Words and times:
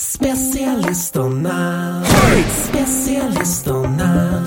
Specialisterna, 0.00 2.02
specialisterna. 2.48 4.44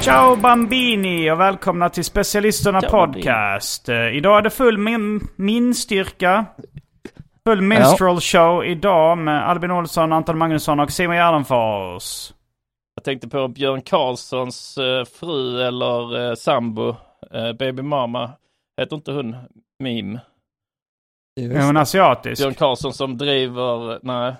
Ciao 0.00 0.36
Bambini 0.36 1.30
och 1.30 1.40
välkomna 1.40 1.88
till 1.88 2.04
Specialisterna 2.04 2.80
Ciao, 2.80 2.90
Podcast. 2.90 3.88
Eh, 3.88 4.16
Idag 4.16 4.38
är 4.38 4.42
det 4.42 4.50
full 4.50 4.78
min, 4.78 5.28
min 5.36 5.74
styrka. 5.74 6.46
Full 7.46 7.62
minstrel 7.62 8.20
show 8.20 8.64
idag 8.64 9.18
med 9.18 9.48
Albin 9.48 9.70
Olsson, 9.70 10.12
Anton 10.12 10.38
Magnusson 10.38 10.80
och 10.80 10.90
Simon 10.90 11.16
Gärdenfors. 11.16 12.32
Jag 12.94 13.04
tänkte 13.04 13.28
på 13.28 13.48
Björn 13.48 13.82
Karlssons 13.82 14.78
eh, 14.78 15.04
fru 15.04 15.62
eller 15.62 16.28
eh, 16.28 16.34
sambo, 16.34 16.96
baby 17.58 17.82
mama. 17.82 18.30
Heter 18.80 18.96
inte 18.96 19.12
hon 19.12 19.36
Mim? 19.78 20.18
Är 21.40 21.66
hon 21.66 21.76
asiatisk? 21.76 22.42
Björn 22.42 22.54
Karlsson 22.54 22.92
som 22.92 23.18
driver, 23.18 23.98
nej. 24.02 24.34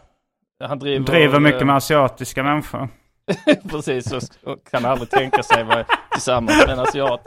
Han 0.68 0.78
driver, 0.78 1.06
Driver 1.06 1.40
mycket 1.40 1.60
eh, 1.60 1.66
med 1.66 1.76
asiatiska 1.76 2.42
människor. 2.42 2.88
Precis, 3.70 4.12
och, 4.12 4.70
kan 4.70 4.84
aldrig 4.84 5.10
tänka 5.10 5.42
sig 5.42 5.64
vara 5.64 5.84
tillsammans 6.12 6.66
med 6.66 6.70
en 6.70 6.78
asiat. 6.78 7.26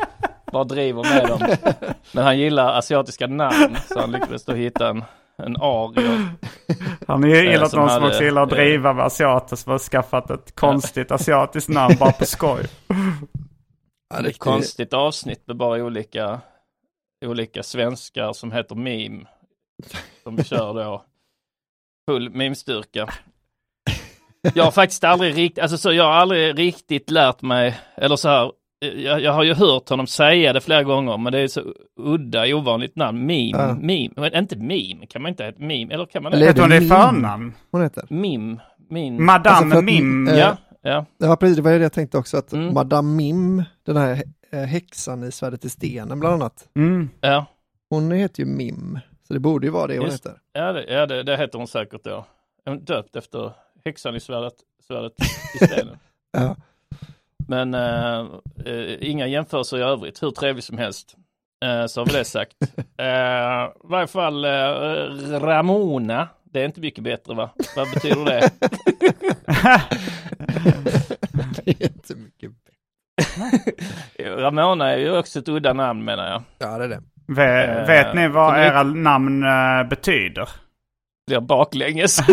Bara 0.51 0.63
driver 0.63 1.03
med 1.03 1.27
dem. 1.27 1.55
Men 2.11 2.23
han 2.23 2.39
gillar 2.39 2.77
asiatiska 2.77 3.27
namn, 3.27 3.77
så 3.87 3.99
han 3.99 4.11
lyckades 4.11 4.45
då 4.45 4.53
hitta 4.53 4.89
en, 4.89 5.03
en 5.37 5.57
arier. 5.57 6.29
Han 7.07 7.23
har 7.23 7.29
ju 7.29 7.35
Eh, 7.35 7.51
gillat 7.51 7.71
som 7.71 7.79
någon 7.79 7.89
som 7.89 8.03
också 8.03 8.23
gillar 8.23 8.43
att 8.43 8.51
eh, 8.51 8.57
driva 8.57 8.93
med 8.93 9.05
asiater 9.05 9.55
som 9.55 9.71
har 9.71 9.79
skaffat 9.79 10.29
ett 10.29 10.55
konstigt 10.55 11.11
asiatiskt 11.11 11.69
namn 11.69 11.95
bara 11.99 12.11
på 12.11 12.25
skoj. 12.25 12.63
Ja, 14.13 14.21
det, 14.21 14.29
Ett 14.29 14.39
konstigt 14.39 14.93
avsnitt 14.93 15.47
med 15.47 15.57
bara 15.57 15.83
olika, 15.83 16.39
olika 17.25 17.63
svenskar 17.63 18.33
som 18.33 18.51
heter 18.51 18.75
meme. 18.75 19.25
Som 20.23 20.35
vi 20.35 20.43
kör 20.43 20.73
då. 20.73 21.05
Full 22.09 22.29
meme-styrka. 22.29 23.09
Jag 24.53 24.63
har 24.63 24.71
faktiskt 24.71 25.03
aldrig 25.03 25.37
riktigt, 25.37 25.61
alltså 25.63 25.77
så 25.77 25.93
jag 25.93 26.03
har 26.03 26.11
aldrig 26.11 26.59
riktigt 26.59 27.09
lärt 27.09 27.41
mig, 27.41 27.77
eller 27.97 28.15
så 28.15 28.29
här, 28.29 28.51
jag, 28.95 29.21
jag 29.21 29.31
har 29.33 29.43
ju 29.43 29.53
hört 29.53 29.89
honom 29.89 30.07
säga 30.07 30.53
det 30.53 30.61
flera 30.61 30.83
gånger, 30.83 31.17
men 31.17 31.33
det 31.33 31.39
är 31.39 31.47
så 31.47 31.61
udda, 31.99 32.55
ovanligt 32.55 32.95
namn. 32.95 33.19
Meme, 33.19 33.49
Ja. 33.51 33.73
meme, 33.73 34.09
men 34.15 34.35
inte 34.35 34.55
meme, 34.55 35.05
kan 35.09 35.21
man 35.21 35.29
inte 35.29 35.43
heta 35.45 35.59
meme, 35.63 35.93
eller 35.93 36.05
kan 36.05 36.23
man 36.23 36.33
Eller 36.33 36.45
det? 36.45 36.49
är 36.49 36.53
Vet 36.53 36.55
du 36.55 36.61
vad 36.61 36.69
det 36.69 36.75
är 36.75 36.79
Mim? 36.79 36.89
förnamn? 36.89 37.53
hon 37.71 37.81
heter. 37.81 38.05
Mim, 38.09 38.59
min, 38.89 39.23
Madame 39.25 39.55
Alltså 39.57 39.77
att- 39.77 39.83
Mim. 39.83 40.27
eh, 40.27 40.37
ja, 40.39 40.57
ja, 40.81 41.05
Ja, 41.17 41.35
precis, 41.35 41.55
det 41.55 41.61
var 41.61 41.71
ju 41.71 41.77
det 41.77 41.83
jag 41.85 41.93
tänkte 41.93 42.17
också, 42.17 42.37
att 42.37 42.53
Mm. 42.53 42.73
Madame 42.73 43.15
Mim, 43.15 43.63
den 43.85 43.97
här 43.97 44.23
eh, 44.51 44.59
häxan 44.59 45.23
i 45.23 45.31
Svärdet 45.31 45.65
i 45.65 45.69
stenen 45.69 46.19
bland 46.19 46.33
annat, 46.35 46.67
Mm. 46.75 47.09
ja. 47.21 47.45
hon 47.89 48.11
heter 48.11 48.43
ju 48.43 48.45
Mim, 48.49 48.99
så 49.27 49.33
det 49.33 49.39
borde 49.39 49.67
ju 49.67 49.71
vara 49.71 49.87
det 49.87 49.97
hon 49.97 50.05
Just- 50.05 50.25
heter. 50.25 50.39
Ja, 50.53 50.71
det, 50.73 50.83
ja 50.93 51.05
det, 51.05 51.23
det 51.23 51.37
heter 51.37 51.57
hon 51.57 51.67
säkert 51.67 52.03
då. 52.03 52.25
Döpt 52.81 53.15
efter 53.15 53.51
häxan 53.85 54.15
i 54.15 54.19
svärdet, 54.19 54.53
svärdet 54.87 55.13
i 55.61 55.65
stenen. 55.65 55.97
Ja. 56.37 56.55
Men 57.47 57.73
eh, 57.73 58.19
eh, 58.65 59.09
inga 59.09 59.27
jämförelser 59.27 59.77
i 59.77 59.81
övrigt, 59.81 60.23
hur 60.23 60.31
trevligt 60.31 60.65
som 60.65 60.77
helst. 60.77 61.15
Eh, 61.65 61.85
så 61.85 62.01
har 62.01 62.05
vi 62.05 62.13
det 62.13 62.25
sagt. 62.25 62.55
Eh, 62.97 63.05
I 63.05 63.69
varje 63.83 64.07
fall 64.07 64.45
eh, 64.45 64.49
Ramona, 65.39 66.27
det 66.43 66.61
är 66.61 66.65
inte 66.65 66.79
mycket 66.81 67.03
bättre 67.03 67.33
va? 67.35 67.49
Vad 67.75 67.87
betyder 67.93 68.25
det? 68.25 68.41
det 71.65 71.71
är 71.71 71.83
inte 71.83 72.15
mycket 72.15 72.51
bättre. 72.51 72.73
Ramona 74.35 74.89
är 74.93 74.97
ju 74.97 75.17
också 75.17 75.39
ett 75.39 75.49
udda 75.49 75.73
namn 75.73 76.05
menar 76.05 76.31
jag. 76.31 76.43
Ja, 76.57 76.77
det 76.77 76.83
är 76.83 76.89
det. 76.89 77.01
Ve- 77.27 77.63
Eh, 77.65 77.87
vet 77.87 78.15
ni 78.15 78.27
vad 78.27 78.59
era 78.59 78.83
namn 78.83 79.43
eh, 79.43 79.83
betyder? 79.89 80.49
Blir 81.27 81.39
baklänges. 81.39 82.19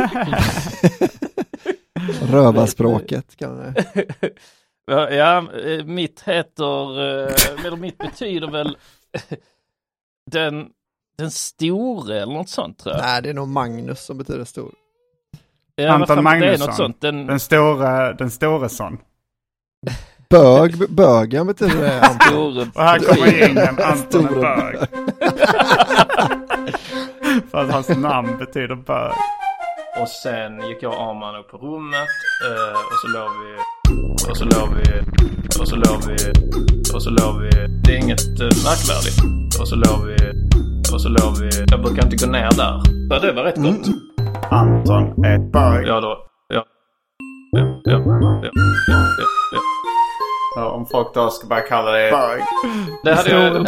Rövarspråket 2.31 3.37
kan 3.37 3.57
det. 3.57 3.85
Ja, 4.87 5.39
eh, 5.61 5.85
mitt 5.85 6.21
heter, 6.23 7.01
eh, 7.01 7.67
eller 7.67 7.77
mitt 7.77 7.99
betyder 7.99 8.51
väl 8.51 8.77
den, 10.31 10.69
den 11.19 11.31
store 11.31 12.21
eller 12.23 12.33
något 12.35 12.49
sånt 12.49 12.79
tror 12.79 12.95
jag. 12.95 13.03
Nej, 13.05 13.23
det 13.23 13.29
är 13.31 13.35
nog 13.35 13.49
Magnus 13.49 14.01
som 14.05 14.19
betyder 14.19 14.45
stor. 14.45 14.75
Ja, 15.75 15.93
Anton 15.93 16.07
fan, 16.07 16.17
Det 16.17 16.21
är 16.21 16.23
Magnusson. 16.41 16.67
något 16.67 16.77
sånt. 16.77 17.01
Den, 17.01 17.27
Den 17.27 17.41
store, 17.41 18.13
den 18.13 18.31
store 18.31 18.69
son. 18.69 18.99
Bög, 20.33 20.91
bögen 20.91 21.47
betyder 21.47 21.81
det. 21.81 22.01
Anton. 22.03 22.71
Och 22.75 22.83
här 22.83 22.99
kommer 22.99 23.51
in 23.51 23.59
en 23.59 23.69
Anton 23.69 23.97
Store 23.97 24.41
Bög. 24.41 24.77
För 27.51 27.59
att 27.59 27.71
hans 27.71 27.89
namn 27.89 28.39
betyder 28.39 28.75
bög. 28.75 29.13
Och 30.01 30.09
sen 30.09 30.61
gick 30.69 30.83
jag 30.83 30.93
och 30.93 31.01
Arman 31.03 31.37
upp 31.37 31.51
på 31.51 31.57
rummet 31.57 32.09
eh, 32.49 32.73
och 32.73 32.99
så 33.03 33.09
låg 33.09 33.31
vi 33.43 33.57
och 34.31 34.37
så 34.37 34.45
låg 34.45 34.69
vi 34.77 35.01
och 35.61 35.69
så 35.69 35.77
låg 35.77 36.03
vi 36.07 36.17
och 36.95 37.03
så 37.03 37.11
låg 37.11 37.41
vi. 37.41 37.51
Det 37.85 37.93
är 37.93 37.97
inget 38.05 38.41
eh, 38.41 38.45
märkvärdigt. 38.67 39.19
Och 39.61 39.69
så 39.69 39.77
låg 39.77 40.07
vi 40.07 40.17
och 40.95 41.01
så 41.01 41.09
låg 41.09 41.39
vi. 41.41 41.51
Jag 41.71 41.83
brukar 41.83 42.05
inte 42.05 42.17
gå 42.27 42.33
ner 42.33 42.51
där. 42.57 42.81
Ja, 43.11 43.19
det 43.19 43.33
var 43.33 43.43
rätt 43.43 43.57
gott. 43.57 43.87
Anton 44.51 45.25
är 45.25 45.35
ett 45.35 45.53
bög. 45.53 45.87
Ja 45.87 46.01
då. 46.01 46.19
Ja. 46.49 46.65
Ja, 47.53 47.81
ja, 47.85 47.99
ja, 48.07 48.09
ja, 48.21 48.41
ja, 48.89 49.07
ja. 49.53 49.59
Ja, 50.57 50.71
om 50.71 50.87
folk 50.87 51.15
då 51.15 51.31
ska 51.31 51.47
börja 51.47 51.63
kalla 51.63 51.91
det 51.91 52.11
bög. 52.11 52.43
Det 53.05 53.15
hade 53.15 53.31
jag... 53.31 53.67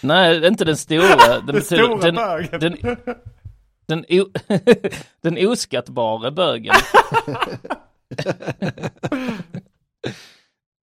Nej, 0.00 0.46
inte 0.46 0.64
den 0.64 0.76
stora. 0.76 1.00
Den, 1.16 1.46
Den 1.46 1.54
betyder- 1.54 1.84
stora 1.84 1.96
den, 2.00 2.14
bögen. 2.14 2.60
Den, 2.60 2.76
den, 3.86 4.04
o, 4.20 4.26
den 5.22 5.48
oskattbara 5.48 6.30
bögen. 6.30 6.74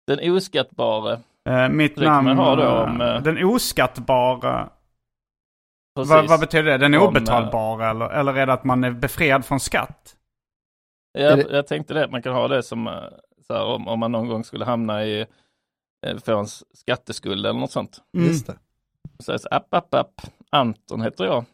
den 0.08 0.32
oskattbara. 0.36 1.20
Eh, 1.50 1.70
mitt 1.70 1.98
namn... 1.98 2.28
eh, 2.40 2.84
om, 2.84 3.02
eh, 3.02 3.22
Den 3.22 3.44
oskattbara. 3.46 4.70
Precis. 5.96 6.12
Vad, 6.12 6.28
vad 6.28 6.40
betyder 6.40 6.72
det? 6.72 6.78
Den 6.78 6.94
är 6.94 6.98
Om, 7.02 7.08
obetalbara 7.08 7.90
eller, 7.90 8.10
eller 8.10 8.34
är 8.38 8.46
det 8.46 8.54
att 8.54 8.64
man 8.64 8.84
är 8.84 8.92
befriad 8.92 9.46
från 9.46 9.60
skatt? 9.60 10.14
Jag, 11.22 11.38
det- 11.38 11.48
jag 11.56 11.68
tänkte 11.68 11.94
det, 11.94 12.08
man 12.08 12.22
kan 12.22 12.34
ha 12.34 12.48
det 12.48 12.64
som 12.64 12.88
eh, 12.88 12.94
så 13.48 13.54
här, 13.54 13.64
om, 13.64 13.88
om 13.88 14.00
man 14.00 14.12
någon 14.12 14.28
gång 14.28 14.44
skulle 14.44 14.66
hamna 14.66 15.06
i, 15.06 15.26
eh, 16.08 16.18
få 16.26 16.38
en 16.40 16.48
skatteskuld 16.74 17.46
eller 17.46 17.60
något 17.60 17.72
sånt. 17.72 17.98
Mm. 18.18 18.28
Just 18.28 18.48
det. 18.48 18.58
Så 19.20 19.40
så, 19.40 19.48
app, 19.52 19.74
app, 19.74 19.94
app. 19.94 20.22
Anton 20.52 21.02
heter 21.02 21.26
jag. 21.26 21.46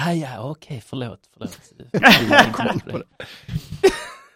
Ah, 0.00 0.12
ja, 0.12 0.50
okej, 0.50 0.82
förlåt, 0.86 1.20
förlåt. 1.32 1.58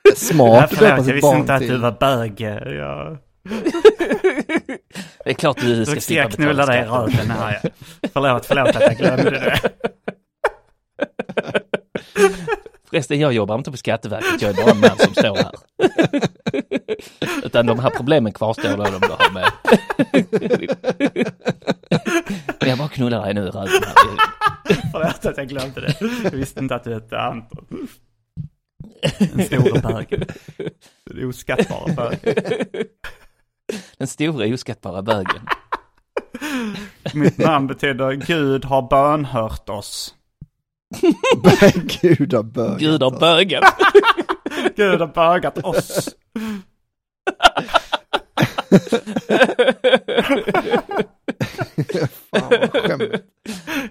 Ja, 0.09 0.13
Smart 0.17 0.65
att 0.65 0.71
döpa 0.71 0.87
förlåt, 0.97 1.07
jag 1.07 1.15
visste 1.15 1.37
inte 1.37 1.55
att 1.55 1.61
du 1.61 1.77
var 1.79 1.93
bög. 1.93 2.41
Ja. 2.41 3.17
Det 5.25 5.31
är 5.31 5.35
klart 5.35 5.57
du 5.61 5.85
ska 5.85 5.93
ska 5.93 6.01
slippa 6.01 6.23
jag 6.23 6.33
knulla 6.33 6.67
betala 6.67 6.73
dig 6.73 6.83
i 6.83 6.85
skatt. 6.87 7.01
röven 7.01 7.31
här. 7.31 7.61
Ja. 7.63 7.71
Förlåt, 8.13 8.47
förlåt 8.47 8.69
att 8.77 8.83
jag 8.83 8.97
glömde 8.97 9.31
det. 9.31 9.61
Förresten, 12.97 13.21
jag 13.21 13.33
jobbar 13.33 13.55
inte 13.55 13.71
på 13.71 13.77
Skatteverket, 13.77 14.43
jag 14.43 14.51
är 14.51 14.55
bara 14.65 14.71
en 14.71 14.81
man 14.81 14.99
som 14.99 15.15
står 15.15 15.37
här. 15.37 15.53
Utan 17.45 17.67
de 17.67 17.79
här 17.79 17.91
problemen 17.91 18.33
kvarstår 18.33 18.77
då 18.77 18.85
de 18.85 19.03
har 19.11 19.33
med. 19.33 19.53
Men 22.61 22.69
jag 22.69 22.79
bara 22.79 22.89
knullar 22.89 23.25
dig 23.25 23.35
nu 23.35 23.41
i 23.41 23.51
röven. 23.51 23.69
Förlåt 24.93 25.27
att 25.27 25.37
jag 25.37 25.49
glömde 25.49 25.81
det. 25.81 25.97
Jag 26.25 26.31
visste 26.31 26.61
inte 26.61 26.75
att 26.75 26.85
du 26.85 26.95
hette 26.95 27.19
Anton. 27.19 27.89
Den 29.19 29.45
stora 29.45 29.81
bögen. 29.81 30.25
Den 31.05 31.29
oskattbara 31.29 31.93
bögen. 31.95 32.35
Den 33.99 34.07
stora 34.07 34.55
oskattbara 34.55 35.03
bögen. 35.03 35.47
Mitt 37.15 37.39
namn 37.39 37.67
betyder 37.67 38.13
Gud 38.13 38.65
har 38.65 38.83
bönhört 38.83 39.69
oss. 39.69 40.16
Gud 42.03 42.35
har 42.35 42.43
bögat 42.43 42.79
Gud 42.79 43.03
har 43.03 43.13
oss. 43.13 43.21
bögen. 43.21 43.63
Gud 44.77 45.01
har 45.01 45.07
bögat 45.07 45.59
oss. 45.65 46.09
Fan 52.31 52.51
vad 52.51 52.83
skämmigt. 52.83 53.25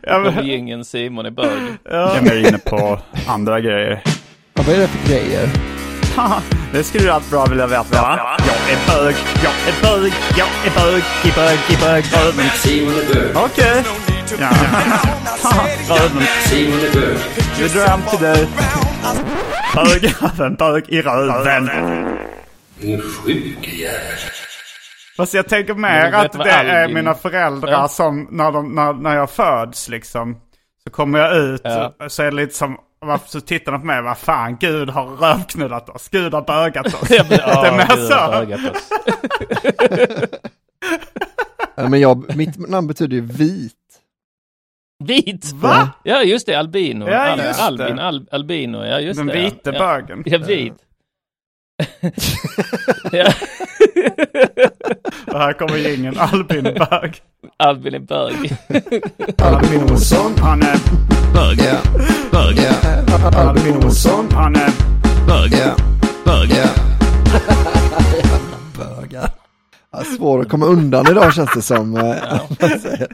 Ja, 0.01 0.19
men, 0.19 0.85
Simon 0.85 1.25
är 1.25 1.31
bög. 1.31 1.61
jag 1.83 2.17
är 2.17 2.21
mer 2.21 2.47
inne 2.47 2.57
på 2.57 2.99
andra 3.27 3.59
grejer. 3.59 4.01
Ja, 4.53 4.63
vad 4.67 4.75
är 4.75 4.79
det 4.79 4.87
för 4.87 5.09
grejer? 5.09 5.49
Det 6.71 6.83
skulle 6.83 7.03
du 7.03 7.09
allt 7.11 7.29
bra 7.29 7.45
vilja 7.45 7.67
veta 7.67 8.01
va? 8.01 8.37
Jag 8.37 8.77
är 8.77 8.87
bög, 8.87 9.15
jag 9.43 9.53
är 9.67 9.81
bög, 9.81 10.13
jag 10.37 10.47
är 10.65 10.75
bög, 10.75 11.03
i 11.25 11.31
bög, 11.35 11.59
i 11.71 11.77
bög, 11.81 12.03
bög. 12.11 13.35
Okej. 13.35 13.83
Ja. 14.39 14.49
Röven. 15.89 16.23
Simon 16.45 16.79
är 16.79 16.93
bög. 16.93 17.17
Vi 17.59 17.67
drar 17.67 17.87
hem 17.87 18.01
till 18.09 18.19
dig. 18.19 18.47
Bög, 20.57 20.85
i 20.89 21.01
röven. 21.01 21.69
Din 22.79 23.01
sjuke 23.01 23.71
jävel. 23.71 23.99
Fast 25.17 25.33
jag 25.33 25.47
tänker 25.49 25.73
mer 25.73 26.11
du 26.11 26.17
att 26.17 26.31
det 26.33 26.51
är 26.51 26.87
mina 26.87 27.13
föräldrar 27.13 27.71
Ja. 27.71 27.87
som 27.87 28.27
när, 28.31 28.51
de, 28.51 28.75
när, 28.75 28.93
när 28.93 29.15
jag 29.15 29.29
föds 29.29 29.89
liksom. 29.89 30.37
Så 30.83 30.89
kommer 30.89 31.19
jag 31.19 31.37
ut 31.37 31.61
Ja. 31.63 31.93
så 32.07 32.21
är 32.23 32.25
det 32.31 32.35
lite 32.37 32.55
som, 32.55 32.77
så 33.25 33.41
tittar 33.41 33.71
de 33.71 33.81
på 33.81 33.87
mig, 33.87 34.01
vad 34.01 34.17
fan, 34.17 34.57
Gud 34.59 34.89
har 34.89 35.05
rövknullat 35.05 35.89
oss, 35.89 36.09
Gud 36.09 36.33
har 36.33 36.41
bögat 36.41 36.85
oss. 36.85 37.09
Ja, 37.09 37.23
men, 37.29 37.37
det 37.39 37.43
är 37.67 37.77
mer 37.77 37.85
så. 41.75 41.87
men 41.89 41.99
jag, 41.99 42.35
mitt 42.37 42.69
namn 42.69 42.87
betyder 42.87 43.15
ju 43.15 43.21
vit. 43.21 43.73
Vit! 45.03 45.51
Va? 45.53 45.89
Ja, 46.03 46.23
just 46.23 46.45
det, 46.45 46.55
albino. 46.55 47.09
Ja, 47.09 47.31
Al- 47.31 47.39
just 47.39 47.59
det. 47.59 47.65
Albin, 47.65 47.99
al, 47.99 48.27
albino, 48.31 48.85
ja 48.85 48.99
just 48.99 49.17
Den 49.19 49.27
det. 49.27 49.33
vite 49.33 49.71
ja. 49.71 49.79
bögen. 49.79 50.23
Ja, 50.25 50.37
vit. 50.37 50.73
ja, 53.11 53.33
Och 55.27 55.39
här 55.39 55.53
kommer 55.53 55.77
jingeln, 55.77 56.17
Albin 56.19 56.63
bög. 56.63 57.21
Albin 57.57 57.93
är 57.93 57.99
bög. 57.99 58.53
Albin 59.41 59.83
Olsson. 59.91 60.33
Han 60.41 60.61
är 60.61 60.77
Bög. 61.33 61.59
Ja. 61.59 61.77
Bög. 62.31 62.57
Ja. 62.57 63.39
Albin 63.39 63.75
Olsson. 63.85 64.27
Han 64.31 64.55
är 64.55 64.69
Bög. 65.27 65.51
Ja. 65.53 65.75
Bög. 66.25 66.49
Ja. 66.51 66.69
Bögar. 68.77 69.29
Ja, 69.91 70.03
svår 70.17 70.41
att 70.41 70.49
komma 70.49 70.65
undan 70.65 71.07
idag 71.11 71.33
känns 71.33 71.53
det 71.55 71.61
som. 71.61 71.93
säger 72.81 73.07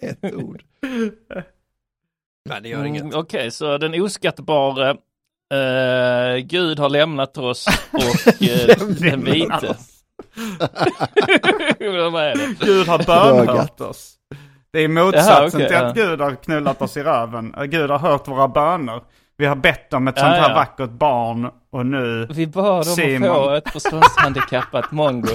Ett 0.00 0.34
ord. 0.34 0.62
Nej, 2.48 2.60
det 2.62 2.68
gör 2.68 2.84
inget. 2.84 3.02
Mm, 3.02 3.18
Okej, 3.18 3.50
så 3.50 3.78
den 3.78 4.02
oskattbara 4.02 4.90
eh, 4.90 6.36
Gud 6.36 6.78
har 6.78 6.88
lämnat 6.88 7.38
oss 7.38 7.66
och 7.92 8.42
eh, 8.42 8.76
den 8.88 9.24
vite. 9.24 9.76
Vad 12.12 12.24
är 12.24 12.34
det? 12.36 12.66
Gud 12.66 12.88
har 12.88 13.06
bönhört 13.06 13.80
oss. 13.80 14.14
Det 14.72 14.78
är 14.80 14.88
motsatsen 14.88 15.36
Jaha, 15.36 15.46
okej, 15.46 15.68
till 15.68 15.76
att 15.76 15.96
ja. 15.96 16.04
Gud 16.04 16.20
har 16.20 16.34
knullat 16.34 16.82
oss 16.82 16.96
i 16.96 17.02
röven. 17.02 17.54
Gud 17.68 17.90
har 17.90 17.98
hört 17.98 18.28
våra 18.28 18.48
böner. 18.48 19.00
Vi 19.36 19.46
har 19.46 19.56
bett 19.56 19.92
om 19.92 20.08
ett 20.08 20.14
Ja, 20.16 20.22
sånt 20.22 20.34
här 20.34 20.48
ja. 20.48 20.54
vackert 20.54 20.90
barn 20.90 21.50
och 21.70 21.86
nu... 21.86 22.26
Vi 22.30 22.46
bad 22.46 22.76
om 22.76 22.84
Simon. 22.84 23.30
att 23.30 23.36
få 23.36 23.50
ett 23.50 23.70
förståndshandikappat 23.70 24.92
mongo. 24.92 25.28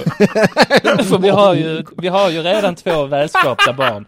För 0.82 1.18
vi 1.18 1.28
har, 1.28 1.54
ju, 1.54 1.84
vi 1.96 2.08
har 2.08 2.30
ju 2.30 2.42
redan 2.42 2.74
två 2.74 3.06
välskapta 3.06 3.72
barn. 3.72 4.06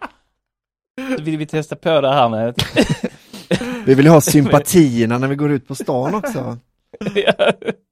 Vill 1.19 1.37
vi 1.37 1.45
testa 1.45 1.75
på 1.75 2.01
det 2.01 2.13
här 2.13 2.29
med 2.29 2.53
Vi 3.85 3.93
vill 3.95 4.07
ha 4.07 4.21
sympatierna 4.21 5.17
när 5.17 5.27
vi 5.27 5.35
går 5.35 5.51
ut 5.51 5.67
på 5.67 5.75
stan 5.75 6.15
också. 6.15 6.57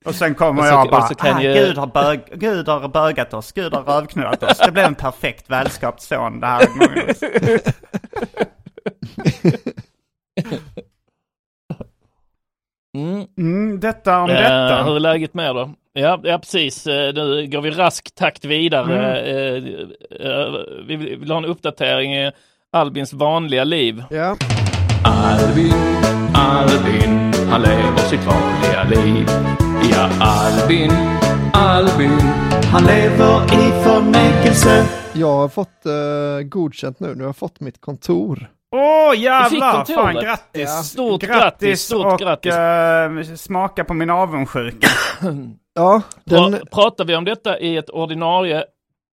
Och 0.06 0.16
sen 0.16 0.36
kommer 0.36 0.62
Och 0.62 0.68
så- 0.68 0.74
jag 0.74 0.86
och 0.86 0.92
bara, 0.92 1.08
så 1.08 1.16
kan 1.16 1.38
ah, 1.38 1.42
ju- 1.42 1.54
Gud, 1.54 1.78
har 1.78 1.88
bög, 1.88 2.20
Gud 2.34 2.68
har 2.68 2.88
bögat 2.88 3.34
oss, 3.34 3.52
Gud 3.52 3.74
har 3.74 3.84
rövknullat 3.84 4.44
oss. 4.44 4.58
Det 4.58 4.72
blev 4.72 4.86
en 4.86 4.96
perfekt 4.96 5.50
välskapt 5.50 6.02
son 6.02 6.40
det 6.40 6.48
här. 6.48 6.68
Mm. 12.98 13.26
Mm, 13.38 13.80
detta 13.80 14.18
om 14.22 14.30
Eh, 14.30 14.36
detta. 14.36 14.84
hur 14.84 14.96
är 14.96 15.00
läget 15.00 15.34
med 15.34 15.56
då? 15.56 15.70
Ja, 15.94 16.20
ja 16.24 16.40
precis. 16.40 16.88
Eh, 16.88 17.14
Nu 17.14 17.48
går 17.48 17.62
vi 17.62 17.72
rask 17.72 18.16
takt 18.16 18.46
vidare. 18.46 18.94
Mm. 18.94 19.26
Eh, 19.26 20.32
eh, 20.32 20.52
Vi 20.88 20.96
vill 20.96 21.18
vill 21.20 21.32
ha 21.32 21.38
en 21.38 21.46
uppdatering 21.46 22.32
Albins 22.74 23.14
vanliga 23.14 23.64
liv. 23.64 24.04
Ja. 24.10 24.36
Albin, 25.04 25.74
Albin, 26.34 27.34
han 27.50 27.62
lever 27.62 27.98
sitt 27.98 28.20
vanliga 28.26 28.84
liv. 28.84 29.26
Ja, 29.92 30.10
Albin, 30.22 30.92
Albin, 31.54 32.20
Han 32.72 32.84
lever 32.84 33.44
i 33.46 33.84
förnekelse. 33.84 34.86
Jag 35.14 35.34
har 35.38 35.48
fått 35.48 35.86
uh, 35.86 36.42
godkänt 36.48 37.00
nu. 37.00 37.16
Nu 37.16 37.24
har 37.24 37.28
jag 37.30 37.38
fått 37.38 37.60
mitt 37.60 37.82
kontor. 37.82 38.50
Åh 38.76 39.12
fick 39.12 39.22
jävlar, 39.22 39.86
fan 39.86 40.14
grattis. 40.16 40.62
Ja. 40.62 40.68
Stort 40.84 41.22
grattis, 41.22 41.82
stort 41.82 42.06
och 42.14 42.20
grattis. 42.20 42.54
eh, 42.56 43.36
smaka 43.36 43.84
på 43.84 43.94
min 43.94 44.10
avundsjuka. 44.10 44.88
Ja, 45.76 46.02
den, 46.24 46.52
Pra, 46.52 46.60
pratar 46.72 47.06
vi 47.06 47.16
om 47.16 47.26
detta 47.26 47.60
i 47.60 47.78
ett 47.78 47.90
ordinarie 47.90 48.64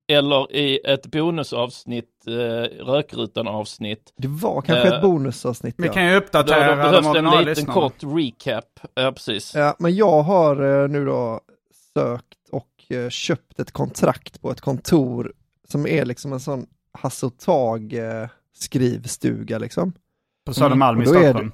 eller 0.08 0.52
i 0.56 0.80
ett 0.84 1.06
bonusavsnitt, 1.06 2.25
eh, 2.26 2.84
Rökrutan-avsnitt? 2.84 4.12
det 4.16 4.28
var 4.28 4.62
kanske 4.62 4.88
Eh, 4.88 4.94
ett 4.94 5.02
bonusavsnitt. 5.02 5.75
Vi 5.78 5.87
Ja. 5.87 5.92
kan 5.92 6.04
ju 6.06 6.11
Då, 6.12 6.16
uppdatera 6.18 6.61
då 6.61 6.70
de 6.70 6.76
behövs 6.76 6.92
det 6.92 6.99
en 6.99 7.06
ordinarie 7.11 7.38
liten 7.38 7.49
lyssnarna. 7.64 7.73
kort 7.80 7.96
recap. 8.02 8.80
Ja, 8.94 9.12
precis. 9.12 9.54
Ja, 9.54 9.76
men 9.78 9.94
jag 9.96 10.23
har 10.23 10.82
eh, 10.82 10.88
nu 10.88 11.04
då 11.04 11.40
sökt 11.94 12.49
och 12.50 12.92
eh, 12.96 13.08
köpt 13.08 13.61
ett 13.61 13.73
kontrakt 13.73 14.40
på 14.42 14.50
ett 14.50 14.61
kontor 14.61 15.32
som 15.68 15.87
är 15.87 16.04
liksom 16.04 16.32
en 16.32 16.40
sån 16.40 16.66
Hasse 16.99 17.26
och 17.26 17.38
Tage 17.38 17.92
eh, 17.94 18.28
skrivstuga 18.56 19.58
liksom. 19.58 19.92
På 20.46 20.54
Södermalm 20.54 21.02
i 21.02 21.06
Och 21.06 21.12
då 21.12 21.18
är 21.18 21.23
det- 21.23 21.28
Stockholm. 21.28 21.52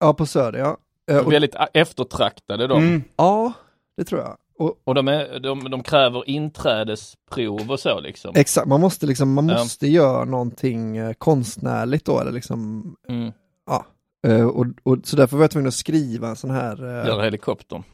Ja, 0.00 0.14
på 0.14 0.26
Söder 0.26 0.58
ja. 0.58 0.76
Eh, 1.10 1.26
och, 1.26 1.32
Väldigt 1.32 1.54
eftertraktade 1.74 2.66
de. 2.66 2.82
Mm. 2.82 3.02
ja, 3.16 3.52
det 3.96 4.04
tror 4.04 4.20
jag. 4.20 4.36
Och, 4.64 4.80
Och 4.84 4.94
de, 4.94 5.08
är, 5.08 5.40
de, 5.40 5.70
de 5.70 5.82
kräver 5.82 6.28
inträdesprov 6.28 7.70
och 7.70 7.80
så 7.80 8.00
liksom. 8.00 8.32
exakt, 8.36 8.68
man 8.68 8.80
måste 8.80 9.06
liksom, 9.06 9.32
man 9.34 9.48
Ja. 9.48 9.58
måste 9.58 9.86
göra 9.86 10.24
någonting 10.24 10.96
eh, 10.96 11.12
konstnärligt 11.12 12.04
då 12.04 12.20
eller 12.20 12.32
liksom, 12.32 12.84
Mm. 13.08 13.32
ja. 13.66 13.86
Eh, 14.26 14.44
och, 14.46 14.66
och, 14.82 14.98
så 15.04 15.16
därför 15.16 15.36
var 15.36 15.44
jag 15.44 15.50
tvungen 15.50 15.68
att 15.68 15.74
skriva 15.74 16.28
en 16.28 16.36
sån 16.36 16.50
här 16.50 16.84
eh, 17.00 17.06
Gör 17.08 17.22
helikoptern. 17.22 17.82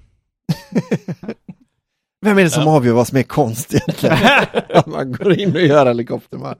Vem 2.24 2.38
är 2.38 2.44
det 2.44 2.50
som 2.50 2.62
Ja. 2.62 2.76
avgör 2.76 2.92
vad 2.94 3.08
som 3.08 3.18
är 3.18 3.22
konst 3.22 3.74
egentligen? 3.74 4.16
Att 4.74 4.86
man 4.86 5.12
går 5.12 5.40
in 5.40 5.54
och 5.54 5.60
gör 5.60 5.86
helikoptern 5.86 6.40
bara. 6.40 6.56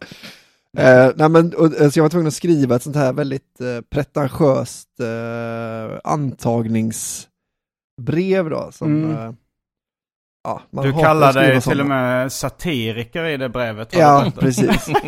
Eh, 0.79 1.11
nej 1.17 1.29
men, 1.29 1.55
och, 1.55 1.73
så 1.93 1.99
jag 1.99 2.03
var 2.05 2.09
tvungen 2.09 2.27
att 2.27 2.35
skriva 2.35 2.77
ett 2.77 2.83
sånt 2.83 2.97
här 2.97 3.13
väldigt 3.13 3.61
eh, 3.61 3.81
pretentiöst 3.91 4.89
eh, 5.01 5.99
antagningsbrev 6.05 8.51
då. 8.51 8.69
Som, 8.73 9.05
Mm. 9.05 9.37
Ja, 10.45 10.63
man 10.71 10.85
Du 10.85 10.93
kallar 10.93 11.33
dig 11.33 11.61
till 11.61 11.81
och 11.81 11.87
med 11.87 12.33
satiriker 12.33 13.25
i 13.25 13.37
det 13.37 13.49
brevet. 13.49 13.89
Ja, 13.97 14.33
precis. 14.39 14.89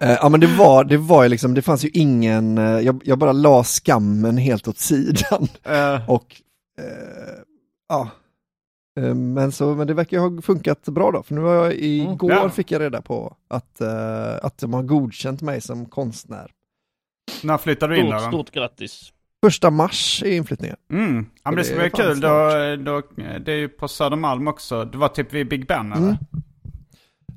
Eh, 0.00 0.10
ja 0.12 0.28
men 0.28 0.40
det 0.40 0.46
var, 0.46 0.84
det 0.84 0.96
var 0.96 1.22
ju 1.22 1.28
liksom, 1.28 1.54
det 1.54 1.62
fanns 1.62 1.84
ju 1.84 1.88
ingen, 1.94 2.58
eh, 2.58 2.64
jag, 2.80 3.02
jag 3.04 3.18
bara 3.18 3.32
la 3.32 3.64
skammen 3.64 4.36
helt 4.36 4.68
åt 4.68 4.78
sidan. 4.78 5.48
Eh, 5.64 6.10
Och 6.10 6.42
ja, 7.88 8.08
Men, 9.14 9.52
så, 9.52 9.74
men 9.74 9.86
det 9.86 9.94
verkar 9.94 10.16
ju 10.16 10.22
ha 10.36 10.42
funkat 10.42 10.84
bra 10.84 11.10
då, 11.10 11.22
för 11.22 11.34
nu 11.34 11.40
har 11.40 11.54
jag 11.54 11.74
igår 11.74 12.30
Ja. 12.32 12.50
fick 12.50 12.70
jag 12.70 12.80
reda 12.80 13.02
på 13.02 13.36
att, 13.48 13.80
att 14.42 14.58
de 14.58 14.74
har 14.74 14.82
godkänt 14.82 15.42
mig 15.42 15.60
som 15.60 15.86
konstnär. 15.86 16.50
När 17.42 17.58
flyttar 17.58 17.88
du 17.88 17.98
in 17.98 18.06
Stort, 18.18 18.22
stort 18.28 18.50
grattis. 18.50 19.12
Första 19.44 19.70
mars 19.70 20.22
är 20.26 20.36
inflyttningen. 20.36 20.76
Mm. 20.90 21.26
Ja, 21.44 21.50
men 21.50 21.56
det 21.56 21.64
ska 21.64 21.74
är 21.74 21.80
bli 21.80 21.90
kul. 21.90 22.20
Då, 22.20 22.28
då, 22.76 23.02
det 23.44 23.52
är 23.52 23.56
ju 23.56 23.68
på 23.68 23.88
Södermalm 23.88 24.48
också. 24.48 24.84
Det 24.84 24.98
var 24.98 25.08
typ 25.08 25.32
vid 25.32 25.48
Big 25.48 25.66
Ben 25.66 25.92
eller? 25.92 26.06
Mm. 26.06 26.16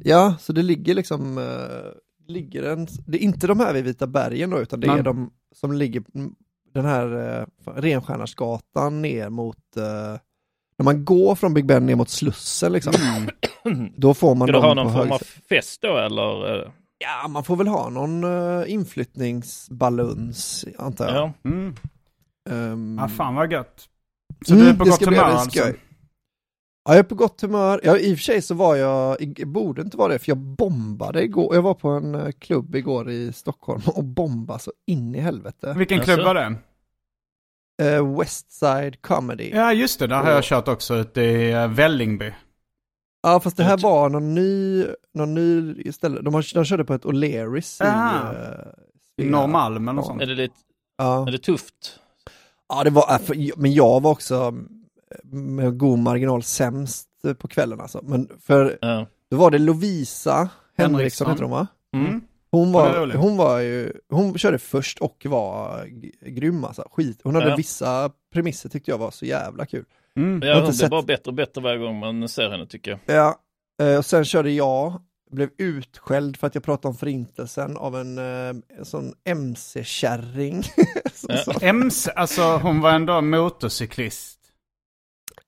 Ja, 0.03 0.36
så 0.39 0.53
det 0.53 0.63
ligger 0.63 0.93
liksom, 0.93 1.38
eh, 1.38 2.34
ligger 2.34 2.63
en, 2.63 2.88
det 3.08 3.17
är 3.17 3.22
inte 3.22 3.48
de 3.48 3.60
här 3.60 3.74
vid 3.74 3.84
Vita 3.84 4.08
bergen 4.08 4.50
då, 4.50 4.60
utan 4.60 4.79
det 4.79 4.88
Nej. 4.88 5.00
är 5.00 5.03
de 5.03 5.31
som 5.55 5.74
ligger 5.74 6.03
mm, 6.15 6.34
den 6.74 6.86
här 6.86 7.39
eh, 7.39 7.74
Renstjärnarsgatan 7.75 9.01
ner 9.01 9.29
mot, 9.29 9.77
eh, 9.77 10.20
när 10.77 10.84
man 10.84 11.05
går 11.05 11.36
från 11.36 11.53
Big 11.53 11.65
Ben 11.65 11.86
ner 11.86 11.96
mot 11.96 12.10
Slussen 12.10 12.74
liksom, 12.74 12.93
då 13.96 14.13
får 14.13 14.36
man 14.36 14.48
Ska 14.48 14.51
du 14.51 14.62
dem 14.62 14.63
ha 14.63 14.75
på 14.75 14.84
någon 14.84 14.93
form 14.93 15.12
av 15.12 15.22
fest 15.50 15.81
då 15.81 15.98
eller? 15.98 16.72
Eh, 17.01 17.08
Ja, 17.22 17.27
man 17.27 17.43
får 17.43 17.55
väl 17.55 17.67
ha 17.67 17.89
någon 17.89 18.24
uh, 18.24 18.72
inflyttningsbaluns, 18.72 20.65
antar 20.77 21.05
jag. 21.05 21.15
Ja. 21.15 21.34
Mm. 21.50 21.75
Ehm, 22.50 22.98
Ja, 23.01 23.08
fan 23.08 23.36
vad 23.36 23.51
gött. 23.51 23.88
Så 24.46 24.53
mm, 24.53 24.65
du 24.65 24.72
är 24.72 24.75
på 24.77 24.84
det 24.84 24.89
gott 24.89 25.05
humör 25.05 25.22
alltså? 25.22 25.60
Ja, 25.60 25.74
jag 26.89 26.98
är 26.98 27.03
på 27.03 27.15
gott 27.15 27.41
humör. 27.41 27.81
Ja, 27.84 27.98
i 27.98 28.13
och 28.13 28.17
för 28.17 28.24
sig 28.24 28.41
så 28.41 28.53
var 28.55 28.75
jag, 28.75 29.17
jag 29.38 29.48
borde 29.48 29.81
inte 29.81 29.98
vara 29.98 30.13
det, 30.13 30.20
för 30.20 30.29
jag 30.29 30.38
bombade 30.38 31.24
igår. 31.24 31.55
Jag 31.55 31.62
var 31.62 31.74
på 31.74 31.89
en 31.89 32.15
eh, 32.15 32.31
klubb 32.31 32.75
igår 32.75 33.10
i 33.10 33.34
Stockholm 33.34 33.81
och 33.86 34.03
bombade 34.03 34.60
så 34.60 34.72
in 34.88 35.15
i 35.15 35.20
helvete. 35.20 35.74
Vilken 35.77 36.00
klubb 36.00 36.20
var 36.20 36.36
det? 36.36 36.55
Eh, 37.81 38.17
Westside 38.20 39.01
Comedy. 39.01 39.50
Ja. 39.53 39.74
Just 39.74 40.00
det. 40.00 40.08
Där 40.08 40.24
har 40.24 40.31
jag 40.31 40.43
kört 40.43 40.67
också 40.67 40.96
ute 40.96 41.22
i 41.22 41.51
eh, 41.51 41.67
Vällingby. 43.24 43.44
fast 43.44 43.58
det 43.58 43.63
här 43.63 43.78
var 43.78 44.10
någon 44.10 44.34
ny, 44.34 44.86
någon 45.13 45.34
ny 45.34 45.74
istället. 45.86 46.25
De, 46.25 46.34
har, 46.34 46.54
de 46.54 46.66
körde 46.66 46.86
på 46.86 46.94
ett 46.94 47.04
O'Learys 47.06 47.84
i 47.84 47.88
Ah. 47.88 48.32
eh, 48.34 49.25
I. 49.25 49.30
Norrmalm 49.30 49.88
eller 49.88 49.94
något 49.94 50.06
sånt. 50.06 50.22
Är 50.22 50.25
det 50.25 50.36
lite, 50.36 50.56
Ja. 50.98 51.28
är 51.28 51.32
det 51.32 51.38
tufft? 51.38 52.00
ja, 52.70 52.84
det 52.84 52.90
var, 52.90 53.18
för, 53.18 53.60
men 53.62 53.74
jag 53.74 54.01
var 54.01 54.12
också 54.12 54.54
med 55.32 55.78
god 55.78 56.00
marginal 56.00 56.44
sämst 56.44 57.08
eh, 57.24 57.34
på 57.34 57.48
kvällen 57.48 57.82
alltså. 57.82 58.00
Men 58.04 58.30
för 58.42 58.78
Ja. 58.82 59.06
då 59.30 59.38
var 59.38 59.51
det 59.51 59.58
Lovisa 59.60 60.50
Henriksson 60.78 61.30
heter 61.32 61.44
hon 61.44 61.51
va? 61.51 61.68
Mm. 61.94 62.22
Hon 62.51 62.72
Ja, 62.74 62.84
det 62.84 62.98
är 62.98 63.06
var, 63.08 63.13
hon 63.13 63.38
var 63.38 63.60
ju, 63.60 63.94
hon 64.10 64.38
körde 64.38 64.58
först 64.60 65.00
och 65.00 65.25
var 65.30 65.86
grym 66.30 66.63
alltså. 66.66 66.88
Skit. 66.92 67.20
Hon 67.24 67.36
hade 67.36 67.50
Ja. 67.50 67.56
vissa 67.56 68.12
premisser 68.34 68.70
tyckte 68.70 68.92
jag 68.92 68.98
var 68.98 69.12
så 69.12 69.25
jävla 69.25 69.66
kul. 69.66 69.86
Mm. 70.20 70.41
har 70.41 70.48
Ja, 70.48 70.53
inte 70.53 70.62
hon 70.62 70.70
blir 70.70 70.77
sett- 70.80 70.89
bara 70.91 71.01
bättre 71.01 71.30
och 71.30 71.34
bättre 71.34 71.62
varje 71.62 71.77
gång 71.77 72.00
man 72.00 72.30
ser 72.30 72.50
henne 72.50 72.65
tycker 72.68 72.91
jag. 72.91 73.15
Ja, 73.18 73.36
eh, 73.84 73.98
och 73.98 74.06
sen 74.06 74.25
körde 74.25 74.51
jag, 74.51 75.01
blev 75.32 75.50
utskälld 75.58 76.38
för 76.38 76.48
att 76.48 76.56
jag 76.56 76.63
pratade 76.63 76.88
om 76.88 76.96
förintelsen 76.98 77.77
av 77.77 77.96
en, 77.96 78.18
eh, 78.18 78.56
en 78.80 78.86
sån 78.86 79.13
MC-kärring. 79.25 80.63
Som 81.13 81.36
Ja. 81.46 81.53
MC, 81.62 82.12
alltså 82.15 82.41
hon 82.58 82.82
var 82.82 82.91
ändå 82.91 83.22
motorcyklist. 83.22 84.39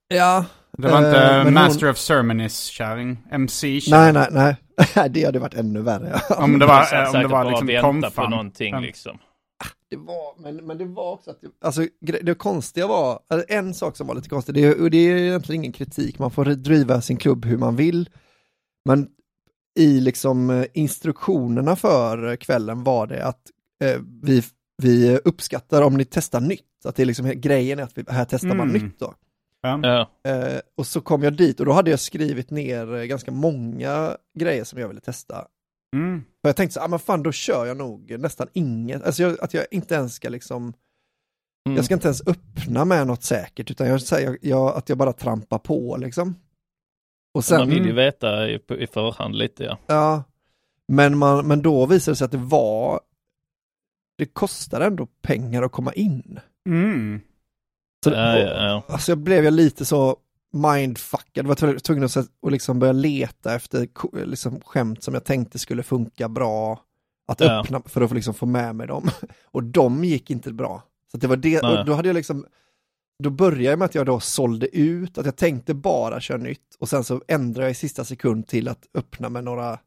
ja. 0.08 0.46
Det 0.78 0.88
var 0.88 0.98
inte 0.98 1.42
men 1.44 1.54
Master 1.54 1.90
of 1.90 1.98
Ceremonies-kärring. 1.98 3.18
MC 3.32 3.80
Nej, 3.90 4.14
nej, 4.14 4.28
nej. 4.32 4.56
det 5.10 5.24
hade 5.26 5.40
varit 5.40 5.54
ännu 5.54 5.82
värre. 5.82 6.22
Om 6.30 6.60
det 6.60 6.66
Hon 6.66 6.68
var, 6.76 7.08
om 7.16 7.22
det 7.22 7.28
var 7.28 7.46
liksom 7.52 7.68
väntade 7.68 8.16
på 8.16 8.30
någonting 8.30 8.74
Ja. 8.74 8.80
liksom. 8.80 9.18
Det 9.94 9.98
var, 9.98 10.42
men, 10.42 10.56
men 10.56 10.78
det 10.78 10.86
var 10.86 11.12
också 11.14 11.32
att, 11.32 11.42
det, 11.42 11.48
alltså 11.62 11.88
det 12.00 12.38
konstiga 12.38 12.88
var, 12.88 13.20
eller 13.30 13.46
en 13.48 13.74
sak 13.74 13.98
som 13.98 14.08
var 14.08 14.16
lite 14.16 14.30
konstig, 14.30 14.56
det, 14.56 14.76
och 14.76 14.92
det 14.92 14.98
är 14.98 15.16
egentligen 15.16 15.62
ingen 15.62 15.74
kritik, 15.74 16.20
man 16.20 16.32
får 16.32 16.46
driva 16.46 17.02
sin 17.02 17.18
klubb 17.18 17.46
hur 17.46 17.58
man 17.58 17.76
vill, 17.76 18.10
men 18.86 19.08
i 19.80 20.02
liksom 20.02 20.50
eh, 20.50 20.66
instruktionerna 20.74 21.76
för 21.76 22.36
kvällen 22.36 22.84
var 22.84 23.08
det 23.08 23.26
att 23.26 23.42
eh, 23.84 24.02
vi, 24.22 24.44
vi 24.82 25.18
uppskattar 25.18 25.82
om 25.82 25.94
ni 25.98 26.06
testar 26.06 26.42
nytt, 26.42 26.86
att 26.86 26.96
det 26.96 27.04
är 27.04 27.06
liksom 27.06 27.32
grejen 27.36 27.80
är 27.80 27.84
att 27.84 27.98
vi, 27.98 28.04
här 28.08 28.26
testar 28.26 28.56
man 28.56 28.70
Mm. 28.70 28.82
nytt 28.84 29.00
då. 29.00 29.14
Ja. 29.62 29.80
Ja. 29.84 30.32
Eh, 30.32 30.60
och 30.78 30.88
så 30.88 31.02
kom 31.02 31.24
jag 31.24 31.38
dit 31.38 31.60
och 31.60 31.66
då 31.66 31.72
hade 31.72 31.90
jag 31.92 32.00
skrivit 32.00 32.50
ner 32.52 32.96
eh, 32.96 33.04
ganska 33.04 33.32
många 33.32 34.18
grejer 34.40 34.64
som 34.64 34.80
jag 34.80 34.88
ville 34.88 35.02
testa. 35.02 35.48
Mm. 35.94 36.24
Jag 36.42 36.56
tänkte 36.56 36.74
så, 36.74 36.80
ah, 36.80 36.88
men 36.88 37.00
fan 37.00 37.24
då 37.24 37.32
kör 37.32 37.66
jag 37.66 37.78
nog 37.78 38.20
nästan 38.20 38.48
inget, 38.54 39.04
alltså 39.04 39.24
jag, 39.24 39.38
att 39.42 39.54
jag 39.54 39.66
inte 39.72 39.96
ens 39.96 40.14
ska 40.16 40.30
liksom 40.30 40.74
Mm. 41.66 41.76
jag 41.76 41.86
ska 41.86 41.94
inte 41.94 42.08
ens 42.08 42.28
öppna 42.28 42.86
med 42.86 43.08
något 43.08 43.24
säkert 43.24 43.72
utan 43.72 43.88
jag 43.88 44.02
säger 44.02 44.38
att 44.78 44.90
jag 44.90 44.98
bara 44.98 45.14
trampar 45.14 45.60
på 45.60 45.98
liksom. 45.98 46.36
Och 47.34 47.46
sen, 47.46 47.60
man 47.60 47.70
vill 47.70 47.86
ju 47.86 47.94
veta 47.94 48.50
i, 48.50 48.60
i 48.80 48.88
förhand 48.88 49.36
lite 49.36 49.64
ja. 49.64 49.78
ja, 49.88 50.24
men, 50.88 51.18
man, 51.18 51.48
men 51.48 51.62
då 51.62 51.86
visade 51.86 52.12
det 52.12 52.16
sig 52.16 52.26
att 52.26 52.32
det 52.32 52.38
var, 52.38 53.02
det 54.18 54.26
kostar 54.26 54.82
ändå 54.82 55.08
pengar 55.22 55.64
att 55.64 55.72
komma 55.72 55.94
in. 55.94 56.40
Mm. 56.70 57.22
Så, 58.04 58.12
Ja, 58.12 58.38
ja, 58.38 58.66
ja. 58.68 58.84
Alltså 58.88 59.12
jag 59.12 59.18
blev 59.18 59.44
jag 59.44 59.54
lite 59.54 59.86
så 59.86 60.18
mindfuckad, 60.54 61.48
var 61.48 61.56
tvungen- 61.80 62.04
att, 62.04 62.52
liksom 62.52 62.80
börja 62.80 62.94
leta 62.94 63.56
efter 63.56 63.88
liksom, 64.26 64.62
skämt 64.62 65.04
som 65.04 65.14
jag 65.14 65.24
tänkte 65.24 65.60
skulle 65.60 65.84
funka 65.84 66.30
bra 66.30 66.80
att 67.28 67.40
Ja. 67.40 67.62
öppna 67.62 67.82
för 67.86 68.02
att 68.02 68.10
få, 68.10 68.16
liksom, 68.16 68.34
få 68.34 68.46
med 68.46 68.76
mig 68.76 68.88
dem. 68.88 69.10
Och 69.46 69.64
de 69.64 70.04
gick 70.04 70.30
inte 70.30 70.54
bra. 70.54 70.84
Så 71.12 71.18
att 71.18 71.22
det 71.22 71.28
var 71.28 71.36
det, 71.38 71.62
Nej. 71.62 71.80
och 71.80 71.86
då 71.86 71.94
hade 71.94 72.10
jag 72.10 72.16
liksom 72.16 72.46
då 73.24 73.30
började 73.30 73.64
jag 73.64 73.80
med 73.80 73.86
att 73.86 73.96
jag 73.96 74.06
då 74.06 74.20
sålde 74.20 74.78
ut, 74.78 75.18
att 75.18 75.26
jag 75.26 75.36
tänkte 75.36 75.74
bara 75.74 76.20
köra 76.22 76.38
nytt 76.38 76.76
och 76.80 76.90
sen 76.90 77.04
så 77.04 77.22
ändrade 77.28 77.66
jag 77.66 77.72
i 77.72 77.76
sista 77.76 78.06
sekund 78.06 78.48
till 78.48 78.68
att 78.68 78.86
öppna 78.94 79.30
med 79.30 79.44
några 79.44 79.80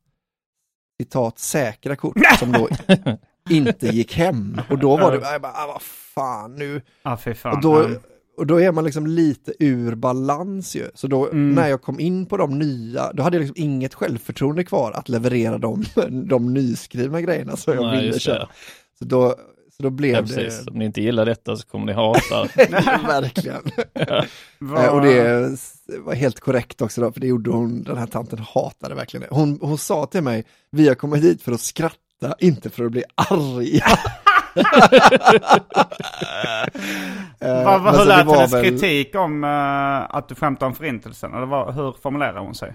citat 1.00 1.38
säkra 1.38 1.96
kort 1.96 2.16
som 2.38 2.52
då 2.52 2.68
inte 3.50 3.86
gick 3.86 4.14
hem. 4.14 4.60
Och 4.70 4.78
då 4.78 4.96
var 4.96 5.12
det, 5.12 5.32
jag 5.32 5.42
bara, 5.42 5.52
ah, 5.52 5.66
vad 5.66 5.82
fan 5.82 6.54
nu, 6.56 6.82
fy 7.24 7.34
fan. 7.34 7.54
och 7.56 7.60
då, 7.62 7.82
Ja. 7.82 7.88
Och 8.36 8.46
då 8.46 8.60
är 8.60 8.72
man 8.72 8.84
liksom 8.84 9.06
lite 9.06 9.52
ur 9.58 9.94
balans 9.94 10.76
ju. 10.76 10.90
Så 10.94 11.06
då 11.06 11.26
Mm. 11.30 11.54
när 11.54 11.68
jag 11.68 11.82
kom 11.82 12.00
in 12.00 12.26
på 12.26 12.36
de 12.36 12.58
nya, 12.58 13.12
då 13.12 13.22
hade 13.22 13.36
jag 13.36 13.40
liksom 13.40 13.62
inget 13.64 13.94
självförtroende 13.94 14.64
kvar 14.64 14.92
att 14.92 15.08
leverera 15.08 15.58
de, 15.58 15.84
de 16.28 16.54
nyskrivna 16.54 17.20
grejerna 17.20 17.56
som 17.56 17.74
jag 17.74 17.82
Nej, 17.82 18.06
ville 18.06 18.18
köra. 18.18 18.38
det. 18.38 18.48
Så 18.98 19.04
då, 19.04 19.34
så 19.76 19.82
då 19.82 19.90
blev 19.90 20.14
Ja, 20.14 20.20
det... 20.22 20.34
precis. 20.34 20.66
Om 20.66 20.78
ni 20.78 20.84
inte 20.84 21.02
gillar 21.02 21.26
detta 21.26 21.56
så 21.56 21.66
kommer 21.66 21.86
ni 21.86 21.92
hata. 21.92 22.44
Verkligen. 23.06 23.62
Vad- 24.58 24.84
Eh, 24.84 24.88
Och 24.94 25.02
det 25.02 25.56
var 25.98 26.14
helt 26.14 26.40
korrekt 26.40 26.82
också 26.82 27.00
då, 27.00 27.12
för 27.12 27.20
det 27.20 27.26
gjorde 27.26 27.50
hon, 27.50 27.82
den 27.82 27.96
här 27.96 28.06
tanten 28.06 28.38
hatade 28.38 28.94
verkligen 28.94 29.22
det. 29.30 29.34
Hon, 29.36 29.58
hon 29.62 29.78
sa 29.78 30.06
till 30.06 30.22
mig, 30.22 30.44
vi 30.70 30.88
har 30.88 30.94
kommit 30.94 31.22
hit 31.24 31.42
för 31.42 31.52
att 31.52 31.60
skratta, 31.60 32.34
inte 32.38 32.70
för 32.70 32.84
att 32.84 32.92
bli 32.92 33.02
arga. 33.14 33.84
Eh, 37.40 37.64
Vad, 37.64 37.82
vad, 37.82 37.92
hur 37.92 37.98
det 38.00 38.04
lät 38.16 38.26
hennes 38.36 38.52
väl- 38.52 38.64
kritik 38.64 39.14
om 39.14 39.44
eh, 39.44 40.16
att 40.16 40.28
du 40.28 40.34
skämtade 40.34 40.66
om 40.68 40.74
förintelsen? 40.74 41.34
Eller 41.34 41.46
vad, 41.46 41.74
hur 41.74 41.92
formulerar 42.02 42.38
hon 42.38 42.54
sig? 42.54 42.74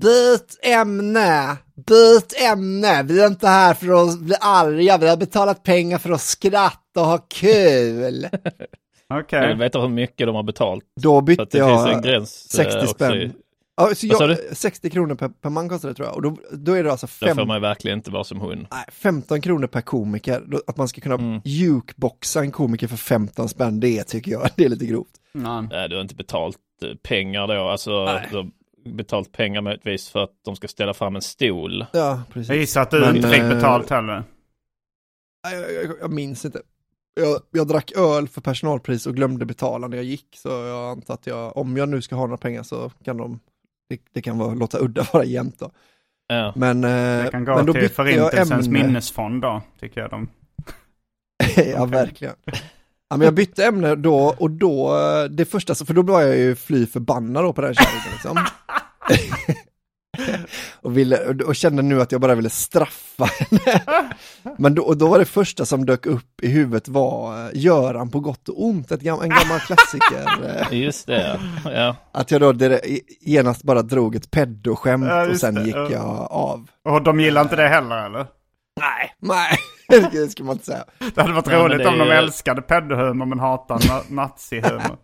Byt 0.00 0.58
ämne, 0.62 1.56
byt 1.86 2.32
ämne, 2.52 3.02
vi 3.02 3.22
är 3.22 3.26
inte 3.26 3.48
här 3.48 3.74
för 3.74 4.02
att 4.04 4.18
bli 4.20 4.34
arga, 4.40 4.98
vi 4.98 5.08
har 5.08 5.16
betalat 5.16 5.62
pengar 5.62 5.98
för 5.98 6.10
att 6.10 6.20
skratta 6.20 7.00
och 7.00 7.06
ha 7.06 7.18
kul. 7.18 8.28
Okej. 9.14 9.38
Jag 9.40 9.48
vill 9.48 9.56
veta 9.56 9.80
hur 9.80 9.88
mycket 9.88 10.26
de 10.26 10.36
har 10.36 10.42
betalt. 10.42 10.84
Då 11.00 11.20
bytte 11.20 11.44
det 11.44 11.50
finns 11.66 11.86
en 11.86 11.90
jag 11.92 12.02
gräns. 12.02 12.58
eh, 12.58 12.64
60 12.64 12.78
också 12.78 12.86
spänn. 12.94 13.32
I- 13.74 13.82
Ja, 13.82 13.94
så 13.94 14.06
Vad 14.08 14.16
sa 14.18 14.28
jag, 14.28 14.36
du? 14.50 14.54
60 14.54 14.90
kronor 14.90 15.14
per, 15.14 15.28
per 15.28 15.50
man 15.50 15.68
kostar 15.68 15.88
det 15.88 15.94
tror 15.94 16.08
jag, 16.08 16.16
och 16.16 16.22
då, 16.22 16.36
då 16.52 16.72
är 16.72 16.84
det 16.84 16.90
alltså 16.90 17.06
fem, 17.06 17.36
får 17.36 17.46
man 17.46 17.60
verkligen 17.60 17.98
inte 17.98 18.10
vara 18.10 18.24
som 18.24 18.40
hon. 18.40 18.66
nej, 18.70 18.84
15 18.92 19.40
kronor 19.40 19.66
per 19.66 19.80
komiker. 19.80 20.42
Då, 20.46 20.60
att 20.66 20.76
man 20.76 20.88
ska 20.88 21.00
kunna 21.00 21.14
Mm. 21.14 21.40
jukeboxa 21.44 22.40
en 22.40 22.50
komiker 22.52 22.86
för 22.88 22.96
15 22.96 23.48
spänn, 23.48 23.80
det 23.80 24.04
tycker 24.04 24.32
jag, 24.32 24.48
det 24.56 24.64
är 24.64 24.68
lite 24.68 24.86
grovt. 24.86 25.10
Ja. 25.32 25.60
Nej, 25.60 25.88
du 25.88 25.94
har 25.94 26.02
inte 26.02 26.14
betalt 26.14 26.58
eh, 26.82 26.88
pengar 27.02 27.46
då. 27.46 27.68
Alltså, 27.68 28.04
Nej. 28.04 28.28
du 28.30 28.36
har 28.36 28.50
betalt 28.96 29.32
pengar 29.32 29.60
möjligtvis 29.60 30.08
för 30.08 30.24
att 30.24 30.32
de 30.44 30.56
ska 30.56 30.68
ställa 30.68 30.94
fram 30.94 31.16
en 31.16 31.22
stol. 31.22 31.86
Ja, 31.92 32.22
precis. 32.32 32.48
Jag 32.48 32.58
gissar 32.58 32.82
att 32.82 32.90
du 32.90 33.00
Men, 33.00 33.16
inte 33.16 33.28
fick 33.28 33.38
eh, 33.40 33.48
betalt 33.48 33.90
heller. 33.90 34.24
Nej, 35.44 35.54
Jag, 35.60 35.72
jag, 35.84 35.96
jag 36.00 36.12
minns 36.12 36.44
inte. 36.44 36.62
Jag, 37.14 37.40
jag 37.50 37.68
drack 37.68 37.92
öl 37.96 38.28
för 38.28 38.40
personalpris 38.40 39.06
och 39.06 39.14
glömde 39.16 39.46
betala 39.46 39.88
när 39.88 39.96
jag 39.96 40.04
gick, 40.04 40.26
så 40.36 40.48
jag 40.48 40.90
antar 40.90 41.14
att 41.14 41.26
jag, 41.26 41.56
om 41.56 41.76
jag 41.76 41.88
nu 41.88 42.02
ska 42.02 42.14
ha 42.16 42.26
några 42.26 42.36
pengar 42.36 42.62
så 42.62 42.90
kan 43.04 43.16
de, 43.16 43.40
det, 43.88 44.00
det 44.14 44.22
kan 44.22 44.38
vara, 44.38 44.54
låta 44.54 44.78
udda 44.78 45.06
vara 45.12 45.24
jämnt 45.24 45.58
då. 45.58 45.70
Ja. 46.26 46.52
Men, 46.56 46.84
eh, 46.84 47.24
Det 47.24 47.28
kan 47.30 47.44
gå 47.44 47.56
men 47.56 47.66
då 47.66 47.72
till 47.72 47.82
bytte 47.82 48.02
jag 48.02 48.06
förintelsens 48.06 48.66
ämne. 48.66 48.82
minnesfond 48.82 49.42
då, 49.42 49.62
tycker 49.80 50.00
jag. 50.00 50.10
De. 50.10 50.28
ja, 51.56 51.84
verkligen. 51.84 52.34
Ja, 53.08 53.16
men 53.16 53.20
jag 53.20 53.34
bytte 53.34 53.64
ämne 53.66 53.94
då 53.94 54.34
och 54.38 54.50
då, 54.50 54.96
eh, 54.98 55.24
det 55.24 55.44
första, 55.44 55.74
för 55.74 55.94
då 55.94 56.02
var 56.02 56.22
jag 56.22 56.36
ju 56.36 56.56
fly 56.56 56.86
förbannad 56.86 57.44
då 57.44 57.52
på 57.52 57.60
den 57.60 57.74
kärringen 57.74 58.12
liksom. 58.12 58.38
och, 60.82 60.96
ville, 60.98 61.18
och, 61.44 61.56
kände 61.56 61.82
nu 61.82 62.00
att 62.02 62.12
jag 62.12 62.20
bara 62.20 62.34
ville 62.34 62.50
straffa 62.50 63.24
henne. 63.24 63.82
Men 64.58 64.74
då, 64.74 64.82
och 64.82 64.96
då 64.96 65.08
var 65.08 65.18
det 65.18 65.24
första 65.24 65.64
som 65.66 65.86
dök 65.86 66.06
upp 66.06 66.42
i 66.42 66.48
huvudet 66.48 66.88
var 66.88 67.44
eh, 67.44 67.50
Göran 67.54 68.10
på 68.10 68.20
gott 68.20 68.48
och 68.48 68.64
ont, 68.64 68.90
ett 68.92 69.00
gam, 69.00 69.20
en 69.22 69.28
gammal 69.28 69.60
klassiker. 69.60 70.66
Just 70.74 71.06
det, 71.06 71.40
ja. 71.64 71.96
Att 72.12 72.30
jag 72.30 72.40
då 72.40 72.54
genast 73.20 73.62
bara 73.62 73.82
drog 73.82 74.16
ett 74.16 74.30
peddoskämt 74.30 75.06
Ja, 75.08 75.28
och 75.30 75.36
sen 75.36 75.54
det, 75.54 75.62
gick 75.62 75.74
ja. 75.76 75.90
jag 75.90 76.26
av. 76.30 76.66
Och 76.88 77.02
de 77.02 77.20
gillar 77.20 77.40
inte 77.42 77.56
det 77.56 77.68
heller 77.68 78.06
eller? 78.06 78.26
Nej, 78.80 79.14
nej, 79.20 79.58
det 80.12 80.28
ska 80.30 80.44
man 80.44 80.52
inte 80.52 80.64
säga. 80.66 80.84
Det 81.14 81.20
hade 81.20 81.32
varit 81.32 81.46
Ja, 81.50 81.58
roligt 81.58 81.80
är 81.80 81.88
om 81.88 81.98
de 81.98 82.04
ju- 82.06 82.12
älskade 82.12 82.62
peddohumor 82.62 83.26
men 83.26 83.40
hatar 83.40 83.78
na- 83.78 84.02
nazihumor. 84.08 84.96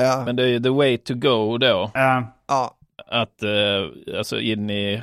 Ja, 0.00 0.22
Men 0.26 0.36
det 0.36 0.42
är 0.42 0.46
ju 0.46 0.60
the 0.60 0.68
way 0.68 0.98
to 0.98 1.14
go 1.14 1.58
då. 1.58 1.90
Eh, 1.94 2.22
ja, 2.48 2.76
Att, 3.10 3.42
eh, 3.42 4.16
alltså 4.18 4.40
in 4.40 4.70
i, 4.70 5.02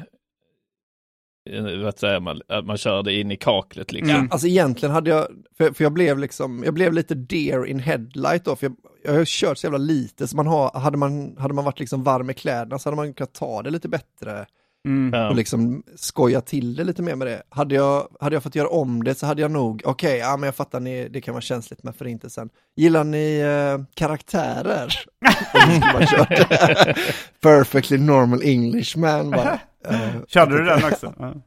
eh, 1.49 1.63
vad 1.83 1.99
säger 1.99 2.19
man, 2.19 2.41
att 2.47 2.65
man 2.65 2.77
kör 2.77 3.03
det 3.03 3.13
in 3.13 3.31
i 3.31 3.37
kaklet 3.37 3.91
liksom. 3.91 4.15
Mm. 4.15 4.27
alltså 4.31 4.47
egentligen 4.47 4.95
hade 4.95 5.09
jag, 5.09 5.27
för, 5.57 5.71
för 5.71 5.83
jag 5.83 5.93
blev 5.93 6.19
liksom, 6.19 6.63
jag 6.63 6.73
blev 6.73 6.93
lite 6.93 7.15
deer 7.15 7.65
in 7.65 7.79
headlight 7.79 8.45
då, 8.45 8.55
för 8.55 8.65
jag, 8.65 8.75
jag 9.03 9.13
har 9.13 9.25
kört 9.25 9.57
så 9.57 9.65
jävla 9.65 9.77
lite, 9.77 10.27
så 10.27 10.35
man 10.35 10.47
har, 10.47 10.79
hade 10.79 10.97
man, 10.97 11.37
hade 11.37 11.53
man 11.53 11.65
varit 11.65 11.79
liksom 11.79 12.03
varm 12.03 12.29
i 12.29 12.33
kläderna 12.33 12.79
så 12.79 12.89
hade 12.89 12.95
man 12.95 13.13
kunnat 13.13 13.33
ta 13.33 13.61
det 13.61 13.69
lite 13.69 13.89
bättre 13.89 14.45
mm. 14.87 15.29
Och 15.29 15.35
liksom 15.35 15.83
skoja 15.95 16.41
till 16.41 16.75
det 16.75 16.83
lite 16.83 17.01
mer 17.01 17.15
med 17.15 17.27
det. 17.27 17.43
Hade 17.49 17.75
jag, 17.75 18.07
hade 18.19 18.35
jag 18.35 18.43
fått 18.43 18.55
göra 18.55 18.67
om 18.67 19.03
det 19.03 19.15
så 19.15 19.25
hade 19.25 19.41
jag 19.41 19.51
nog, 19.51 19.81
okej, 19.85 20.17
ja 20.17 20.37
men 20.37 20.47
jag 20.47 20.55
fattar 20.55 20.79
ni, 20.79 21.09
det 21.09 21.21
kan 21.21 21.33
vara 21.33 21.41
känsligt 21.41 21.83
med 21.83 21.95
förintelsen. 21.95 22.49
Gillar 22.75 23.03
ni 23.03 23.39
eh, 23.39 23.85
karaktärer? 23.95 24.93
Perfectly 27.41 27.97
normal 27.97 28.41
English 28.43 28.97
man 28.97 29.31
bara. 29.31 29.59
Eh, 29.89 30.09
Körde 30.27 30.57
du 30.57 30.63
den 30.65 30.83
också? 30.83 31.13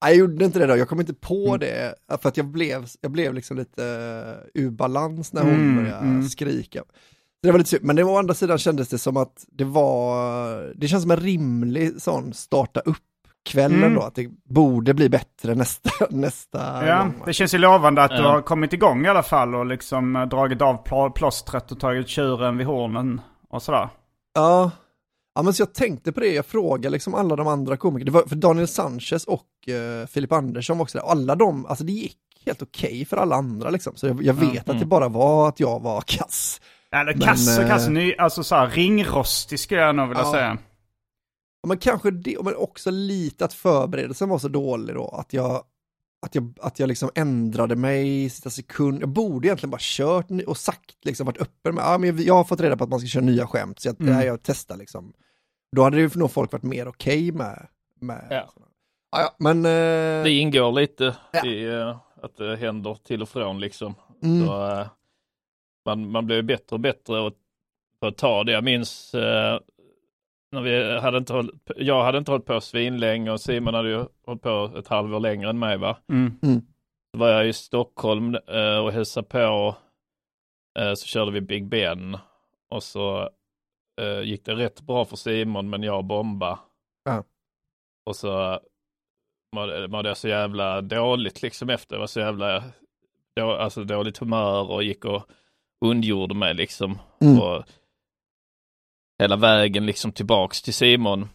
Jag 0.00 0.16
gjorde 0.16 0.44
inte 0.44 0.58
det 0.58 0.66
då, 0.66 0.76
jag 0.76 0.88
kom 0.88 1.00
inte 1.00 1.14
på 1.14 1.46
Mm. 1.46 1.60
det, 1.60 1.94
för 2.22 2.28
att 2.28 2.36
jag 2.36 2.46
blev, 2.46 2.86
jag 3.00 3.10
blev 3.10 3.34
liksom 3.34 3.56
lite 3.56 3.82
ur 4.54 4.70
balans 4.70 5.32
när 5.32 5.42
hon 5.42 5.54
Mm, 5.54 5.76
började 5.76 6.06
mm. 6.06 6.28
skrika. 6.28 6.82
Det 7.42 7.50
var 7.50 7.58
lite 7.58 7.70
synd, 7.70 7.84
men 7.84 7.96
det 7.96 8.04
var 8.04 8.12
å 8.12 8.18
andra 8.18 8.34
sidan 8.34 8.58
kändes 8.58 8.88
det 8.88 8.98
som 8.98 9.16
att 9.16 9.46
det 9.52 9.64
var, 9.64 10.72
det 10.76 10.88
känns 10.88 11.02
som 11.02 11.10
en 11.10 11.16
rimlig 11.20 12.02
sån 12.02 12.32
starta 12.34 12.80
upp 12.80 12.96
kvällen 13.50 13.82
Mm. 13.82 13.94
då, 13.94 14.02
att 14.02 14.14
det 14.14 14.28
borde 14.44 14.94
bli 14.94 15.08
bättre 15.08 15.54
nästa, 15.54 15.90
nästa 16.10 16.86
Ja, 16.86 16.98
gång. 17.02 17.14
det 17.26 17.32
känns 17.32 17.54
ju 17.54 17.58
lovande 17.58 18.02
att 18.02 18.10
du 18.10 18.16
Ja. 18.16 18.30
har 18.30 18.42
kommit 18.42 18.72
igång 18.72 19.04
i 19.06 19.08
alla 19.08 19.22
fall 19.22 19.54
och 19.54 19.66
liksom 19.66 20.16
eh, 20.16 20.26
dragit 20.26 20.62
av 20.62 20.84
plå- 20.86 21.10
plåstret 21.12 21.72
och 21.72 21.80
tagit 21.80 22.08
tjuren 22.08 22.56
vid 22.58 22.66
hornen 22.66 23.20
och 23.48 23.62
sådär. 23.62 23.88
Ja. 24.34 24.70
ja, 25.34 25.42
men 25.42 25.52
så 25.54 25.62
jag 25.62 25.74
tänkte 25.74 26.12
på 26.12 26.20
det, 26.20 26.26
jag 26.34 26.46
frågade 26.46 26.90
liksom 26.90 27.14
alla 27.14 27.36
de 27.36 27.46
andra 27.46 27.76
komikerna, 27.76 28.04
det 28.12 28.18
var 28.18 28.26
för 28.28 28.36
Daniel 28.36 28.68
Sanchez 28.68 29.24
och 29.24 29.46
uh, 29.68 30.06
Filip 30.06 30.32
Andersson 30.32 30.78
var 30.78 30.82
också 30.82 30.98
där, 30.98 31.04
alla 31.04 31.34
de, 31.34 31.66
alltså 31.66 31.84
det 31.84 31.92
gick 31.92 32.16
helt 32.46 32.62
okej 32.62 33.04
för 33.04 33.16
alla 33.16 33.36
andra 33.36 33.70
liksom, 33.70 33.92
så 33.96 34.06
jag, 34.06 34.22
jag 34.22 34.34
vet 34.34 34.68
att 34.68 34.78
det 34.80 34.86
bara 34.86 35.08
var 35.08 35.48
att 35.48 35.60
jag 35.60 35.80
var 35.82 36.00
kass. 36.00 36.60
Eller 36.92 37.14
Men, 37.14 37.20
kass 37.28 37.58
och 37.58 37.64
eh, 37.64 37.68
kass, 37.70 37.88
ny, 37.88 38.14
alltså 38.18 38.44
såhär 38.44 38.66
ringrostig 38.66 39.60
skulle 39.60 39.80
jag 39.80 39.94
nog 39.96 40.08
vilja 40.08 40.22
Ja. 40.22 40.32
säga. 40.32 40.58
Men 41.66 41.78
kanske 41.78 42.10
det, 42.10 42.36
men 42.44 42.56
också 42.56 42.90
lite 42.90 43.44
att 43.44 43.52
förberedelsen 43.52 44.28
var 44.28 44.38
så 44.38 44.48
dålig 44.48 44.94
då, 44.94 45.08
att 45.08 45.32
jag, 45.32 45.62
att 46.26 46.34
jag, 46.34 46.52
att 46.60 46.78
jag 46.78 46.86
liksom 46.88 47.10
ändrade 47.14 47.76
mig 47.76 48.24
i 48.24 48.30
sista 48.30 48.50
sekund. 48.50 49.02
Jag 49.02 49.08
borde 49.08 49.46
egentligen 49.48 49.70
bara 49.70 49.78
kört 49.80 50.26
och 50.46 50.56
sagt, 50.56 51.04
liksom 51.04 51.26
varit 51.26 51.40
öppen 51.40 51.74
med, 51.74 51.84
ja 51.84 51.98
men 51.98 52.22
jag 52.22 52.34
har 52.34 52.44
fått 52.44 52.60
reda 52.60 52.76
på 52.76 52.84
att 52.84 52.90
man 52.90 53.00
ska 53.00 53.06
köra 53.08 53.24
nya 53.24 53.46
skämt, 53.46 53.80
så 53.80 53.88
jag, 53.88 54.00
Mm. 54.00 54.06
det 54.12 54.18
här 54.18 54.26
jag 54.26 54.42
testar 54.42 54.76
liksom. 54.76 55.12
Då 55.76 55.82
hade 55.82 55.96
ju 56.00 56.10
nog 56.14 56.30
folk 56.30 56.52
varit 56.52 56.62
mer 56.62 56.88
okej 56.88 57.32
med, 57.32 57.66
med 58.00 58.26
Ja. 58.30 58.48
sådana. 58.54 58.66
Ja, 59.12 59.20
ja, 59.20 59.34
men... 59.38 59.58
eh, 59.64 60.24
Det 60.24 60.30
ingår 60.30 60.72
lite 60.72 61.16
Ja. 61.32 61.46
i 61.46 61.64
eh, 61.78 61.96
att 62.22 62.36
det 62.36 62.56
händer 62.56 62.94
till 63.04 63.22
och 63.22 63.28
från 63.28 63.60
liksom. 63.60 63.94
mm, 64.22 64.46
Så, 64.46 64.66
eh, 64.80 64.86
man, 65.84 66.10
man 66.10 66.28
ju 66.28 66.42
bättre 66.42 66.74
och 66.74 66.80
bättre 66.80 67.30
på 68.00 68.06
att 68.06 68.16
ta 68.16 68.44
det. 68.44 68.52
Jag 68.52 68.64
minns 68.64 69.14
eh, 69.14 69.60
när 70.52 70.60
vi 70.60 70.98
hade 70.98 71.18
inte 71.18 71.32
hållit, 71.32 71.54
jag 71.76 72.04
hade 72.04 72.18
inte 72.18 72.30
hållit 72.30 72.46
på 72.46 72.60
svinlänge 72.60 73.30
och 73.30 73.40
Simon 73.40 73.74
hade 73.74 73.88
ju 73.88 74.04
hållit 74.26 74.42
på 74.42 74.72
ett 74.76 74.88
halvår 74.88 75.20
längre 75.20 75.50
än 75.50 75.58
mig 75.58 75.78
va. 75.78 75.96
Mm. 76.12 76.38
Så 77.12 77.18
var 77.18 77.28
jag 77.28 77.48
i 77.48 77.52
Stockholm 77.52 78.34
eh, 78.34 78.78
och 78.78 78.92
hälsade 78.92 79.28
på. 79.28 79.76
Eh, 80.78 80.94
så 80.94 81.06
körde 81.06 81.30
vi 81.30 81.40
Big 81.40 81.68
Ben 81.68 82.18
och 82.70 82.82
så 82.82 83.30
eh, 84.00 84.20
gick 84.22 84.44
det 84.44 84.54
rätt 84.54 84.80
bra 84.80 85.04
för 85.04 85.16
Simon 85.16 85.70
men 85.70 85.82
jag 85.82 86.04
bomba. 86.04 86.58
Ja. 87.04 87.24
Och 88.06 88.16
så 88.16 88.60
mådde, 89.56 89.88
mådde 89.88 90.08
jag 90.08 90.16
så 90.16 90.28
jävla 90.28 90.80
dåligt 90.80 91.42
liksom 91.42 91.70
efter. 91.70 91.96
Jag 91.96 92.00
var 92.00 92.06
så 92.06 92.20
jävla 92.20 92.64
då, 93.36 93.52
alltså 93.52 93.84
dåligt 93.84 94.18
humör 94.18 94.70
och 94.70 94.82
gick 94.82 95.04
och 95.04 95.22
ondgjorde 95.80 96.34
mig 96.34 96.54
liksom. 96.54 96.98
Mm. 97.20 97.40
Och 97.40 97.64
hela 99.18 99.36
vägen 99.36 99.86
liksom 99.86 100.12
tillbaks 100.12 100.62
till 100.62 100.74
Simon. 100.74 101.28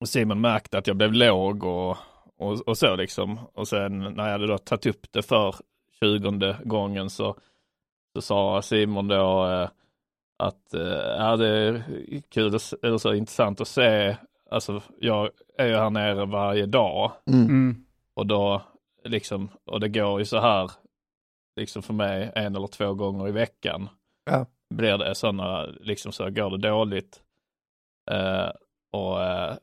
Och 0.00 0.08
Simon 0.08 0.40
märkte 0.40 0.78
att 0.78 0.86
jag 0.86 0.96
blev 0.96 1.12
låg 1.12 1.64
och, 1.64 1.96
och, 2.38 2.68
och 2.68 2.78
så 2.78 2.96
liksom. 2.96 3.38
Och 3.54 3.68
sen 3.68 3.98
när 3.98 4.24
jag 4.24 4.32
hade 4.32 4.46
då 4.46 4.58
tagit 4.58 4.86
upp 4.86 5.06
det 5.12 5.22
för 5.22 5.54
tjugonde 6.00 6.56
gången 6.64 7.10
så, 7.10 7.36
så 8.14 8.22
sa 8.22 8.62
Simon 8.62 9.08
då 9.08 9.46
eh, 9.46 9.68
att 10.38 10.74
eh, 10.74 11.36
det 11.36 11.48
är 11.48 11.82
kul, 12.30 12.58
eller 12.82 12.98
så 12.98 13.14
intressant 13.14 13.60
att 13.60 13.68
se. 13.68 14.16
Alltså 14.50 14.82
jag 15.00 15.30
är 15.58 15.66
ju 15.66 15.76
här 15.76 15.90
nere 15.90 16.26
varje 16.26 16.66
dag 16.66 17.12
mm, 17.26 17.46
Mm. 17.46 17.84
och 18.14 18.26
då 18.26 18.62
liksom, 19.04 19.48
och 19.64 19.80
det 19.80 19.88
går 19.88 20.18
ju 20.18 20.24
så 20.24 20.40
här 20.40 20.70
liksom 21.58 21.82
för 21.82 21.94
mig 21.94 22.32
en 22.34 22.56
eller 22.56 22.66
två 22.66 22.94
gånger 22.94 23.28
i 23.28 23.32
veckan. 23.32 23.88
Ja. 24.30 24.46
Blir 24.74 24.98
det 24.98 25.14
sådana, 25.14 25.66
liksom 25.66 26.12
så 26.12 26.30
går 26.30 26.50
det 26.50 26.68
dåligt. 26.68 27.22
Eh, 28.10 28.50
och 28.92 29.22
eh, 29.22 29.56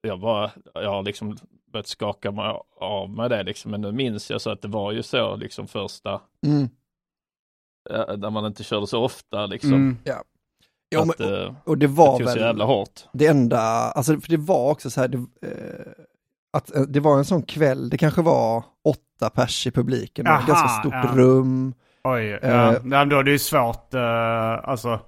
jag 0.00 0.20
bara, 0.20 0.50
jag 0.74 0.90
har 0.90 1.02
liksom 1.02 1.36
börjat 1.72 1.86
skaka 1.86 2.30
mig 2.30 2.60
av 2.80 3.10
med 3.10 3.30
det 3.30 3.42
liksom, 3.42 3.70
men 3.70 3.80
nu 3.80 3.92
minns 3.92 4.30
jag 4.30 4.40
så 4.40 4.50
att 4.50 4.62
det 4.62 4.68
var 4.68 4.92
ju 4.92 5.02
så 5.02 5.36
liksom 5.36 5.68
första, 5.68 6.20
mm. 6.46 6.68
eh, 7.90 8.16
där 8.16 8.30
man 8.30 8.46
inte 8.46 8.64
körde 8.64 8.86
så 8.86 9.04
ofta 9.04 9.46
liksom. 9.46 9.74
Mm. 9.74 9.96
Ja, 10.04 10.24
att, 10.96 11.18
men, 11.18 11.34
eh, 11.34 11.54
och 11.64 11.78
det 11.78 11.86
det 11.86 11.92
var 11.92 12.18
så 12.18 12.24
väl... 12.24 12.38
jävla 12.38 12.64
hårt. 12.64 13.04
det 13.12 13.26
enda, 13.26 13.60
alltså 13.60 14.20
för 14.20 14.30
det 14.30 14.36
var 14.36 14.70
också 14.70 14.90
så 14.90 15.00
här, 15.00 15.08
det, 15.08 15.18
eh, 15.18 15.92
att 16.52 16.76
eh, 16.76 16.82
det 16.82 17.00
var 17.00 17.18
en 17.18 17.24
sån 17.24 17.42
kväll, 17.42 17.90
det 17.90 17.98
kanske 17.98 18.22
var 18.22 18.64
åtta 18.84 19.30
pers 19.30 19.66
i 19.66 19.70
publiken, 19.70 20.24
var 20.24 20.32
ett 20.32 20.38
Aha, 20.38 20.46
ganska 20.48 20.68
stort 20.68 20.94
ja. 20.94 21.10
rum. 21.14 21.74
Oj, 22.04 22.24
ja. 22.24 22.38
Eh. 22.38 22.76
ja. 22.84 23.04
Då 23.04 23.18
är 23.18 23.22
det 23.22 23.30
ju 23.30 23.38
svårt, 23.38 23.94
uh, 23.94 24.00
alltså. 24.68 25.00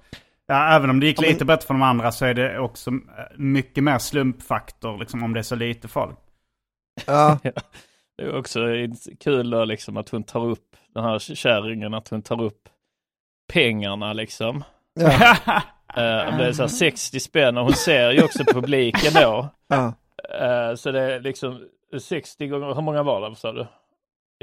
Ja, 0.47 0.77
även 0.77 0.91
om 0.91 1.01
det 1.01 1.07
gick 1.07 1.19
Ja, 1.19 1.23
men- 1.23 1.31
lite 1.33 1.45
bättre 1.45 1.67
för 1.67 1.75
de 1.75 1.83
andra 1.83 2.13
så 2.13 2.25
är 2.25 2.35
det 2.35 2.59
också 2.59 2.91
mycket 3.37 3.85
mer 3.85 3.99
slumpfaktor 3.99 4.99
liksom 4.99 5.23
om 5.23 5.33
det 5.33 5.39
är 5.41 5.43
så 5.43 5.55
lite 5.55 5.89
folk. 5.89 6.19
Ja, 7.07 7.39
Det 8.17 8.23
är 8.25 8.37
också 8.39 8.61
kul 9.21 9.51
då 9.51 9.65
liksom 9.65 9.97
att 9.97 10.09
hon 10.09 10.23
tar 10.23 10.45
upp, 10.45 10.77
den 10.95 11.05
här 11.05 11.19
kärringen, 11.19 11.95
att 11.95 12.09
hon 12.09 12.23
tar 12.23 12.43
upp 12.43 12.63
pengarna 13.53 14.13
liksom. 14.13 14.65
ja, 15.01 15.37
om 16.31 16.39
det 16.39 16.47
är 16.47 16.53
så 16.53 16.63
här 16.63 16.69
60 16.69 17.21
spänn 17.21 17.59
och 17.59 17.65
hon 17.65 17.73
ser 17.73 18.11
ju 18.11 18.25
också 18.25 18.45
publiken 18.45 19.13
då. 19.15 19.49
ja. 19.69 19.93
Eh, 20.41 20.75
så 20.75 20.91
det 20.91 21.01
är 21.01 21.21
liksom 21.21 21.69
60 22.01 22.47
gånger, 22.47 22.75
hur 22.75 22.83
många 22.83 23.03
var 23.03 23.31
det 23.31 23.37
sa 23.37 23.53
du? 23.53 23.61
I 23.61 23.67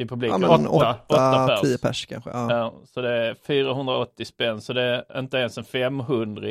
ja 0.02 0.08
publiken? 0.08 0.42
men 0.42 0.68
Åtta. 0.68 0.90
åtta, 1.08 1.16
Åtta 1.32 1.48
pers. 1.48 1.62
tio 1.62 1.78
pers 1.78 2.06
kanske. 2.06 2.30
Ja. 2.30 2.52
Ja, 2.58 2.74
så 2.86 3.02
det 3.02 3.12
är 3.14 3.34
480 3.34 4.26
spänn, 4.26 4.62
så 4.62 4.74
det 4.74 4.82
är 4.82 5.20
inte 5.20 5.38
ens 5.38 5.58
en 5.58 5.64
500 5.64 6.42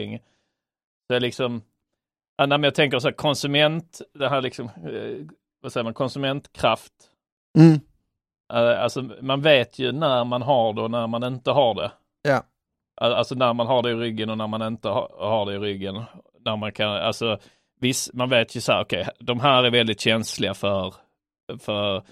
Det 1.08 1.14
är 1.16 1.20
liksom, 1.20 1.62
ja, 2.36 2.46
men 2.46 2.62
jag 2.62 2.74
tänker 2.74 2.98
så 2.98 3.08
här 3.08 3.12
konsument, 3.14 4.00
det 4.14 4.28
här 4.28 4.42
liksom, 4.42 4.66
eh, 4.66 5.26
vad 5.62 5.72
säger 5.72 5.84
man, 5.84 5.94
konsumentkraft. 5.94 6.92
Mm, 7.58 7.80
Eh, 8.52 8.82
alltså 8.82 9.02
man 9.20 9.42
vet 9.42 9.78
ju 9.78 9.92
när 9.92 10.24
man 10.24 10.42
har 10.42 10.72
det 10.72 10.82
och 10.82 10.90
när 10.90 11.06
man 11.06 11.24
inte 11.24 11.50
har 11.50 11.74
det. 11.74 11.92
ja. 12.22 12.42
Al- 13.00 13.12
Alltså 13.14 13.34
när 13.34 13.52
man 13.52 13.66
har 13.66 13.82
det 13.82 13.90
i 13.90 13.94
ryggen 13.94 14.30
och 14.30 14.38
när 14.38 14.46
man 14.46 14.62
inte 14.62 14.88
ha- 14.88 15.10
har 15.18 15.46
det 15.46 15.54
i 15.54 15.58
ryggen. 15.58 16.02
När 16.40 16.56
man 16.56 16.72
kan, 16.72 16.90
alltså 16.92 17.38
viss, 17.80 18.10
man 18.12 18.28
vet 18.30 18.56
ju 18.56 18.60
så 18.60 18.72
här, 18.72 18.82
okej, 18.82 19.08
de 19.18 19.40
här 19.40 19.64
är 19.64 19.70
väldigt 19.70 20.00
känsliga 20.00 20.54
för, 20.54 20.94
för 21.58 22.02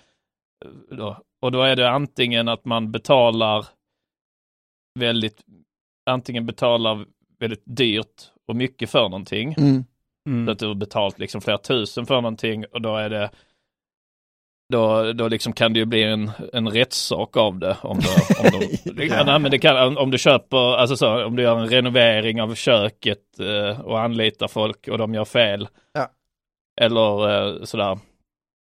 då, 0.90 1.18
och 1.42 1.52
då 1.52 1.62
är 1.62 1.76
det 1.76 1.90
antingen 1.90 2.48
att 2.48 2.64
man 2.64 2.92
betalar 2.92 3.66
väldigt, 4.98 5.42
antingen 6.10 6.46
betalar 6.46 7.06
väldigt 7.38 7.62
dyrt 7.64 8.22
och 8.48 8.56
mycket 8.56 8.90
för 8.90 9.02
någonting. 9.02 9.54
Mm, 9.58 9.84
Så 10.24 10.30
Mm. 10.30 10.48
att 10.48 10.58
du 10.58 10.66
har 10.66 10.74
betalt 10.74 11.18
liksom 11.18 11.40
flera 11.40 11.58
tusen 11.58 12.06
för 12.06 12.14
någonting 12.14 12.64
och 12.66 12.82
då 12.82 12.96
är 12.96 13.10
det 13.10 13.30
då, 14.72 15.12
då 15.12 15.28
liksom 15.28 15.52
kan 15.52 15.72
det 15.72 15.78
ju 15.78 15.84
bli 15.84 16.02
en, 16.02 16.30
en 16.52 16.68
rättssak 16.68 17.36
av 17.36 17.58
det. 17.58 17.76
Om 17.82 17.98
du, 18.00 18.08
om 18.38 18.60
de, 18.60 19.04
ja. 19.06 19.24
nej, 19.24 19.38
men 19.38 19.50
det 19.50 19.58
kan, 19.58 19.98
om 19.98 20.10
du 20.10 20.18
köper, 20.18 20.76
alltså 20.76 20.96
så, 20.96 21.24
om 21.24 21.36
du 21.36 21.42
gör 21.42 21.58
en 21.58 21.68
renovering 21.68 22.42
av 22.42 22.54
köket 22.54 23.18
eh, 23.40 23.80
och 23.80 24.00
anlitar 24.00 24.48
folk 24.48 24.88
och 24.88 24.98
de 24.98 25.14
gör 25.14 25.24
fel. 25.24 25.68
Ja. 25.92 26.08
Eller 26.80 27.30
eh, 27.58 27.64
sådär. 27.64 27.98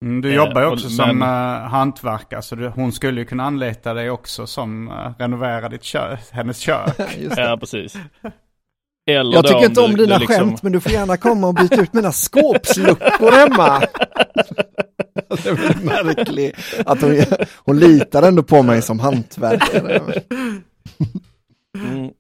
Mm, 0.06 0.22
du 0.22 0.30
Eh, 0.30 0.36
jobbar 0.36 0.62
ju 0.62 0.68
och- 0.68 0.74
också 0.74 0.90
som 0.90 1.18
men- 1.18 1.28
uh, 1.64 1.68
hantverkare 1.70 2.42
så 2.42 2.56
du, 2.56 2.68
hon 2.68 2.92
skulle 2.92 3.22
ju 3.22 3.26
kunna 3.26 3.44
anlita 3.44 3.94
dig 3.94 4.10
också 4.10 4.48
som 4.48 4.88
uh, 4.92 5.12
renoverar 5.20 5.70
ditt 5.70 5.84
kö 5.84 6.18
hennes 6.32 6.60
kök. 6.60 6.96
Ja, 7.38 7.58
precis. 7.60 7.96
Eller 9.16 9.34
Jag 9.34 9.48
tycker 9.48 9.66
inte 9.66 9.82
om 9.82 9.92
du 9.92 10.06
dina 10.06 10.18
liksom- 10.18 10.36
skämt, 10.36 10.64
men 10.64 10.72
du 10.72 10.80
får 10.80 10.92
gärna 10.92 11.18
komma 11.18 11.48
och 11.48 11.54
byta 11.56 11.82
ut 11.82 11.94
mina 11.94 12.12
skåpsluckor 12.12 13.32
hemma. 13.32 13.80
Det 15.44 15.50
är 15.50 15.54
väl 15.54 15.84
märkligt 15.86 16.56
att 16.86 17.02
hon, 17.02 17.16
hon 17.66 17.80
litar 17.80 18.24
ändå 18.24 18.44
på 18.44 18.64
mig 18.64 18.82
som 18.82 19.00
hantverkare. 19.00 20.22
Mm. 21.78 22.12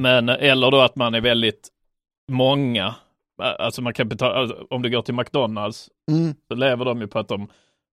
Men, 0.00 0.28
eller 0.28 0.70
då 0.70 0.80
att 0.80 0.96
man 0.96 1.14
är 1.14 1.20
väldigt 1.20 1.68
många. 2.32 2.94
Alltså 3.42 3.82
man 3.82 3.94
kan 3.94 4.08
betala, 4.08 4.34
alltså, 4.34 4.66
om 4.70 4.82
du 4.82 4.90
går 4.90 5.02
till 5.02 5.14
McDonalds 5.14 5.88
Mm, 6.10 6.34
så 6.48 6.54
lever 6.54 6.84
de 6.84 7.00
ju 7.00 7.06
på 7.06 7.18
att, 7.18 7.28
de, 7.28 7.48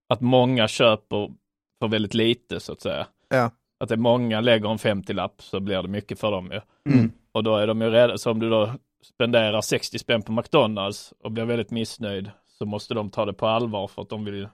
att 0.09 0.21
många 0.21 0.67
köper 0.67 1.31
för 1.81 1.87
väldigt 1.87 2.13
lite 2.13 2.59
så 2.59 2.71
att 2.71 2.81
säga. 2.81 3.07
ja. 3.29 3.51
Att 3.79 3.89
det 3.89 3.95
är 3.95 3.99
många 3.99 4.41
lägger 4.41 4.69
en 4.69 4.77
50-lapp 4.77 5.41
så 5.41 5.59
blir 5.59 5.81
det 5.81 5.87
mycket 5.87 6.19
för 6.19 6.31
dem 6.31 6.51
ju. 6.51 6.61
Mm. 6.93 7.11
Och 7.35 7.43
då 7.43 7.55
är 7.57 7.67
de 7.67 7.81
ju 7.81 7.89
rädda, 7.89 8.17
så 8.17 8.31
om 8.31 8.39
du 8.39 8.49
då 8.49 8.73
spenderar 9.03 9.61
60 9.61 9.99
spänn 9.99 10.21
på 10.21 10.31
McDonalds 10.31 11.13
och 11.23 11.31
blir 11.31 11.45
väldigt 11.45 11.71
missnöjd 11.71 12.31
så 12.47 12.65
måste 12.65 12.93
de 12.93 13.09
ta 13.09 13.25
det 13.25 13.33
på 13.33 13.47
allvar 13.47 13.87
för 13.87 14.01
att 14.01 14.09
de 14.09 14.25
vill 14.25 14.49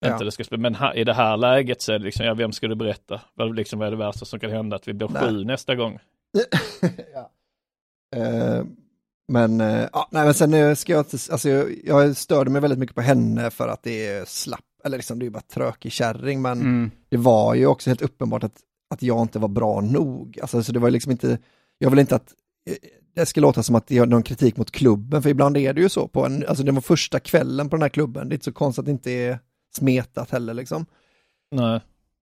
Ja. 0.00 0.12
inte 0.12 0.24
det 0.24 0.30
ska 0.32 0.44
spela. 0.44 0.60
Men 0.62 0.74
här, 0.74 0.96
i 0.96 1.04
det 1.04 1.14
här 1.14 1.36
läget 1.36 1.82
så 1.82 1.92
är 1.92 1.98
det 1.98 2.04
liksom, 2.04 2.26
ja 2.26 2.34
vem 2.34 2.52
ska 2.52 2.68
du 2.68 2.74
berätta? 2.74 3.20
Vad, 3.34 3.56
liksom, 3.56 3.78
vad 3.78 3.86
är 3.86 3.90
det 3.90 3.96
värsta 3.96 4.24
som 4.24 4.40
kan 4.40 4.50
hända? 4.50 4.76
Att 4.76 4.88
vi 4.88 4.92
blir 4.92 5.08
Nej. 5.08 5.22
sju 5.22 5.44
nästa 5.44 5.74
gång? 5.74 5.98
ja. 7.14 7.30
Eh, 8.16 8.64
men, 9.28 9.60
eh, 9.60 9.88
ja, 9.92 10.08
nej, 10.10 10.24
men 10.24 10.34
sen 10.34 10.54
eh, 10.54 10.74
ska 10.74 10.92
jag, 10.92 11.04
alltså 11.30 11.48
jag, 11.48 11.70
jag 11.84 12.16
störde 12.16 12.50
mig 12.50 12.60
väldigt 12.62 12.78
mycket 12.78 12.96
på 12.96 13.02
henne 13.02 13.50
för 13.50 13.68
att 13.68 13.82
det 13.82 14.06
är 14.06 14.24
slapp, 14.24 14.64
eller 14.84 14.96
liksom 14.96 15.18
det 15.18 15.26
är 15.26 15.30
bara 15.30 15.40
trökig 15.40 15.92
kärring, 15.92 16.42
men 16.42 16.60
Mm. 16.60 16.90
det 17.08 17.16
var 17.16 17.54
ju 17.54 17.66
också 17.66 17.90
helt 17.90 18.02
uppenbart 18.02 18.44
att, 18.44 18.60
att 18.94 19.02
jag 19.02 19.22
inte 19.22 19.38
var 19.38 19.48
bra 19.48 19.80
nog. 19.80 20.38
Alltså, 20.42 20.62
så 20.62 20.72
det 20.72 20.78
var 20.78 20.90
liksom 20.90 21.12
inte, 21.12 21.38
jag 21.78 21.90
vill 21.90 21.98
inte 21.98 22.16
att 22.16 22.34
eh, 22.70 22.76
det 23.14 23.26
ska 23.26 23.40
låta 23.40 23.62
som 23.62 23.74
att 23.74 23.86
det 23.86 23.98
är 23.98 24.06
någon 24.06 24.22
kritik 24.22 24.56
mot 24.56 24.70
klubben, 24.70 25.22
för 25.22 25.30
ibland 25.30 25.56
är 25.56 25.72
det 25.72 25.80
ju 25.80 25.88
så 25.88 26.08
på 26.08 26.26
en, 26.26 26.44
alltså 26.48 26.64
det 26.64 26.72
var 26.72 26.80
första 26.80 27.20
kvällen 27.20 27.68
på 27.68 27.76
den 27.76 27.82
här 27.82 27.88
klubben, 27.88 28.28
det 28.28 28.32
är 28.32 28.36
inte 28.36 28.44
så 28.44 28.52
konstigt 28.52 28.78
att 28.80 28.86
det 28.86 28.92
inte 28.92 29.12
är 29.12 29.38
smetat 29.76 30.30
heller 30.30 30.54
liksom. 30.54 30.86
Nej. 31.50 31.80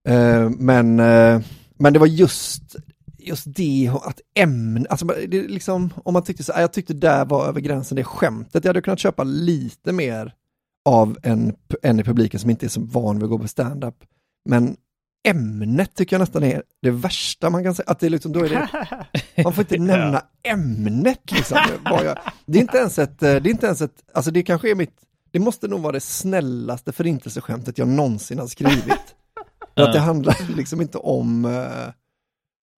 Eh, 0.08 0.50
men, 0.50 1.00
eh, 1.00 1.40
men 1.78 1.92
det 1.92 1.98
var 1.98 2.06
just, 2.06 2.76
just 3.18 3.44
det 3.46 3.90
att 4.02 4.20
ämne, 4.34 4.86
alltså 4.90 5.06
det 5.06 5.48
liksom, 5.48 5.90
om 6.04 6.12
man 6.12 6.24
tyckte 6.24 6.44
så, 6.44 6.52
jag 6.56 6.72
tyckte 6.72 6.94
där 6.94 7.24
var 7.24 7.46
över 7.48 7.60
gränsen 7.60 7.96
det 7.96 8.04
skämtet, 8.04 8.64
jag 8.64 8.68
hade 8.68 8.82
kunnat 8.82 8.98
köpa 8.98 9.24
lite 9.24 9.92
mer 9.92 10.34
av 10.84 11.18
en, 11.22 11.54
en 11.82 12.00
i 12.00 12.04
publiken 12.04 12.40
som 12.40 12.50
inte 12.50 12.66
är 12.66 12.70
så 12.70 12.80
van 12.80 13.16
vid 13.16 13.24
att 13.24 13.30
gå 13.30 13.38
på 13.38 13.48
stand-up. 13.48 14.04
Men 14.48 14.76
ämnet 15.26 15.94
tycker 15.94 16.16
jag 16.16 16.20
nästan 16.20 16.44
är 16.44 16.62
det 16.82 16.90
värsta 16.90 17.50
man 17.50 17.64
kan 17.64 17.74
säga, 17.74 17.90
att 17.90 18.00
det 18.00 18.06
är 18.06 18.10
liksom, 18.10 18.32
då 18.32 18.44
är 18.44 18.48
det, 18.48 18.68
man 19.44 19.52
får 19.52 19.62
inte 19.62 19.78
nämna 19.78 20.22
ämnet 20.42 21.32
liksom. 21.32 21.58
Det 22.46 22.58
är 22.58 22.62
inte 22.62 22.78
ens 22.78 22.98
ett, 22.98 23.22
eh, 23.22 23.34
det 23.34 23.48
är 23.48 23.50
inte 23.50 23.66
ens 23.66 23.80
ett, 23.80 24.04
alltså 24.14 24.30
det 24.30 24.42
kanske 24.42 24.70
är 24.70 24.74
mitt, 24.74 24.94
det 25.30 25.38
måste 25.38 25.68
nog 25.68 25.80
vara 25.80 25.92
det 25.92 26.00
snällaste 26.00 26.92
förintelseskämtet 26.92 27.78
jag 27.78 27.88
någonsin 27.88 28.38
har 28.38 28.46
skrivit. 28.46 29.14
Att 29.74 29.92
det 29.92 29.98
handlar 29.98 30.56
liksom 30.56 30.80
inte 30.80 30.98
om, 30.98 31.44
uh, 31.44 31.90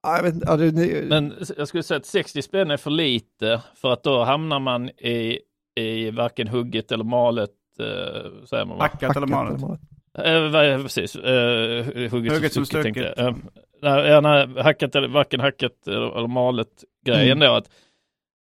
jag 0.03 0.23
vet 0.23 0.35
ja, 0.47 0.57
det, 0.57 0.71
det, 0.71 1.09
Men 1.09 1.35
jag 1.57 1.69
skulle 1.69 1.83
säga 1.83 1.99
att 1.99 2.07
60 2.07 2.43
spänn 2.43 2.71
är 2.71 2.77
för 2.77 2.91
lite 2.91 3.63
för 3.75 3.93
att 3.93 4.03
då 4.03 4.25
hamnar 4.25 4.61
man 4.61 4.89
i, 4.89 5.39
i 5.81 6.11
varken 6.11 6.49
hugget 6.49 6.93
eller 6.93 7.05
malet. 7.05 7.51
Eh, 7.81 8.47
säger 8.47 8.65
man 8.65 8.79
va? 8.79 8.83
Hackat 8.83 9.17
eller 9.17 9.27
malet. 9.27 9.63
Eh, 9.63 9.69
vad 9.69 9.79
är- 10.25 10.83
precis, 10.83 11.17
eh, 11.17 11.85
hugget, 12.11 12.33
Hugget 12.33 12.53
som 12.53 12.67
stucket 12.67 12.83
tänkte. 12.95 13.15
Eh, 13.23 13.35
nej, 13.83 14.09
ja, 14.09 14.19
eller, 14.19 15.09
varken 15.09 15.41
hackat 15.41 15.87
eller, 15.87 16.19
eller 16.19 16.29
malet 16.29 16.85
grejen 17.07 17.39
då 17.39 17.53
att 17.55 17.71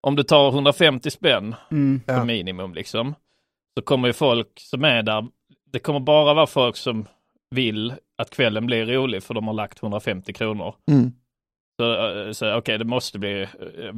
om 0.02 0.16
du 0.16 0.24
tar 0.24 0.50
150 0.52 1.10
spänn 1.12 1.56
Mm. 1.72 2.02
Ja. 2.08 2.20
på 2.20 2.26
minimum 2.26 2.74
liksom 2.74 3.16
så 3.78 3.82
kommer 3.86 4.08
ju 4.08 4.14
folk 4.14 4.48
som 4.60 4.84
är 4.84 5.04
där, 5.04 5.28
det 5.72 5.80
kommer 5.80 6.00
bara 6.00 6.34
vara 6.34 6.48
folk 6.48 6.76
som 6.78 7.06
vill 7.52 7.94
att 8.18 8.30
kvällen 8.30 8.66
blir 8.66 8.86
rolig 8.86 9.24
för 9.24 9.34
de 9.34 9.48
har 9.48 9.54
lagt 9.54 9.82
150 9.84 10.34
kronor. 10.34 10.76
Mm. 10.92 11.12
Så, 11.80 12.10
eh, 12.26 12.32
så 12.32 12.56
okej, 12.58 12.78
det 12.78 12.86
måste 12.86 13.20
bli, 13.20 13.42
eh, 13.42 13.48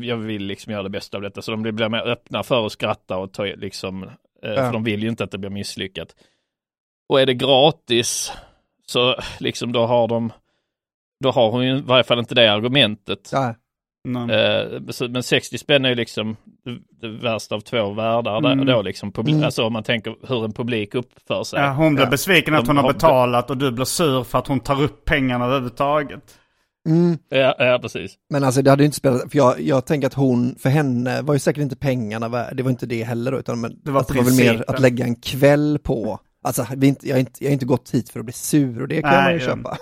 jag 0.01 0.17
vill 0.17 0.43
liksom 0.43 0.71
göra 0.73 0.83
det 0.83 0.89
bästa 0.89 1.17
av 1.17 1.21
detta. 1.23 1.41
Så 1.41 1.51
de 1.51 1.61
blir, 1.61 1.71
blir 1.71 1.89
mer 1.89 2.07
öppna 2.07 2.43
för 2.43 2.65
att 2.65 2.71
skratta 2.71 3.17
och 3.17 3.33
ta 3.33 3.43
liksom, 3.45 4.03
eh, 4.03 4.09
Ja. 4.41 4.55
för 4.55 4.73
de 4.73 4.83
vill 4.83 5.03
ju 5.03 5.09
inte 5.09 5.23
att 5.23 5.31
det 5.31 5.37
blir 5.37 5.49
misslyckat. 5.49 6.15
Och 7.11 7.21
är 7.21 7.25
det 7.25 7.33
gratis 7.33 8.31
så 8.87 9.15
liksom 9.39 9.71
då 9.71 9.85
har 9.85 10.07
de, 10.07 10.31
då 11.23 11.31
har 11.31 11.51
hon 11.51 11.65
ju 11.65 11.77
i 11.77 11.81
varje 11.81 12.03
fall 12.03 12.19
inte 12.19 12.35
det 12.35 12.51
argumentet. 12.53 13.29
Ja, 13.31 13.55
Nej. 14.03 14.35
Eh, 14.35 14.81
men 15.09 15.23
60 15.23 15.57
spänn 15.57 15.85
är 15.85 15.89
ju 15.89 15.95
liksom 15.95 16.35
det, 17.01 17.07
värsta 17.07 17.55
av 17.55 17.59
två 17.59 17.91
världar 17.91 18.41
där, 18.41 18.51
Mm. 18.51 18.65
då 18.65 18.81
liksom, 18.81 19.13
Mm. 19.17 19.43
alltså 19.43 19.63
om 19.63 19.73
man 19.73 19.83
tänker 19.83 20.15
hur 20.27 20.45
en 20.45 20.53
publik 20.53 20.95
uppför 20.95 21.43
sig. 21.43 21.59
Ja, 21.59 21.73
hon 21.73 21.95
blir 21.95 22.05
Ja. 22.05 22.09
besviken 22.11 22.55
att 22.55 22.65
De 22.65 22.77
hon 22.77 22.85
har 22.85 22.93
betalat 22.93 23.49
och 23.49 23.57
du 23.57 23.71
blir 23.71 23.85
sur 23.85 24.23
för 24.23 24.39
att 24.39 24.47
hon 24.47 24.59
tar 24.59 24.81
upp 24.83 25.05
pengarna 25.05 25.45
överhuvudtaget. 25.45 26.37
mm. 26.89 27.17
Ja, 27.29 27.55
ja 27.59 27.79
precis. 27.81 28.15
Men 28.29 28.43
alltså 28.43 28.61
det 28.61 28.69
hade 28.69 28.83
ju 28.83 28.85
inte 28.85 28.97
spelat, 28.97 29.21
för 29.31 29.37
jag, 29.37 29.61
jag 29.61 29.85
tänker 29.85 30.07
att 30.07 30.13
hon, 30.13 30.55
för 30.55 30.69
henne 30.69 31.21
var 31.21 31.33
ju 31.33 31.39
säkert 31.39 31.61
inte 31.61 31.75
pengarna 31.75 32.29
värd, 32.29 32.55
det 32.57 32.63
var 32.63 32.69
inte 32.71 32.85
det 32.85 33.03
heller 33.03 33.31
då, 33.31 33.37
utan 33.39 33.61
men, 33.61 33.79
Det 33.83 33.91
var 33.91 33.99
alltså, 33.99 34.13
det 34.13 34.19
var 34.19 34.25
väl 34.25 34.55
mer 34.55 34.63
att 34.67 34.79
lägga 34.79 35.05
en 35.05 35.15
kväll 35.15 35.79
på, 35.83 36.19
alltså 36.43 36.65
vi 36.77 36.87
inte, 36.87 37.07
jag, 37.07 37.15
har 37.15 37.19
inte, 37.19 37.43
jag 37.43 37.49
har 37.49 37.53
inte 37.53 37.65
gått 37.65 37.89
hit 37.93 38.09
för 38.09 38.19
att 38.19 38.25
bli 38.25 38.33
sur 38.33 38.81
och 38.81 38.87
det 38.87 39.01
kan 39.01 39.11
Nej, 39.11 39.23
man 39.23 39.33
ju 39.33 39.39
köpa. 39.39 39.77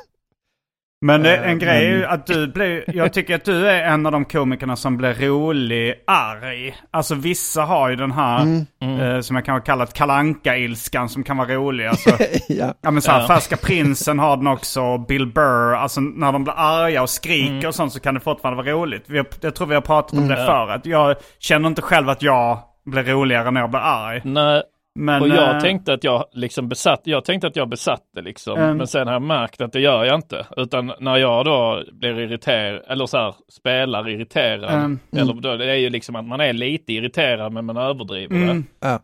Men 1.01 1.23
det, 1.23 1.37
Eh, 1.37 1.49
en 1.49 1.59
grej 1.59 1.85
är 1.87 1.97
ju 1.97 2.05
att 2.05 2.27
du 2.27 2.47
blir, 2.47 2.83
jag 2.95 3.13
tycker 3.13 3.35
att 3.35 3.45
du 3.45 3.67
är 3.69 3.83
en 3.83 4.05
av 4.05 4.11
de 4.11 4.25
komikerna 4.25 4.75
som 4.75 4.97
blir 4.97 5.13
rolig 5.13 5.95
arg. 6.07 6.75
Alltså 6.91 7.15
vissa 7.15 7.61
har 7.61 7.89
ju 7.89 7.95
den 7.95 8.11
här, 8.11 8.41
Mm. 8.81 8.99
eh, 8.99 9.19
som 9.21 9.35
jag 9.35 9.45
kan 9.45 9.61
kalla 9.61 9.83
ett 9.83 9.93
kalanka 9.93 10.57
ilskan 10.57 11.09
som 11.09 11.23
kan 11.23 11.37
vara 11.37 11.47
rolig. 11.53 11.85
Alltså, 11.85 12.09
ja. 12.49 12.73
ja 12.81 12.91
men 12.91 13.01
såhär, 13.01 13.21
Ja. 13.21 13.27
Färska 13.27 13.57
Prinsen 13.57 14.19
har 14.19 14.37
den 14.37 14.47
också, 14.47 14.97
Bill 14.97 15.27
Burr. 15.27 15.73
Alltså 15.75 16.01
när 16.01 16.31
de 16.31 16.43
blir 16.43 16.53
arga 16.57 17.01
och 17.01 17.09
skriker 17.09 17.67
och 17.67 17.75
sånt 17.75 17.93
så 17.93 17.99
kan 17.99 18.13
det 18.13 18.19
fortfarande 18.19 18.63
vara 18.63 18.75
roligt. 18.75 19.03
Vi 19.07 19.17
har, 19.17 19.27
jag 19.41 19.55
tror 19.55 19.67
vi 19.67 19.75
har 19.75 19.81
pratat 19.81 20.13
om 20.19 20.27
det 20.27 20.35
förr. 20.35 20.69
Att 20.69 20.85
jag 20.85 21.15
känner 21.39 21.67
inte 21.69 21.81
själv 21.81 22.09
att 22.09 22.21
jag 22.21 22.59
blir 22.85 23.03
roligare 23.03 23.51
när 23.51 23.61
jag 23.61 23.69
blir 23.69 23.79
arg. 23.79 24.21
Nej, 24.23 24.63
Men, 24.95 25.21
och 25.21 25.27
jag 25.27 25.55
eh, 25.55 25.61
tänkte 25.61 25.93
att 25.93 26.03
jag 26.03 26.25
liksom 26.31 26.69
besatt, 26.69 27.01
jag 27.03 27.25
tänkte 27.25 27.47
att 27.47 27.55
jag 27.55 27.69
besatte 27.69 28.21
liksom, 28.21 28.57
Mm. 28.57 28.77
men 28.77 28.87
sen 28.87 29.07
har 29.07 29.13
jag 29.13 29.21
märkt 29.21 29.61
att 29.61 29.73
det 29.73 29.79
gör 29.79 30.03
jag 30.05 30.15
inte. 30.15 30.45
Utan 30.57 30.93
när 30.99 31.17
jag 31.17 31.45
då 31.45 31.83
blir 31.91 32.19
irriterad, 32.19 32.81
eller 32.87 33.05
så 33.05 33.17
här, 33.17 33.35
spelar 33.51 34.09
irriterad, 34.09 34.73
Mm. 34.73 34.99
eller 35.15 35.33
då, 35.33 35.57
det 35.57 35.65
är 35.71 35.75
ju 35.75 35.89
liksom 35.89 36.15
att 36.15 36.25
man 36.25 36.41
är 36.41 36.53
lite 36.53 36.93
irriterad 36.93 37.53
men 37.53 37.65
man 37.65 37.77
överdriver 37.77 38.35
Mm. 38.35 38.63
det. 38.81 38.99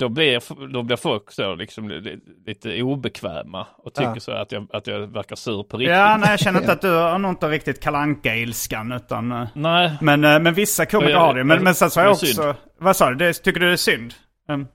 Då 0.00 0.08
blir, 0.08 0.68
då 0.72 0.82
blir 0.82 0.96
folk 0.96 1.30
så 1.32 1.54
liksom 1.54 1.88
li- 1.88 2.18
lite 2.46 2.82
obekväma 2.82 3.66
och 3.78 3.94
tycker 3.94 4.10
Ja. 4.14 4.20
så 4.20 4.32
att 4.32 4.52
jag, 4.52 4.66
att 4.72 4.86
jag 4.86 4.98
verkar 5.06 5.36
sur 5.36 5.62
på 5.62 5.76
riktigt. 5.76 5.96
Ja, 5.96 6.16
nej 6.16 6.30
jag 6.30 6.40
känner 6.40 6.60
inte 6.60 6.72
att 6.72 6.80
du 6.80 6.90
har 6.90 7.28
inte 7.28 7.48
riktigt 7.48 7.82
kalanka 7.82 8.36
ilskan 8.36 8.92
utan... 8.92 9.32
eh, 9.32 9.48
Nej, 9.54 9.92
Men, 10.00 10.24
eh, 10.24 10.40
men 10.40 10.54
vissa 10.54 10.86
komiker 10.86 11.14
har 11.16 11.34
det. 11.34 11.44
Men, 11.44 11.64
men 11.64 11.74
sen 11.74 11.90
så 11.90 12.00
har 12.00 12.04
jag 12.04 12.12
också... 12.12 12.26
synd. 12.26 12.54
Vad 12.80 12.96
sa 12.96 13.10
du? 13.10 13.14
Det, 13.16 13.32
tycker 13.32 13.60
du 13.60 13.66
det 13.66 13.72
är 13.72 13.76
synd? 13.76 14.14
Um, 14.48 14.66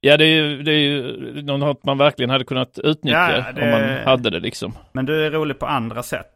ja 0.00 0.16
det 0.16 0.24
är 0.24 0.42
ju, 0.42 0.62
det 0.62 0.72
är 0.72 0.78
ju 0.78 1.42
något 1.42 1.84
man 1.84 1.98
verkligen 1.98 2.30
hade 2.30 2.44
kunnat 2.44 2.78
utnyttja 2.78 3.32
Ja, 3.46 3.52
det- 3.52 3.62
om 3.62 3.70
man 3.70 4.04
hade 4.04 4.30
det 4.30 4.40
liksom. 4.40 4.72
men 4.92 5.06
du 5.06 5.26
är 5.26 5.30
rolig 5.30 5.58
på 5.58 5.66
andra 5.66 6.02
sätt. 6.02 6.34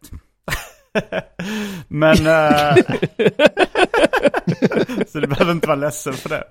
men... 1.94 2.16
eh, 2.26 2.74
så 5.06 5.20
du 5.20 5.26
behöver 5.26 5.52
inte 5.52 5.66
vara 5.66 5.76
ledsen 5.76 6.12
för 6.12 6.28
det. 6.28 6.44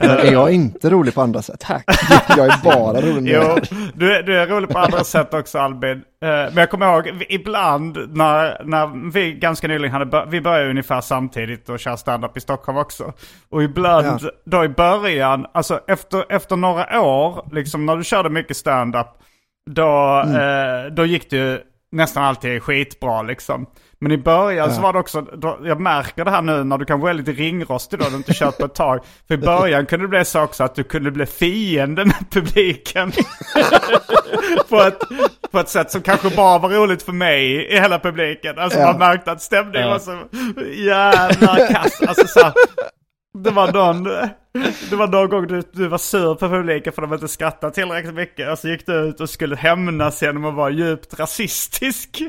Men 0.00 0.10
är 0.10 0.32
jag 0.32 0.50
inte 0.50 0.90
rolig 0.90 1.14
på 1.14 1.20
andra 1.20 1.42
sätt? 1.42 1.60
Tack. 1.60 1.84
Jag 2.36 2.46
är 2.46 2.64
bara 2.64 3.00
rolig 3.00 3.32
Jo, 3.34 3.56
du 3.94 4.14
är, 4.16 4.22
du 4.22 4.40
är 4.40 4.46
rolig 4.46 4.70
på 4.70 4.78
andra 4.78 5.04
sätt 5.04 5.34
också 5.34 5.58
Albin. 5.58 5.90
Eh, 5.92 5.98
men 6.28 6.56
jag 6.56 6.70
kommer 6.70 6.86
ihåg 6.94 7.24
ibland 7.28 7.98
när, 8.16 8.62
när 8.64 9.10
vi 9.12 9.32
ganska 9.32 9.68
nyligen 9.68 9.92
hade, 9.92 10.06
bör- 10.06 10.26
vi 10.26 10.40
började 10.40 10.70
ungefär 10.70 11.00
samtidigt 11.00 11.68
och 11.68 11.78
köra 11.80 11.96
stand-up 11.96 12.36
i 12.36 12.40
Stockholm 12.40 12.78
också. 12.78 13.12
Och 13.50 13.62
ibland 13.62 14.20
Ja. 14.22 14.30
då 14.44 14.64
i 14.64 14.68
början, 14.68 15.46
alltså 15.54 15.80
efter, 15.88 16.32
efter 16.32 16.56
några 16.56 17.00
år, 17.00 17.48
liksom 17.52 17.86
när 17.86 17.96
du 17.96 18.04
körde 18.04 18.28
mycket 18.30 18.56
stand-up, 18.56 19.06
då, 19.70 20.20
eh, 20.20 20.92
då 20.92 21.04
gick 21.06 21.30
det 21.30 21.36
ju 21.36 21.58
nästan 21.92 22.24
alltid 22.24 22.62
skitbra 22.62 23.22
liksom. 23.22 23.66
Men 23.98 24.12
i 24.12 24.18
början 24.18 24.70
så 24.70 24.76
Ja. 24.78 24.82
var 24.82 24.92
det 24.92 24.98
också, 24.98 25.20
då, 25.20 25.58
jag 25.64 25.80
märker 25.80 26.24
det 26.24 26.30
här 26.30 26.42
nu 26.42 26.64
när 26.64 26.78
du 26.78 26.84
kan 26.84 27.00
vara 27.00 27.12
lite 27.12 27.32
ringrostig 27.32 27.98
då, 27.98 28.04
du 28.10 28.16
inte 28.16 28.32
kört 28.34 28.58
på 28.58 28.64
ett 28.64 28.74
tag. 28.74 29.00
För 29.28 29.34
i 29.34 29.38
början 29.38 29.86
kunde 29.86 30.04
det 30.04 30.08
bli 30.08 30.24
så 30.24 30.40
också 30.42 30.64
att 30.64 30.74
du 30.74 30.82
kunde 30.84 31.10
bli 31.10 31.26
fiende 31.26 32.04
med 32.04 32.30
publiken. 32.30 33.12
på, 34.68 34.80
ett, 34.82 34.98
på 35.50 35.58
ett 35.58 35.68
sätt 35.68 35.90
som 35.90 36.02
kanske 36.02 36.30
bara 36.36 36.58
var 36.58 36.68
roligt 36.70 37.02
för 37.02 37.12
mig 37.12 37.66
i 37.72 37.80
hela 37.80 37.98
publiken. 37.98 38.58
Alltså 38.58 38.78
Ja. 38.78 38.86
man 38.86 38.98
märkte 38.98 39.32
att 39.32 39.42
stämningen 39.42 39.88
Ja. 39.88 39.90
var 39.90 39.98
så 39.98 40.18
jävla 40.72 41.66
kass. 41.66 42.00
Alltså 42.08 42.26
så 42.26 42.40
här, 42.40 42.52
Det 43.38 43.50
var 43.50 43.72
någon, 43.72 44.04
det 44.90 44.96
var 44.96 45.06
någon 45.08 45.28
gång 45.30 45.46
du, 45.46 45.62
du 45.72 45.88
var 45.88 45.98
sur 45.98 46.34
på 46.34 46.48
publiken 46.48 46.92
för 46.92 47.02
att 47.02 47.08
de 47.10 47.14
inte 47.14 47.28
skrattade 47.28 47.74
tillräckligt 47.74 48.14
mycket. 48.14 48.50
Och 48.52 48.58
så 48.58 48.68
gick 48.68 48.86
du 48.86 48.92
ut 48.94 49.20
och 49.20 49.30
skulle 49.30 49.56
hämnas 49.56 50.22
genom 50.22 50.44
att 50.44 50.54
vara 50.54 50.70
djupt 50.70 51.20
rasistisk. 51.20 52.22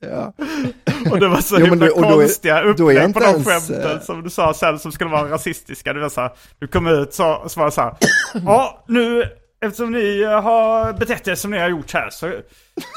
Ja. 0.00 0.32
Och 1.10 1.20
det 1.20 1.28
var 1.28 1.40
så 1.40 1.56
Jo, 1.58 1.64
himla 1.66 1.86
då- 1.86 1.92
konstiga 1.94 2.62
upplägg 2.62 3.14
på 3.14 3.20
de 3.20 3.26
ens, 3.26 3.46
skämten 3.46 3.90
eh, 3.96 4.00
som 4.00 4.22
du 4.22 4.30
sa 4.30 4.54
sen 4.54 4.78
som 4.78 4.92
skulle 4.92 5.10
vara 5.10 5.30
rasistiska. 5.30 5.92
Det 5.92 6.00
var 6.00 6.08
så 6.08 6.20
här, 6.20 6.30
du 6.58 6.66
kom 6.66 6.86
ut 6.86 7.14
så, 7.14 7.44
så 7.46 7.60
var 7.60 7.66
det 7.66 7.72
så 7.72 7.80
här. 7.80 7.94
Ja, 8.44 8.84
nu 8.88 9.24
eftersom 9.60 9.92
ni 9.92 10.20
eh, 10.22 10.42
har 10.42 10.92
betett 10.92 11.28
er 11.28 11.34
som 11.34 11.50
ni 11.50 11.58
har 11.58 11.68
gjort 11.68 11.92
här 11.92 12.10
så, 12.10 12.32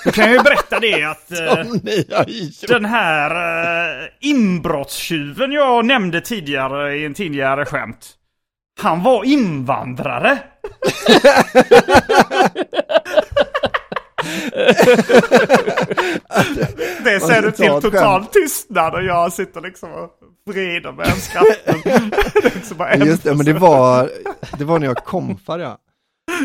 så 0.03 0.11
kan 0.11 0.25
jag 0.25 0.33
ju 0.33 0.43
berätta 0.43 0.79
det 0.79 1.03
att 1.11 1.31
eh, 1.31 1.65
den 2.67 2.85
här 2.85 3.31
eh, 4.01 4.09
inbrottstjuven 4.21 5.51
jag 5.51 5.85
nämnde 5.85 6.21
tidigare 6.21 6.95
i 6.95 7.05
en 7.05 7.13
tidigare 7.13 7.65
skämt. 7.65 8.13
Han 8.81 9.03
var 9.03 9.23
invandrare. 9.23 10.37
det 17.03 17.19
ser 17.19 17.41
du 17.41 17.51
till 17.51 17.81
total 17.81 18.25
tystnad 18.25 18.93
och 18.93 19.03
jag 19.03 19.33
sitter 19.33 19.61
liksom 19.61 19.91
och 19.91 20.09
vrider 20.45 20.91
med 20.91 21.07
en 21.07 23.01
en 23.01 23.07
Just 23.07 23.23
det, 23.23 23.35
men 23.35 23.45
det 23.45 23.53
var, 23.53 24.09
det 24.57 24.65
var 24.65 24.79
när 24.79 24.87
jag 24.87 24.97
komfade 24.97 25.63
ja. 25.63 25.77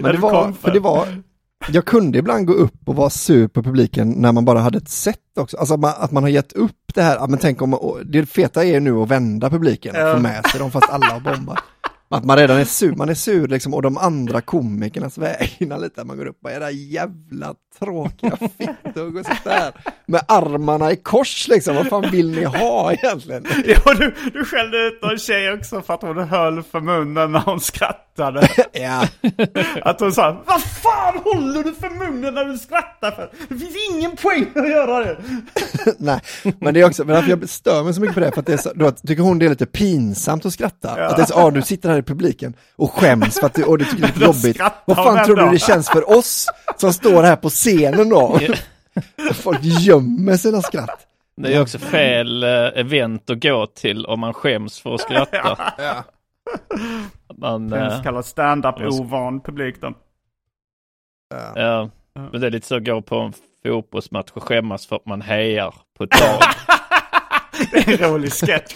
Men 0.03 0.13
det 0.13 0.19
var, 0.19 0.53
för 0.53 0.71
det 0.71 0.81
var, 0.81 1.23
jag 1.69 1.85
kunde 1.85 2.19
ibland 2.19 2.47
gå 2.47 2.53
upp 2.53 2.89
och 2.89 2.97
vara 2.97 3.11
sur 3.11 3.49
på 3.49 3.63
publiken 3.63 4.11
när 4.11 4.33
man 4.33 4.45
bara 4.45 4.61
hade 4.61 4.79
ett 4.79 4.89
sätt 4.89 5.19
också. 5.37 5.57
Alltså 5.57 5.75
att 5.75 5.81
man, 5.81 5.93
att 5.99 6.13
man 6.13 6.23
har 6.23 6.31
gett 6.31 6.53
upp 6.53 6.95
det 6.95 7.03
här, 7.03 7.29
men 7.29 7.39
tänk 7.39 7.63
om, 7.63 7.99
det 8.05 8.27
feta 8.27 8.65
är 8.65 8.81
nu 8.81 8.93
att 8.93 9.09
vända 9.09 9.51
publiken 9.51 9.97
och 9.97 10.13
få 10.13 10.19
med 10.23 10.47
sig 10.47 10.61
dem 10.61 10.71
fast 10.71 10.91
alla 10.91 11.07
har 11.07 11.21
bombat. 11.21 11.59
Att 12.11 12.25
man 12.25 12.37
redan 12.37 12.59
är 12.59 12.65
sur, 12.65 12.95
man 12.97 13.09
är 13.09 13.15
sur 13.15 13.49
liksom 13.49 13.75
och 13.75 13.83
de 13.83 13.99
andra 13.99 14.41
komikernas 14.41 15.19
vägnar 15.19 15.79
lite, 15.79 16.05
man 16.05 16.17
går 16.17 16.27
upp 16.27 16.39
och 16.45 16.51
era 16.51 16.71
jävla 16.71 17.55
tråkiga 17.79 18.37
fittor, 18.37 19.19
och 19.19 19.27
här 19.45 19.73
med 20.07 20.21
armarna 20.29 20.93
i 20.93 20.97
kors 20.97 21.49
liksom, 21.49 21.77
vad 21.77 21.87
fan 21.87 22.11
vill 22.11 22.31
ni 22.31 22.45
ha 22.45 22.93
egentligen? 22.93 23.45
Ja, 23.67 23.95
du, 23.95 24.15
du 24.33 24.45
skällde 24.45 24.79
ut 24.87 25.03
någon 25.03 25.19
tjej 25.19 25.53
också 25.53 25.83
för 25.83 25.95
att 25.95 26.03
hon 26.03 26.19
höll 26.19 26.63
för 26.63 26.81
munnen 26.81 27.33
när 27.33 27.41
hon 27.41 27.61
skrattade. 27.61 28.49
Ja, 28.73 29.07
Att 29.83 30.01
hon 30.01 30.13
sa 30.13 30.43
Vad 30.47 30.63
fan 30.63 31.19
håller 31.25 31.63
du 31.65 31.73
för 31.73 31.91
munnen 31.91 32.35
när 32.35 32.45
du 32.45 32.59
skrattar 32.59 33.11
för? 33.11 33.31
Det 33.49 33.55
finns 33.55 33.77
ingen 33.91 34.17
poäng 34.17 34.47
att 34.55 34.71
göra 34.71 35.05
det. 35.05 35.19
Nej, 35.99 36.21
men 36.61 36.75
det 36.75 36.81
är 36.81 36.87
också, 36.87 37.05
men 37.05 37.29
jag 37.29 37.49
stör 37.49 37.85
mig 37.85 37.95
så 37.95 38.01
mycket 38.01 38.15
på 38.15 38.21
det, 38.21 38.33
för 38.33 38.41
att 38.41 38.47
det 38.47 38.53
är 38.53 38.57
så, 38.57 38.73
då 38.75 38.91
tycker 38.91 39.23
hon 39.23 39.39
det 39.39 39.47
är 39.47 39.51
lite 39.51 39.67
pinsamt 39.67 40.47
att 40.47 40.53
skratta. 40.53 40.91
Att 40.91 41.17
det 41.17 41.23
är 41.23 41.27
så, 41.27 41.35
ah, 41.35 41.51
du 41.51 41.63
sitter 41.63 41.89
här 41.89 41.98
i 41.99 42.03
publiken 42.03 42.55
och 42.77 42.93
skäms 42.93 43.41
för 43.41 43.47
att 43.47 43.55
du, 43.55 43.65
och 43.65 43.79
du 43.79 43.85
tycker 43.85 44.03
det 44.19 44.25
är 44.25 44.27
jobbigt. 44.27 44.61
Vad 44.85 44.97
fan 44.97 45.25
tror 45.27 45.37
du 45.37 45.51
det 45.51 45.59
känns 45.59 45.89
för 45.89 46.19
oss 46.19 46.47
som 46.77 46.93
står 46.93 47.23
här 47.23 47.37
på 47.37 47.49
scenen 47.51 48.09
då? 48.09 48.39
Folk 49.35 49.59
gömmer 49.63 50.37
sina 50.37 50.63
skratt. 50.63 51.07
Det 51.37 51.55
är 51.55 51.63
också 51.63 51.79
fel 51.79 52.43
eh, 52.43 52.51
event 52.51 53.31
att 53.31 53.43
gå 53.43 53.67
till 53.67 54.07
om 54.07 54.21
man 54.21 54.35
skäms 54.35 54.81
för 54.81 54.95
att 54.95 55.01
skratta. 55.01 55.59
Man, 57.37 57.73
En 57.73 57.83
eh, 57.83 57.97
så 57.97 58.03
kallad 58.03 58.25
stand-up 58.25 58.75
ovan 58.81 59.41
publik 59.41 59.81
då. 59.81 59.95
ja, 61.55 61.91
men 62.13 62.41
det 62.41 62.47
är 62.47 62.51
lite 62.51 62.67
så 62.67 62.77
att 62.77 62.85
gå 62.85 63.03
på 63.03 63.17
en 63.17 63.33
fotbollsmatch 63.63 64.31
och 64.35 64.43
skämmas 64.43 64.87
för 64.87 64.97
att 64.97 65.07
man 65.07 65.23
hejar 65.23 65.75
på 65.99 66.05
ett 66.05 66.21
lag. 66.21 66.41
Det 67.73 67.79
är 67.79 68.03
en 68.03 68.11
rolig 68.11 68.33
sketch. 68.33 68.75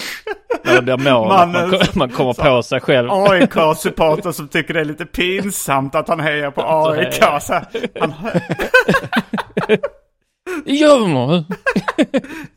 När 0.64 0.82
det 0.82 0.96
mål, 0.96 1.28
Man, 1.28 1.52
man, 1.52 1.80
man 1.94 2.10
kommer 2.10 2.32
på 2.32 2.62
sig 2.62 2.80
själv. 2.80 3.08
AIK-supporter 3.10 4.32
som 4.32 4.48
tycker 4.48 4.74
det 4.74 4.80
är 4.80 4.84
lite 4.84 5.06
pinsamt 5.06 5.94
att 5.94 6.08
han 6.08 6.20
hejar 6.20 6.50
på 6.50 6.62
AIK. 6.62 7.14
Så 7.42 7.52
här, 7.52 7.66
han, 8.00 8.12
Ja, 10.64 10.98
ja, 11.08 11.44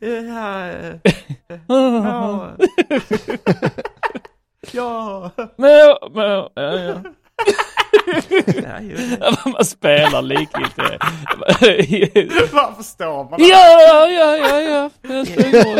ja, 0.00 0.10
ja. 4.72 5.30
ja, 5.56 5.96
ja. 6.54 6.54
Ja. 6.56 7.02
Man 9.52 9.64
spelar 9.64 10.22
likgiltigt. 10.22 10.78
Varför 12.52 12.82
står 12.82 13.24
man 13.24 13.34
Ja, 13.38 13.80
ja, 13.88 14.36
ja, 14.36 14.60
ja. 14.60 14.90
Jag. 15.02 15.78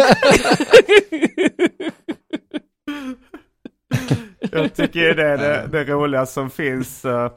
Jag 4.52 4.74
tycker 4.74 5.00
ju 5.00 5.14
det 5.14 5.26
är 5.26 5.38
det, 5.38 5.68
det 5.72 5.84
roliga 5.84 6.26
som 6.26 6.50
finns. 6.50 7.04
eh, 7.04 7.30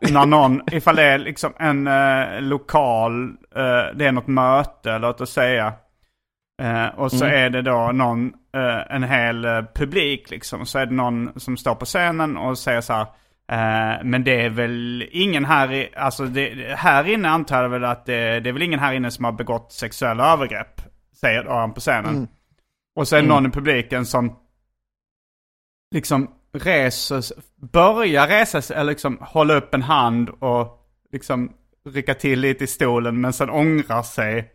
när 0.00 0.26
någon, 0.26 0.60
ifall 0.72 0.96
det 0.96 1.02
är 1.02 1.18
liksom 1.18 1.52
en 1.58 1.86
eh, 1.86 2.40
lokal, 2.40 3.28
eh, 3.56 3.94
det 3.94 4.06
är 4.06 4.12
något 4.12 4.26
möte 4.26 4.98
låt 4.98 5.20
oss 5.20 5.32
säga. 5.32 5.72
Och 6.94 7.12
så 7.12 7.24
är 7.24 7.50
det 7.50 7.62
då 7.62 7.90
någon, 7.92 8.32
en 8.90 9.02
hel 9.02 9.46
publik 9.74 10.30
liksom. 10.30 10.66
Så 10.66 10.78
är 10.78 10.86
det 10.86 10.94
någon 10.94 11.40
som 11.40 11.56
står 11.56 11.74
på 11.74 11.84
scenen 11.84 12.36
och 12.36 12.58
säger 12.58 12.80
så 12.80 12.92
här. 12.92 13.06
Eh, 13.48 14.04
men 14.04 14.24
det 14.24 14.44
är 14.44 14.50
väl 14.50 15.08
ingen 15.10 15.44
här 15.44 15.72
i, 15.72 15.90
alltså 15.96 16.24
det, 16.24 16.76
här 16.76 17.08
inne 17.08 17.28
antar 17.28 17.62
jag 17.62 17.68
väl 17.68 17.84
att 17.84 18.06
det, 18.06 18.40
det 18.40 18.48
är 18.48 18.52
väl 18.52 18.62
ingen 18.62 18.80
här 18.80 18.92
inne 18.92 19.10
som 19.10 19.24
har 19.24 19.32
begått 19.32 19.72
sexuella 19.72 20.32
övergrepp. 20.32 20.80
Säger 21.20 21.44
han 21.44 21.74
på 21.74 21.80
scenen. 21.80 22.28
Och 22.96 23.08
så 23.08 23.16
är 23.16 23.22
det 23.22 23.28
någon 23.28 23.46
i 23.46 23.50
publiken 23.50 24.06
som 24.06 24.36
liksom 25.94 26.30
reser, 26.52 27.24
börjar 27.72 28.26
resa 28.26 28.62
sig, 28.62 28.76
eller 28.76 28.92
liksom 28.92 29.18
hålla 29.20 29.54
upp 29.54 29.74
en 29.74 29.82
hand 29.82 30.28
och 30.28 30.88
liksom 31.12 31.52
rycka 31.88 32.14
till 32.14 32.40
lite 32.40 32.64
i 32.64 32.66
stolen 32.66 33.20
men 33.20 33.32
sen 33.32 33.50
ångrar 33.50 34.02
sig 34.02 34.52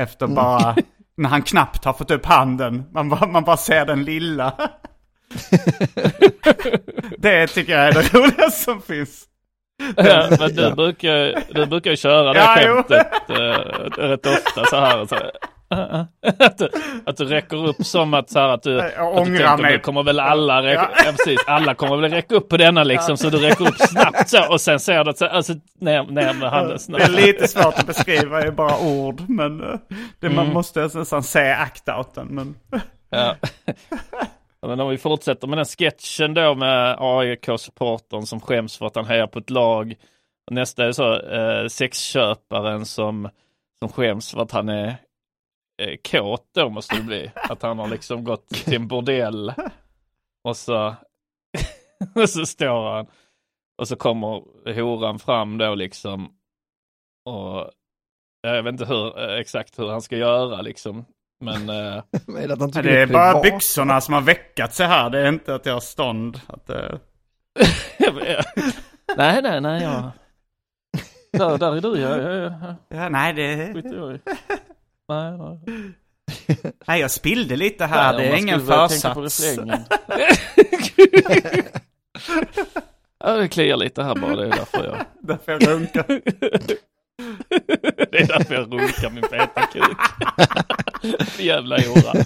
efter 0.00 0.26
bara, 0.26 0.76
när 1.16 1.28
han 1.28 1.42
knappt 1.42 1.84
har 1.84 1.92
fått 1.92 2.10
upp 2.10 2.26
handen. 2.26 2.84
Man 2.92 3.08
bara, 3.08 3.26
man 3.26 3.44
bara 3.44 3.56
ser 3.56 3.86
den 3.86 4.04
lilla. 4.04 4.70
det 7.18 7.46
tycker 7.46 7.72
jag 7.72 7.88
är 7.88 7.92
det 7.92 8.14
roligaste 8.14 8.64
som 8.64 8.82
finns. 8.82 9.24
Ja, 9.96 10.26
men 10.40 10.54
du, 10.54 10.70
brukar, 10.74 11.42
du 11.54 11.66
brukar 11.66 11.90
ju 11.90 11.96
köra 11.96 12.32
det 12.32 12.38
Ja, 12.38 12.56
skämtet 12.56 13.06
äh, 13.30 13.34
rätt 14.02 14.26
ofta 14.26 14.64
så 14.66 14.76
här. 14.76 15.06
Så 15.06 15.14
här. 15.14 15.30
Att, 16.38 16.58
du, 16.58 16.68
att 17.06 17.16
du 17.16 17.24
räcker 17.24 17.66
upp 17.68 17.86
som 17.86 18.14
att, 18.14 18.30
så 18.30 18.38
här, 18.38 18.48
att 18.48 18.62
du, 18.62 18.70
Jag 18.72 19.16
att 19.18 19.24
du 19.26 19.36
tänker 19.38 19.56
mig. 19.62 19.80
kommer 19.80 20.02
väl 20.02 20.20
alla 20.20 20.62
räcka, 20.62 20.90
Ja. 20.96 21.02
ja. 21.04 21.10
precis, 21.10 21.40
alla 21.46 21.74
kommer 21.74 21.96
väl 21.96 22.10
räcka 22.10 22.34
upp 22.34 22.48
på 22.48 22.56
denna 22.56 22.84
liksom 22.84 23.16
så 23.16 23.30
du 23.30 23.38
räcker 23.38 23.68
upp 23.68 23.76
snabbt 23.78 24.28
så 24.28 24.52
och 24.52 24.60
sen 24.60 24.80
ser 24.80 25.04
du 25.04 25.10
att 25.10 25.18
så, 25.18 25.26
alltså, 25.26 25.52
ner, 25.80 26.02
ner 26.02 26.32
med 26.32 26.50
handen 26.50 26.68
Det 26.68 26.74
är 26.74 26.78
snabbt. 26.78 27.08
lite 27.08 27.48
svårt 27.48 27.78
att 27.78 27.86
beskriva 27.86 28.46
i 28.46 28.50
bara 28.50 28.78
ord, 28.78 29.22
men 29.28 29.62
eh, 29.62 29.78
det, 30.20 30.26
Mm. 30.26 30.36
man 30.36 30.52
måste 30.52 30.80
nästan 30.94 31.22
se 31.22 31.52
act-outen. 31.52 32.26
Men... 32.30 32.54
Ja. 33.10 33.36
Men 34.66 34.80
om 34.80 34.88
vi 34.88 34.98
fortsätter 34.98 35.48
med 35.48 35.58
den 35.58 35.64
sketchen 35.64 36.34
då 36.34 36.54
med 36.54 36.96
AIK-supportern 36.98 38.26
som 38.26 38.40
skäms 38.40 38.76
för 38.76 38.86
att 38.86 38.96
han 38.96 39.06
hejar 39.06 39.26
på 39.26 39.38
ett 39.38 39.50
lag. 39.50 39.94
Och 40.46 40.52
nästa 40.52 40.84
är 40.84 40.92
så 40.92 41.20
eh, 41.20 41.68
sexköparen 41.68 42.86
som, 42.86 43.28
som 43.78 43.88
skäms 43.88 44.30
för 44.30 44.40
att 44.40 44.52
han 44.52 44.68
är 44.68 44.96
eh, 45.82 45.96
kåt 46.10 46.48
då 46.54 46.68
måste 46.68 46.96
det 46.96 47.02
bli. 47.02 47.30
Att 47.34 47.62
han 47.62 47.78
har 47.78 47.88
liksom 47.88 48.24
gått 48.24 48.48
till 48.48 48.74
en 48.74 48.88
bordell 48.88 49.52
och 50.44 50.56
så, 50.56 50.94
och 52.14 52.30
så 52.30 52.46
står 52.46 52.90
han 52.90 53.06
och 53.78 53.88
så 53.88 53.96
kommer 53.96 54.72
horan 54.74 55.18
fram 55.18 55.58
då 55.58 55.74
liksom 55.74 56.38
och 57.24 57.70
jag 58.40 58.62
vet 58.62 58.72
inte 58.72 58.84
hur, 58.84 59.18
eh, 59.18 59.38
exakt 59.38 59.78
hur 59.78 59.88
han 59.88 60.02
ska 60.02 60.16
göra 60.16 60.62
liksom. 60.62 61.04
Men 61.40 61.68
eh, 61.96 62.02
Men 62.26 62.50
att 62.52 62.60
han 62.60 62.72
tycker 62.72 62.82
Det 62.90 63.00
är 63.00 63.06
bara 63.06 63.32
privat. 63.32 63.42
byxorna 63.42 64.00
som 64.00 64.14
har 64.14 64.20
väckat 64.20 64.74
sig 64.74 64.86
här. 64.86 65.10
Det 65.10 65.18
är 65.20 65.28
inte 65.28 65.54
att 65.54 65.66
jag 65.66 65.72
har 65.72 65.80
stånd. 65.80 66.40
Att, 66.46 66.70
eh, 66.70 66.94
nej, 69.16 69.42
nej, 69.42 69.60
nej, 69.60 69.82
ja. 69.82 70.12
Där, 71.32 71.58
där 71.58 71.76
är 71.76 71.80
du, 71.80 72.00
ja, 72.00 72.16
ja, 72.16 72.32
ja. 72.32 72.74
ja, 72.88 73.08
nej, 73.08 73.32
det... 73.32 73.74
Skiter 73.74 73.96
jag 73.96 74.14
i. 74.14 74.20
Nej, 75.08 75.38
nej. 75.38 75.58
nej, 76.86 77.00
jag 77.00 77.10
spillde 77.10 77.56
lite 77.56 77.84
här. 77.86 78.12
Nej, 78.12 78.22
det 78.22 78.22
om 78.22 78.24
är 78.26 78.30
man 78.30 78.38
ingen 78.38 78.60
skulle 78.60 78.76
börja 78.76 78.88
tänka 78.88 79.14
på 79.14 79.22
försats. 79.22 79.58
refrängen. 79.58 79.84
ja, 83.24 83.32
det 83.36 83.48
kliar 83.48 83.76
lite 83.76 84.02
här 84.02 84.14
bara, 84.14 84.36
det 84.36 84.46
är 84.46 84.50
därför 84.50 84.84
jag... 84.84 84.96
Därför 85.20 85.52
jag 85.52 85.68
runkar. 85.68 86.20
Det 88.12 88.18
är 88.20 88.26
därför 88.26 88.54
jag 88.54 88.72
runkar 88.72 89.10
min 89.10 89.22
feta 89.22 89.62
kuk. 89.72 89.98
Jävla 91.38 91.76
hora. 91.76 92.12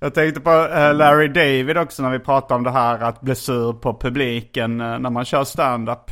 Jag 0.00 0.14
tänkte 0.14 0.40
på 0.40 0.50
eh, 0.50 0.94
Larry 0.94 1.28
David 1.28 1.78
också 1.78 2.02
när 2.02 2.10
vi 2.10 2.18
pratade 2.18 2.54
om 2.54 2.62
det 2.64 2.70
här 2.70 2.98
att 2.98 3.20
bli 3.20 3.34
sur 3.34 3.72
på 3.72 3.98
publiken 4.00 4.80
eh, 4.80 4.98
när 4.98 5.10
man 5.10 5.24
kör 5.24 5.44
stand-up. 5.44 6.10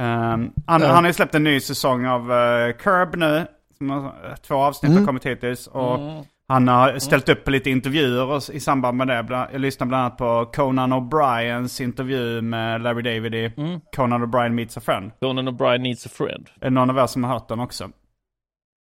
Ehm, 0.00 0.50
han, 0.66 0.80
Ja. 0.82 0.86
han 0.86 1.04
har 1.04 1.06
ju 1.06 1.12
släppt 1.12 1.34
en 1.34 1.44
ny 1.44 1.60
säsong 1.60 2.06
av 2.06 2.30
uh, 2.32 2.72
Curb 2.72 3.16
nu. 3.16 3.46
Som 3.78 3.90
har, 3.90 4.36
två 4.46 4.54
avsnitt 4.54 4.90
Mm. 4.90 5.02
har 5.02 5.06
kommit 5.06 5.26
hittills. 5.26 5.66
Och 5.66 5.98
han 6.48 6.68
har 6.68 6.98
ställt 6.98 7.28
upp 7.28 7.44
på 7.44 7.50
lite 7.50 7.70
intervjuer 7.70 8.26
och, 8.26 8.42
i 8.52 8.60
samband 8.60 8.96
med 8.96 9.08
det. 9.08 9.48
Jag 9.52 9.60
lyssnade 9.60 9.88
bland 9.88 10.00
annat 10.04 10.18
på 10.18 10.50
Conan 10.54 10.92
O'Briens 10.92 11.82
intervju 11.82 12.40
med 12.42 12.82
Larry 12.82 13.02
David 13.02 13.34
i 13.34 13.52
Conan 13.96 14.24
O'Brien 14.24 14.48
Meets 14.52 14.76
a 14.76 14.80
Friend. 14.80 15.10
Conan 15.20 15.48
O'Brien 15.48 15.78
needs 15.78 16.06
a 16.06 16.08
friend. 16.12 16.48
Är 16.60 16.64
det 16.64 16.70
någon 16.70 16.90
av 16.90 16.98
er 16.98 17.06
som 17.06 17.24
har 17.24 17.32
hört 17.32 17.48
den 17.48 17.60
också? 17.60 17.90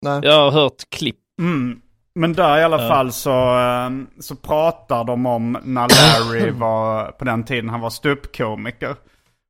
Nej. 0.05 0.19
Jag 0.23 0.33
har 0.43 0.51
hört 0.51 0.89
klipp. 0.95 1.15
Mm. 1.41 1.81
Men 2.15 2.33
där 2.33 2.57
i 2.59 2.63
alla 2.63 2.81
Ja. 2.81 2.87
fall 2.89 3.11
så, 3.11 3.31
ehm, 3.57 4.07
så 4.19 4.35
pratar 4.35 5.03
de 5.03 5.25
om 5.25 5.57
när 5.63 5.87
Larry 5.87 6.51
var, 6.59 7.11
på 7.11 7.25
den 7.25 7.43
tiden 7.43 7.69
han 7.69 7.79
var 7.81 7.89
ståuppkomiker. 7.89 8.95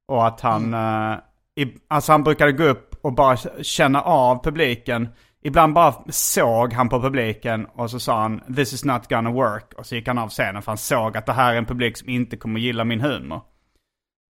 Och 0.07 0.27
att 0.27 0.41
han, 0.41 0.73
eh, 0.73 1.17
i, 1.55 1.73
alltså 1.87 2.11
han 2.11 2.23
brukade 2.23 2.51
gå 2.51 2.63
upp 2.63 2.95
och 3.01 3.13
bara 3.13 3.37
känna 3.61 4.01
av 4.01 4.43
publiken. 4.43 5.07
Ibland 5.43 5.73
bara 5.73 5.93
såg 6.09 6.73
han 6.73 6.89
på 6.89 7.01
publiken 7.01 7.65
och 7.65 7.91
så 7.91 7.99
sa 7.99 8.21
han 8.21 8.41
this 8.55 8.73
is 8.73 8.85
not 8.85 9.09
gonna 9.09 9.31
work. 9.31 9.73
Och 9.77 9.85
så 9.85 9.95
gick 9.95 10.07
han 10.07 10.17
av 10.17 10.29
scenen 10.29 10.61
för 10.61 10.71
han 10.71 10.77
såg 10.77 11.17
att 11.17 11.25
det 11.25 11.33
här 11.33 11.53
är 11.53 11.57
en 11.57 11.65
publik 11.65 11.97
som 11.97 12.09
inte 12.09 12.37
kommer 12.37 12.59
gilla 12.59 12.83
min 12.83 13.01
humor. 13.01 13.41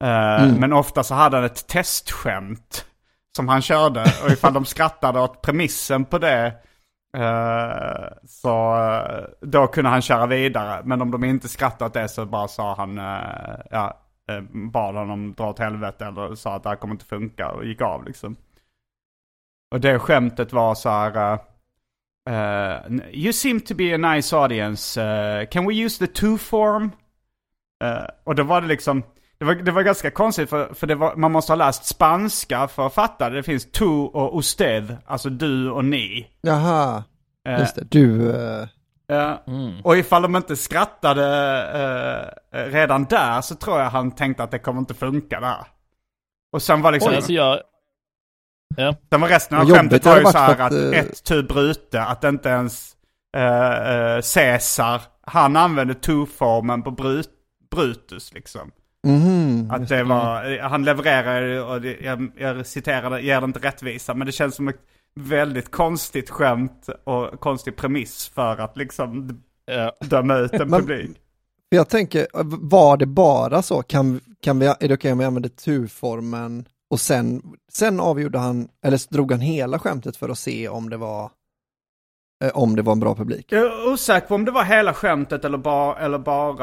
Eh, 0.04 0.54
Men 0.58 0.72
ofta 0.72 1.02
så 1.02 1.14
hade 1.14 1.36
han 1.36 1.44
ett 1.44 1.66
testskämt 1.68 2.86
som 3.36 3.48
han 3.48 3.62
körde. 3.62 4.04
Och 4.24 4.30
ifall 4.30 4.52
de 4.54 4.64
skrattade 4.64 5.20
åt 5.20 5.42
premissen 5.42 6.04
på 6.04 6.18
det 6.18 6.46
eh, 7.16 8.08
så 8.26 8.76
eh, 8.76 9.24
då 9.40 9.66
kunde 9.66 9.90
han 9.90 10.02
köra 10.02 10.26
vidare. 10.26 10.82
Men 10.84 11.02
om 11.02 11.10
de 11.10 11.24
inte 11.24 11.48
skrattade 11.48 11.86
åt 11.88 11.94
det 11.94 12.08
så 12.08 12.26
bara 12.26 12.48
sa 12.48 12.74
han, 12.74 12.98
eh, 12.98 13.60
ja, 13.70 13.96
bad 14.72 14.94
honom 14.94 15.34
dra 15.34 15.50
åt 15.50 15.58
helvete 15.58 16.06
eller 16.06 16.34
sa 16.34 16.54
att 16.54 16.62
det 16.62 16.68
här 16.68 16.76
kommer 16.76 16.94
inte 16.94 17.04
funka 17.04 17.50
och 17.50 17.64
gick 17.64 17.80
av 17.80 18.04
liksom. 18.04 18.36
Och 19.70 19.80
det 19.80 19.98
skämtet 19.98 20.52
var 20.52 20.74
så 20.74 20.88
här. 20.88 21.38
eh, 22.30 22.92
you 23.12 23.32
seem 23.32 23.60
to 23.60 23.74
be 23.74 23.94
a 23.94 24.14
nice 24.14 24.36
audience. 24.36 25.02
Eh, 25.02 25.46
can 25.48 25.66
we 25.66 25.74
use 25.74 26.06
the 26.06 26.12
to 26.12 26.38
form? 26.38 26.90
Eh, 27.84 28.04
och 28.24 28.34
då 28.34 28.42
var 28.42 28.60
det 28.60 28.66
liksom, 28.66 29.02
det 29.38 29.44
var, 29.44 29.54
det 29.54 29.70
var 29.70 29.82
ganska 29.82 30.10
konstigt 30.10 30.50
för, 30.50 30.74
för 30.74 30.86
det 30.86 30.94
var, 30.94 31.16
man 31.16 31.32
måste 31.32 31.52
ha 31.52 31.56
läst 31.56 31.84
spanska 31.84 32.68
för 32.68 32.86
att 32.86 32.94
fatta. 32.94 33.30
Det 33.30 33.42
finns 33.42 33.70
tu 33.70 33.84
och 33.88 34.38
usted, 34.38 34.96
alltså 35.06 35.30
du 35.30 35.70
och 35.70 35.84
ni. 35.84 36.26
Jaha, 36.40 37.04
just 37.58 37.76
det. 37.76 37.84
Du, 37.90 38.32
Ja. 39.10 39.42
Och 39.84 39.96
ifall 39.96 40.22
de 40.22 40.36
inte 40.36 40.56
skrattade 40.56 41.24
eh, 42.52 42.64
redan 42.64 43.04
där 43.04 43.40
så 43.40 43.54
tror 43.54 43.80
jag 43.80 43.90
han 43.90 44.10
tänkte 44.10 44.42
att 44.42 44.50
det 44.50 44.58
kommer 44.58 44.78
inte 44.78 44.94
funka 44.94 45.40
där. 45.40 45.66
Och 46.52 46.62
sen 46.62 46.82
var 46.82 46.92
liksom... 46.92 47.10
Oj, 47.10 47.16
alltså 47.16 47.32
jag... 47.32 47.60
Ja. 48.76 48.94
Sen 49.10 49.20
var 49.20 49.28
resten 49.28 49.58
av 49.58 49.70
skämtet 49.70 50.04
var 50.06 50.18
ju 50.18 50.24
så 50.24 50.38
här 50.38 50.52
att 50.52 50.60
att, 50.60 50.72
eh, 50.72 50.98
ett 51.00 51.24
tu 51.24 51.42
brute, 51.42 52.02
att 52.02 52.24
inte 52.24 52.48
ens 52.48 52.92
eh, 53.36 53.92
eh, 54.16 54.20
Caesar, 54.34 55.00
han 55.22 55.56
använde 55.56 55.94
tu-formen 55.94 56.82
på 56.82 56.90
brut, 56.90 57.30
Brutus 57.70 58.32
liksom. 58.34 58.70
mhm. 59.06 59.70
Att 59.70 59.88
det 59.88 60.02
var, 60.04 60.58
han 60.58 60.84
levererar, 60.84 61.64
och 61.64 61.80
det, 61.80 61.96
jag, 62.00 62.32
jag 62.38 62.66
citerar 62.66 63.10
det, 63.10 63.20
ger 63.20 63.40
det 63.40 63.44
inte 63.44 63.58
rättvisa, 63.60 64.14
men 64.14 64.26
det 64.26 64.32
känns 64.32 64.54
som 64.54 64.68
ett 64.68 64.80
väldigt 65.14 65.70
konstigt 65.70 66.30
skämt 66.30 66.88
och 67.04 67.40
konstig 67.40 67.76
premiss 67.76 68.28
för 68.34 68.56
att 68.60 68.76
liksom 68.76 69.42
Ja. 69.66 69.92
döma 70.00 70.36
ut 70.36 70.52
en 70.52 70.58
Men- 70.70 70.80
publik. 70.80 71.10
För 71.68 71.76
jag 71.76 71.88
tänker, 71.88 72.26
var 72.70 72.96
det 72.96 73.06
bara 73.06 73.62
så? 73.62 73.82
Kan, 73.82 74.20
kan 74.42 74.58
vi, 74.58 74.66
är 74.66 74.88
det 74.88 74.94
okej 74.94 75.12
om 75.12 75.18
vi 75.18 75.24
använder 75.24 75.48
turformen 75.50 76.64
och 76.90 77.00
sen, 77.00 77.42
sen 77.72 78.00
avgjorde 78.00 78.38
han, 78.38 78.68
eller 78.84 79.12
drog 79.12 79.32
han 79.32 79.40
hela 79.40 79.78
skämtet 79.78 80.16
för 80.16 80.28
att 80.28 80.38
se 80.38 80.68
om 80.68 80.90
det 80.90 80.96
var, 80.96 81.30
eh, 82.44 82.50
om 82.54 82.76
det 82.76 82.82
var 82.82 82.92
en 82.92 83.00
bra 83.00 83.14
publik? 83.14 83.46
Jag 83.48 83.62
är 83.62 83.92
osäker 83.92 84.26
på 84.26 84.34
om 84.34 84.44
det 84.44 84.50
var 84.50 84.64
hela 84.64 84.94
skämtet 84.94 85.44
eller 85.44 85.58
bara, 85.58 85.98
eller 85.98 86.18
bara 86.18 86.60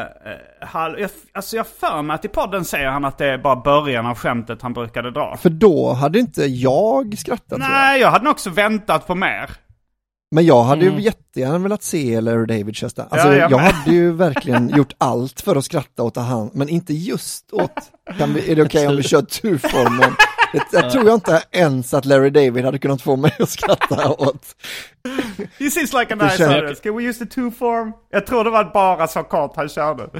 eh, 0.00 0.06
eh, 0.32 0.68
halv, 0.68 0.98
jag, 0.98 1.10
alltså 1.32 1.56
jag 1.56 1.66
för 1.66 2.02
mig 2.02 2.14
att 2.14 2.24
i 2.24 2.28
podden 2.28 2.64
säger 2.64 2.88
han 2.88 3.04
att 3.04 3.18
det 3.18 3.26
är 3.26 3.38
bara 3.38 3.56
början 3.56 4.06
av 4.06 4.14
skämtet 4.14 4.62
han 4.62 4.72
brukade 4.72 5.10
dra. 5.10 5.36
För 5.36 5.50
då 5.50 5.92
hade 5.92 6.18
inte 6.18 6.44
jag 6.44 7.18
skrattat 7.18 7.48
tror 7.48 7.60
jag. 7.60 7.70
Nej, 7.70 8.00
jag 8.00 8.10
hade 8.10 8.24
nog 8.24 8.30
också 8.30 8.50
väntat 8.50 9.06
på 9.06 9.14
mer. 9.14 9.50
Men 10.30 10.44
jag 10.46 10.62
hade 10.62 10.82
Mm. 10.86 10.98
ju 10.98 11.04
jättegärna 11.04 11.58
velat 11.58 11.82
se 11.82 12.20
Larry 12.20 12.46
David 12.58 12.76
köra 12.76 12.90
Alltså 13.02 13.28
Ja, 13.28 13.34
jag 13.34 13.50
jag, 13.50 13.58
hade 13.58 13.90
ju 13.96 14.12
verkligen 14.12 14.68
gjort 14.76 14.92
allt 14.98 15.40
för 15.40 15.56
att 15.56 15.64
skratta 15.64 16.02
åt 16.02 16.16
han, 16.16 16.50
men 16.54 16.68
inte 16.68 16.94
just 16.94 17.52
åt, 17.52 17.72
kan 18.18 18.34
vi, 18.34 18.52
är 18.52 18.56
det 18.56 18.62
okej 18.62 18.88
om 18.88 18.96
vi 18.96 19.02
kör 19.02 19.22
turformen? 19.22 20.12
Det, 20.52 20.62
jag 20.72 20.90
tror 20.92 21.06
jag 21.06 21.14
inte 21.14 21.42
ens 21.50 21.94
att 21.94 22.04
Larry 22.04 22.30
David 22.30 22.64
hade 22.64 22.78
kunnat 22.78 23.02
få 23.02 23.16
mig 23.16 23.36
att 23.38 23.48
skratta 23.50 24.08
åt. 24.10 24.46
He 25.58 25.70
seems 25.70 25.92
like 25.92 26.14
a 26.14 26.16
nice 26.20 26.46
audience. 26.54 26.82
Can 26.82 26.96
we 26.96 27.02
use 27.02 27.18
the 27.26 27.30
two 27.34 27.50
form? 27.50 27.92
Jag 28.10 28.26
tror 28.26 28.44
det 28.44 28.50
var 28.50 28.64
bara 28.64 29.08
så 29.08 29.22
kort 29.22 29.56
han 29.56 29.68
körde. 29.68 30.10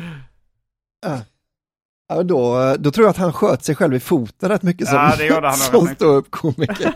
Ja, 2.08 2.22
då, 2.22 2.74
då 2.78 2.90
tror 2.90 3.04
jag 3.06 3.10
att 3.10 3.16
han 3.16 3.32
sköt 3.32 3.64
sig 3.64 3.74
själv 3.74 3.94
i 3.94 4.00
foten 4.00 4.48
rätt 4.48 4.62
mycket 4.62 4.88
som, 4.88 4.96
Ja, 4.96 5.14
det 5.18 5.26
gjorde 5.26 5.48
han 5.48 5.56
som 5.56 5.86
ståuppkomiker. 5.86 6.94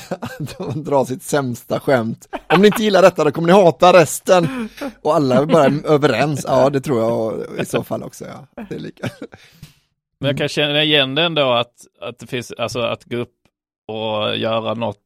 De 0.58 0.84
drar 0.84 1.04
sitt 1.04 1.22
sämsta 1.22 1.80
skämt. 1.80 2.28
Om 2.54 2.60
ni 2.60 2.66
inte 2.66 2.82
gillar 2.82 3.02
detta 3.02 3.24
då 3.24 3.30
kommer 3.30 3.48
ni 3.48 3.52
hata 3.52 3.92
resten. 3.92 4.68
Och 5.02 5.14
alla 5.14 5.34
är 5.34 5.46
bara 5.46 5.94
överens. 5.94 6.44
Ja, 6.48 6.70
det 6.70 6.80
tror 6.80 7.00
jag 7.00 7.60
i 7.60 7.64
så 7.64 7.84
fall 7.84 8.02
också. 8.02 8.24
Ja. 8.24 8.64
Det 8.68 8.74
är 8.74 8.78
lika. 8.78 9.08
Men 10.20 10.28
jag 10.28 10.38
kan 10.38 10.48
känna 10.48 10.82
igen 10.82 11.14
det 11.14 11.22
ändå 11.22 11.52
att, 11.52 11.74
att 12.00 12.18
det 12.18 12.26
finns, 12.26 12.52
alltså 12.52 12.80
att 12.80 13.04
gå 13.04 13.16
upp 13.16 13.34
och 13.88 14.36
göra 14.36 14.74
något, 14.74 14.98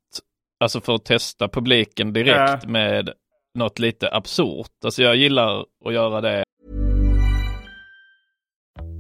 alltså 0.61 0.81
för 0.81 0.95
att 0.95 1.05
testa 1.05 1.49
publiken 1.49 2.13
direkt 2.13 2.67
med 2.67 3.11
något 3.55 3.79
lite 3.79 4.11
absurt. 4.13 4.85
Alltså 4.85 5.03
jag 5.03 5.17
gillar 5.17 5.65
att 5.85 5.93
göra 5.93 6.21
det. 6.21 6.45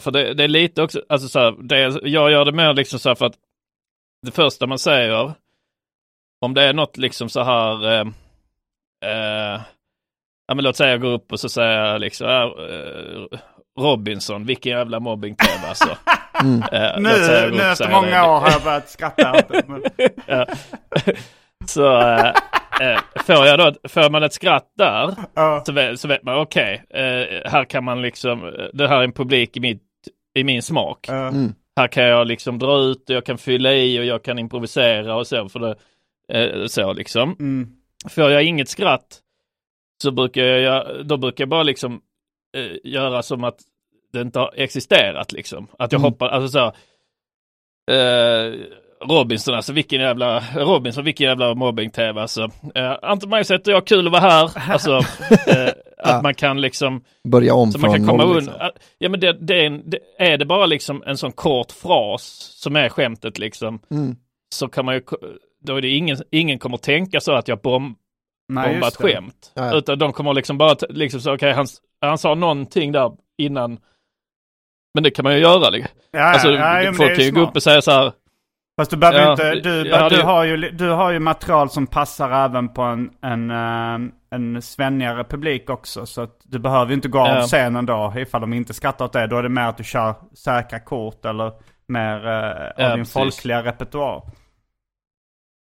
För 0.00 0.10
det, 0.10 0.34
det 0.34 0.44
är 0.44 0.48
lite 0.48 0.82
också, 0.82 1.02
alltså 1.08 1.28
så 1.28 1.38
här, 1.38 1.54
det, 1.62 2.00
jag 2.08 2.30
gör 2.30 2.44
det 2.44 2.52
mer 2.52 2.74
liksom 2.74 2.98
så 2.98 3.08
här 3.08 3.14
för 3.14 3.26
att 3.26 3.34
det 4.26 4.30
första 4.32 4.66
man 4.66 4.78
säger, 4.78 5.32
om 6.40 6.54
det 6.54 6.62
är 6.62 6.72
något 6.72 6.96
liksom 6.96 7.28
så 7.28 7.42
här, 7.42 7.92
eh, 7.92 8.06
eh, 9.04 9.60
ja 10.46 10.54
men 10.54 10.64
låt 10.64 10.76
säga 10.76 10.90
jag 10.90 11.00
går 11.00 11.12
upp 11.12 11.32
och 11.32 11.40
så 11.40 11.48
säger 11.48 11.84
jag 11.86 12.00
liksom, 12.00 12.28
eh, 12.28 13.38
Robinson, 13.80 14.46
vilken 14.46 14.72
jävla 14.72 15.00
mobbing-tv 15.00 15.68
alltså. 15.68 15.96
Eh, 16.72 17.00
Nu, 17.00 17.50
nu 17.52 17.62
efter 17.62 17.90
många 17.90 18.26
år 18.30 18.40
har 18.40 18.50
jag 18.50 18.62
börjat 18.62 18.88
skratta 18.90 19.32
åt 19.32 19.48
det. 19.48 19.62
Men... 19.68 19.82
Så, 21.66 21.96
eh, 22.80 23.00
får, 23.26 23.46
jag 23.46 23.58
då, 23.58 23.88
får 23.88 24.10
man 24.10 24.22
ett 24.22 24.32
skratt 24.32 24.72
där 24.78 25.14
Ja. 25.34 25.62
så, 25.66 25.72
vet, 25.72 26.00
så 26.00 26.08
vet 26.08 26.22
man 26.22 26.38
okej, 26.38 26.84
eh, 26.90 27.50
här 27.50 27.64
kan 27.64 27.84
man 27.84 28.02
liksom, 28.02 28.52
det 28.72 28.88
här 28.88 28.98
är 29.00 29.04
en 29.04 29.12
publik 29.12 29.56
i, 29.56 29.60
mitt, 29.60 29.82
i 30.34 30.44
min 30.44 30.62
smak. 30.62 31.06
Ja. 31.08 31.32
Här 31.76 31.88
kan 31.88 32.04
jag 32.04 32.26
liksom 32.26 32.58
dra 32.58 32.78
ut 32.78 33.10
och 33.10 33.16
jag 33.16 33.26
kan 33.26 33.38
fylla 33.38 33.72
i 33.74 34.00
och 34.00 34.04
jag 34.04 34.22
kan 34.22 34.38
improvisera 34.38 35.16
och 35.16 35.26
så. 35.26 35.48
För 35.48 35.60
det, 35.60 35.74
eh, 36.28 36.66
så 36.66 36.92
liksom. 36.92 37.36
Mm. 37.40 37.68
Får 38.10 38.30
jag 38.30 38.42
inget 38.44 38.68
skratt 38.68 39.20
så 40.02 40.10
brukar 40.10 40.42
jag, 40.42 41.06
då 41.06 41.16
brukar 41.16 41.42
jag 41.42 41.48
bara 41.48 41.62
liksom 41.62 42.00
göra 42.84 43.22
som 43.22 43.44
att 43.44 43.58
det 44.12 44.20
inte 44.20 44.38
har 44.38 44.52
existerat 44.56 45.32
liksom. 45.32 45.66
Att 45.78 45.92
jag 45.92 45.98
Mm. 45.98 46.10
hoppar, 46.12 46.28
alltså 46.28 46.48
så 46.48 46.58
här, 46.58 46.72
Robinson, 49.08 49.54
alltså 49.54 49.72
vilken 49.72 50.00
jävla, 50.00 50.42
Robinson, 50.54 51.04
vilken 51.04 51.26
jävla 51.26 51.54
mobbing-tv 51.54 52.20
alltså. 52.20 52.50
Eh, 52.74 52.96
Anton 53.02 53.30
Majsäter, 53.30 53.72
jag 53.72 53.86
kul 53.86 54.06
att 54.06 54.12
vara 54.12 54.22
här. 54.22 54.50
Alltså, 54.72 54.90
eh, 55.46 55.68
att 55.98 56.22
man 56.22 56.34
kan 56.34 56.60
liksom 56.60 57.04
Börja 57.28 57.54
om 57.54 57.72
så 57.72 57.78
från 57.78 57.90
man 57.90 57.98
kan 57.98 58.08
komma 58.08 58.24
noll. 58.24 58.36
Liksom. 58.36 58.54
Ja 58.98 59.08
men 59.08 59.20
det, 59.20 59.32
det, 59.32 59.60
är 59.60 59.66
en, 59.66 59.90
det, 59.90 59.98
är 60.18 60.38
det 60.38 60.46
bara 60.46 60.66
liksom 60.66 61.02
en 61.06 61.16
sån 61.16 61.32
kort 61.32 61.72
fras 61.72 62.22
som 62.62 62.76
är 62.76 62.88
skämtet 62.88 63.38
liksom. 63.38 63.80
Mm. 63.90 64.16
Så 64.54 64.68
kan 64.68 64.84
man 64.84 64.94
ju, 64.94 65.02
då 65.64 65.76
är 65.76 65.82
det 65.82 65.88
ingen, 65.88 66.16
ingen 66.30 66.58
kommer 66.58 66.76
tänka 66.76 67.20
så 67.20 67.32
att 67.32 67.48
jag 67.48 67.60
bom, 67.60 67.96
Nej, 68.48 68.68
bombat 68.68 68.86
just 68.86 68.98
det. 68.98 69.12
skämt. 69.12 69.52
Ja. 69.54 69.74
Utan 69.74 69.98
de 69.98 70.12
kommer 70.12 70.34
liksom 70.34 70.58
bara, 70.58 70.76
liksom 70.88 71.20
så 71.20 71.34
okej 71.34 71.52
han, 71.52 71.66
han 72.00 72.18
sa 72.18 72.34
någonting 72.34 72.92
där 72.92 73.12
innan. 73.38 73.78
Men 74.94 75.02
det 75.02 75.10
kan 75.10 75.22
man 75.22 75.34
ju 75.34 75.40
göra. 75.40 75.70
Liksom. 75.70 75.98
Ja, 76.10 76.18
ja, 76.18 76.24
alltså, 76.24 76.50
ja, 76.50 76.92
folk 76.92 77.16
kan 77.16 77.24
ju 77.24 77.30
gå 77.30 77.40
upp 77.40 77.56
och 77.56 77.62
säga 77.62 77.82
så 77.82 77.90
här. 77.90 78.12
Fast 78.76 78.90
du 78.90 78.96
behöver 78.96 79.20
Ja, 79.20 79.30
inte, 79.32 79.54
du, 79.54 79.92
hade 79.94 80.16
du, 80.16 80.22
har 80.22 80.44
ju, 80.44 80.56
du 80.70 80.88
har 80.88 81.10
ju 81.12 81.18
material 81.18 81.70
som 81.70 81.86
passar 81.86 82.44
även 82.44 82.68
på 82.68 82.82
en, 82.82 83.10
en, 83.22 83.50
eh, 83.50 84.10
en 84.30 84.62
svennigare 84.62 85.24
publik 85.24 85.70
också. 85.70 86.06
Så 86.06 86.20
att 86.22 86.40
du 86.44 86.58
behöver 86.58 86.86
ju 86.86 86.94
inte 86.94 87.08
gå 87.08 87.18
av 87.20 87.28
Ja. 87.28 87.40
scenen 87.42 87.86
då 87.86 88.12
ifall 88.16 88.40
de 88.40 88.52
inte 88.52 88.74
skrattar 88.74 89.04
åt 89.04 89.12
det. 89.12 89.26
Då 89.26 89.36
är 89.36 89.42
det 89.42 89.48
mer 89.48 89.62
att 89.62 89.76
du 89.76 89.84
kör 89.84 90.14
säkra 90.34 90.80
kort 90.80 91.24
eller 91.24 91.52
mer 91.86 92.26
eh, 92.26 92.34
av 92.66 92.72
Ja, 92.76 92.88
din 92.88 92.98
precis. 92.98 93.12
folkliga 93.12 93.62
repertoar. 93.62 94.22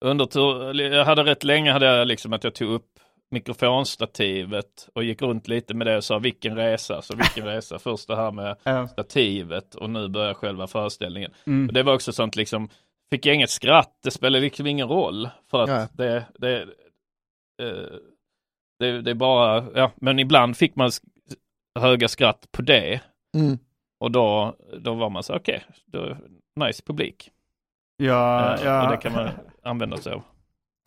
Under, 0.05 0.81
jag 0.83 1.05
hade 1.05 1.23
rätt 1.25 1.45
länge 1.45 1.73
hade 1.73 1.87
jag 1.87 2.09
liksom 2.09 2.33
att 2.33 2.45
jag 2.45 2.55
tog 2.55 2.71
upp 2.71 2.87
mikrofonstativet 3.31 4.89
och 4.95 5.05
gick 5.05 5.23
runt 5.23 5.49
lite 5.49 5.75
med 5.75 5.87
det 5.87 5.97
och 5.97 6.05
sa 6.05 6.19
vilken 6.19 6.57
resa, 6.57 7.03
så 7.03 7.17
vilken 7.17 7.45
resa. 7.55 7.79
Först 7.79 8.09
det 8.09 8.17
här 8.17 8.31
med 8.31 8.57
Ja. 8.63 8.89
stativet 8.89 9.75
och 9.75 9.91
nu 9.91 10.09
börjar 10.09 10.35
själva 10.35 10.67
föreställningen. 10.67 11.31
Mm. 11.47 11.67
Och 11.69 11.73
det 11.75 11.83
var 11.83 11.95
också 11.95 12.13
sånt 12.13 12.37
liksom, 12.37 12.69
fick 13.11 13.27
jag 13.27 13.35
inget 13.35 13.51
skratt, 13.51 13.99
det 14.03 14.11
spelar 14.11 14.41
liksom 14.41 14.67
ingen 14.67 14.89
roll. 14.89 15.29
För 15.51 15.63
att 15.63 15.69
Ja. 15.69 15.89
det, 15.93 16.25
det, 16.39 16.63
eh, 17.63 17.99
det, 18.79 19.03
det 19.03 19.11
är 19.11 19.15
bara, 19.15 19.65
ja, 19.75 19.91
men 19.97 20.19
ibland 20.19 20.57
fick 20.57 20.77
man 20.77 20.89
sk- 20.89 21.03
höga 21.81 22.09
skratt 22.09 22.47
på 22.53 22.63
det. 22.63 23.01
Mm. 23.37 23.59
Och 24.01 24.11
då, 24.11 24.57
då 24.79 24.95
var 24.95 25.11
man 25.11 25.23
så 25.23 25.37
okej, 25.37 25.65
då 25.87 26.17
nice 26.61 26.83
publik. 26.87 27.31
Ja, 27.97 28.55
Eh, 28.55 28.65
ja. 28.65 28.85
Och 28.85 28.91
det 28.91 28.97
kan 28.97 29.13
man 29.13 29.29
använda 29.63 29.97
sig 29.97 30.13
av. 30.13 30.23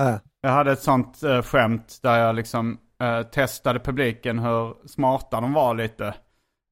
Äh. 0.02 0.16
Jag 0.42 0.50
hade 0.50 0.72
ett 0.72 0.80
sånt 0.82 1.24
eh, 1.24 1.42
skämt 1.42 2.00
där 2.04 2.18
jag 2.20 2.36
liksom 2.36 2.78
eh, 3.02 3.22
testade 3.22 3.80
publiken 3.80 4.40
hur 4.40 4.88
smarta 4.88 5.42
de 5.42 5.54
var 5.54 5.76
lite. 5.76 6.06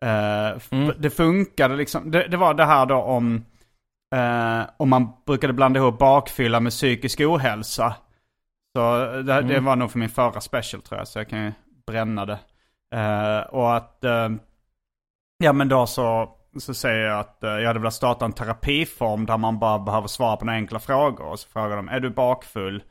Eh, 0.05 0.57
Mm. 0.71 0.93
Det 0.99 1.09
funkade 1.09 1.75
liksom. 1.75 2.11
Det, 2.11 2.27
det 2.27 2.37
var 2.37 2.53
det 2.53 2.65
här 2.65 2.85
då 2.85 2.95
om, 2.95 3.45
eh, 4.16 4.62
om 4.78 4.89
man 4.89 5.08
brukade 5.26 5.53
blanda 5.53 5.80
ihop 5.80 5.99
bakfylla 5.99 6.60
med 6.60 6.72
psykisk 6.72 7.20
ohälsa. 7.20 7.95
Så 8.78 8.97
det, 9.05 9.24
det 9.24 9.34
Mm. 9.39 9.66
var 9.66 9.76
nog 9.76 9.91
för 9.91 9.99
min 9.99 10.10
förra 10.10 10.41
special 10.41 10.82
tror 10.82 10.99
jag, 10.99 11.08
så 11.08 11.20
jag 11.20 11.30
kan 11.30 11.43
ju 11.45 11.51
bränna 11.88 12.26
det. 12.26 12.39
Eh, 12.95 13.39
och 13.39 13.76
att, 13.76 14.03
eh, 14.03 14.30
ja 15.38 15.53
men 15.53 15.70
då 15.70 15.88
så, 15.88 16.30
så 16.60 16.74
säger 16.74 17.05
jag 17.08 17.20
att 17.20 17.43
eh, 17.43 17.49
jag 17.49 17.68
hade 17.68 17.80
velat 17.80 17.93
starta 17.93 18.26
en 18.26 18.34
terapiform 18.34 19.26
där 19.26 19.38
man 19.38 19.60
bara 19.60 19.80
behöver 19.80 20.08
svara 20.08 20.38
på 20.38 20.45
några 20.45 20.58
enkla 20.58 20.80
frågor. 20.80 21.26
Och 21.26 21.39
så 21.39 21.49
frågar 21.49 21.76
de, 21.76 21.89
är 21.89 21.99
du 21.99 22.10
bakfull? 22.10 22.84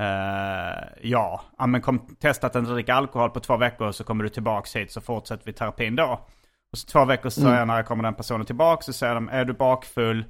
Eh, 0.00 0.78
ja, 1.02 1.40
ja 1.58 1.66
men 1.66 1.80
kom, 1.80 2.16
testa 2.20 2.46
att 2.46 2.54
inte 2.56 2.70
dricka 2.72 2.94
alkohol 2.94 3.30
på 3.30 3.40
två 3.40 3.56
veckor 3.56 3.92
så 3.92 4.04
kommer 4.04 4.24
du 4.24 4.30
tillbaks 4.30 4.76
hit 4.76 4.92
så 4.92 5.00
fortsätter 5.00 5.44
vi 5.46 5.52
terapin 5.52 5.96
då. 5.96 6.20
Och 6.72 6.78
så 6.78 6.86
två 6.86 7.04
veckor 7.04 7.30
senare 7.30 7.82
kommer 7.82 8.02
den 8.04 8.14
personen 8.14 8.46
tillbaks 8.46 8.86
så 8.86 8.92
säger 8.92 9.14
de, 9.14 9.28
är 9.28 9.44
du 9.44 9.52
bakfull? 9.52 10.24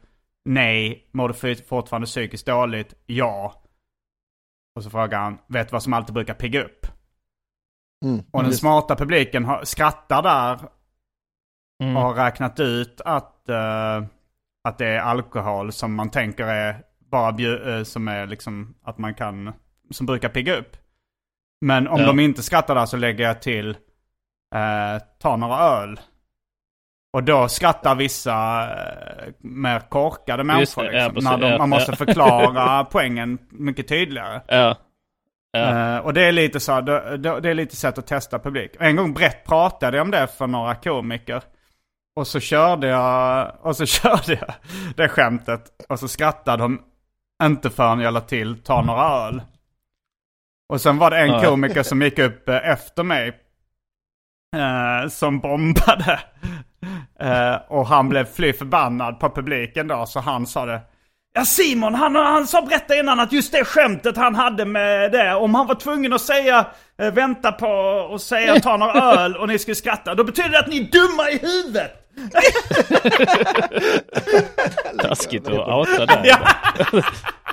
Nej. 0.45 1.09
Mår 1.12 1.28
du 1.28 1.34
fort- 1.34 1.66
fortfarande 1.68 2.07
psykiskt 2.07 2.47
dåligt? 2.47 2.95
Ja. 3.07 3.62
Och 4.76 4.84
så 4.84 4.90
frågar 4.90 5.18
han, 5.18 5.38
vet 5.49 5.68
du 5.68 5.72
vad 5.72 5.82
som 5.82 5.93
alltid 5.93 6.14
brukar 6.14 6.34
pigga 6.34 6.64
upp? 6.64 6.86
Mm. 8.05 8.24
Och 8.30 8.40
den 8.43 8.51
Just- 8.51 8.61
smarta 8.61 8.97
publiken 8.97 9.45
har, 9.45 9.64
skrattar 9.64 10.22
där 10.22 10.61
Mm. 11.82 11.97
och 11.97 12.03
har 12.03 12.14
räknat 12.14 12.61
ut 12.61 13.01
att, 13.05 13.49
eh, 13.49 14.03
att 14.68 14.78
det 14.78 14.86
är 14.86 14.99
alkohol 15.01 15.72
som 15.72 15.95
man 15.95 16.11
tänker 16.11 16.45
är 16.47 16.82
bara 16.99 17.30
bju- 17.32 17.76
eh, 17.78 17.82
som 17.84 18.09
är 18.09 18.26
liksom 18.26 18.74
att 18.82 18.99
man 18.99 19.14
kan, 19.14 19.53
som 19.90 20.07
brukar 20.07 20.28
pigga 20.28 20.57
upp. 20.57 20.76
Men 21.61 21.88
om 21.88 22.01
Ja. 22.01 22.07
de 22.07 22.20
inte 22.20 22.43
skrattar 22.43 22.74
där 22.74 22.86
så 22.86 22.97
lägger 22.97 23.24
jag 23.24 23.43
till, 23.43 23.70
eh, 24.55 25.03
ta 25.18 25.36
några 25.36 25.57
öl. 25.59 26.01
Och 27.12 27.22
då 27.24 27.48
skrattar 27.48 27.94
vissa 27.94 28.62
eh, 28.62 29.32
mer 29.38 29.80
korkade 29.80 30.44
människor. 30.44 30.82
det, 30.82 30.92
ja, 30.92 30.92
Liksom, 30.92 31.14
precis, 31.14 31.30
när 31.30 31.38
de, 31.38 31.46
ja, 31.52 31.58
man 31.58 31.68
måste 31.68 31.92
ja. 31.92 31.96
förklara 32.06 32.84
poängen 32.84 33.38
mycket 33.50 33.88
tydligare. 33.88 34.40
Ja. 34.48 34.76
Ja. 35.52 35.94
Eh, 35.96 35.98
och 35.98 36.14
det 36.14 36.22
är 36.22 36.32
lite 36.32 36.60
så, 36.60 36.80
det, 36.80 37.18
det, 37.40 37.50
är 37.50 37.54
lite 37.54 37.76
sätt 37.76 37.98
att 37.98 38.06
testa 38.06 38.38
publik. 38.38 38.70
En 38.80 38.96
gång 38.96 39.14
brett 39.14 39.44
pratade 39.46 39.96
jag 39.96 40.04
om 40.04 40.10
det 40.10 40.26
för 40.26 40.46
några 40.46 40.74
komiker. 40.74 41.42
Och 42.16 42.26
så 42.26 42.40
körde 42.40 42.86
jag, 42.86 43.52
och 43.60 43.76
så 43.76 43.86
körde 43.86 44.32
jag 44.32 44.54
det 44.96 45.08
skämtet. 45.08 45.64
Och 45.88 45.98
så 45.98 46.08
skrattade 46.08 46.62
de 46.62 46.82
inte 47.42 47.70
förrän 47.70 48.00
jag 48.00 48.14
la 48.14 48.20
till 48.20 48.62
ta 48.62 48.82
några 48.82 49.02
öl. 49.02 49.42
Och 50.68 50.80
sen 50.80 50.98
var 50.98 51.10
det 51.10 51.18
en 51.18 51.28
Ja. 51.28 51.42
komiker 51.42 51.82
som 51.82 52.02
gick 52.02 52.18
upp 52.18 52.48
eh, 52.48 52.70
efter 52.70 53.02
mig. 53.02 53.32
Eh, 54.57 55.09
som 55.09 55.40
bombade. 55.40 56.20
Eh, 57.20 57.55
och 57.68 57.86
han 57.86 58.09
blev 58.09 58.24
fly 58.24 58.53
förbannad 58.53 59.20
på 59.20 59.30
publiken 59.30 59.88
då, 59.88 60.07
så 60.07 60.20
han 60.20 60.46
sa 60.46 60.66
det. 60.66 60.80
Ja 61.34 61.44
Simon, 61.44 61.94
han, 61.94 62.16
han 62.16 62.46
sa 62.46 62.62
berätta 62.62 62.96
innan 62.96 63.20
att 63.20 63.32
just 63.32 63.53
det 63.53 63.64
skämtet 63.64 64.16
han 64.16 64.34
hade 64.34 64.64
med 64.64 65.12
det, 65.12 65.34
om 65.34 65.55
han 65.55 65.66
var 65.66 65.74
tvungen 65.74 66.12
att 66.12 66.20
säga 66.20 66.66
eh, 67.03 67.12
vänta 67.12 67.53
på 67.53 67.66
och 68.11 68.20
säga 68.20 68.61
ta 68.61 68.76
några 68.76 68.92
öl 69.12 69.36
och 69.36 69.48
ni 69.48 69.59
skulle 69.59 69.74
skratta, 69.74 70.14
då 70.14 70.24
betyder 70.24 70.48
det 70.48 70.59
att 70.59 70.68
ni 70.68 70.80
är 70.80 70.84
dumma 70.84 71.30
i 71.30 71.38
huvudet! 71.38 71.98
Taskigt 75.03 75.48
att 75.48 75.68
outa 75.68 76.07
det. 76.07 76.20
Ja. 76.24 76.38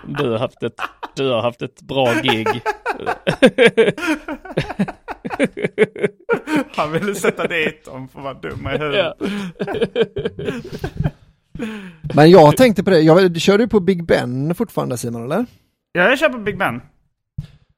Du 0.04 0.32
har 0.32 0.40
haft 0.40 0.64
ett, 0.64 0.82
du 1.16 1.32
har 1.32 1.42
haft 1.42 1.62
ett 1.62 1.82
bra 1.82 2.14
gig. 2.14 2.48
Han 6.76 6.92
ville 6.92 7.16
sätta 7.16 7.48
dit 7.48 7.86
dem 7.86 8.08
för 8.08 8.20
att 8.20 8.24
vara 8.24 8.34
dumma 8.34 8.76
i 8.76 8.78
huvudet. 8.78 9.14
Ja. 9.20 9.26
Men 12.14 12.30
jag 12.32 12.58
tänkte 12.58 12.84
på 12.84 12.90
det, 12.90 13.00
jag, 13.00 13.42
kör 13.42 13.58
du 13.58 13.68
på 13.68 13.80
Big 13.80 14.04
Ben 14.06 14.56
fortfarande 14.56 14.98
Simon 14.98 15.24
eller? 15.24 15.46
Ja, 15.92 16.02
jag 16.10 16.20
köper 16.20 16.38
Big 16.40 16.58
Ben. 16.58 16.82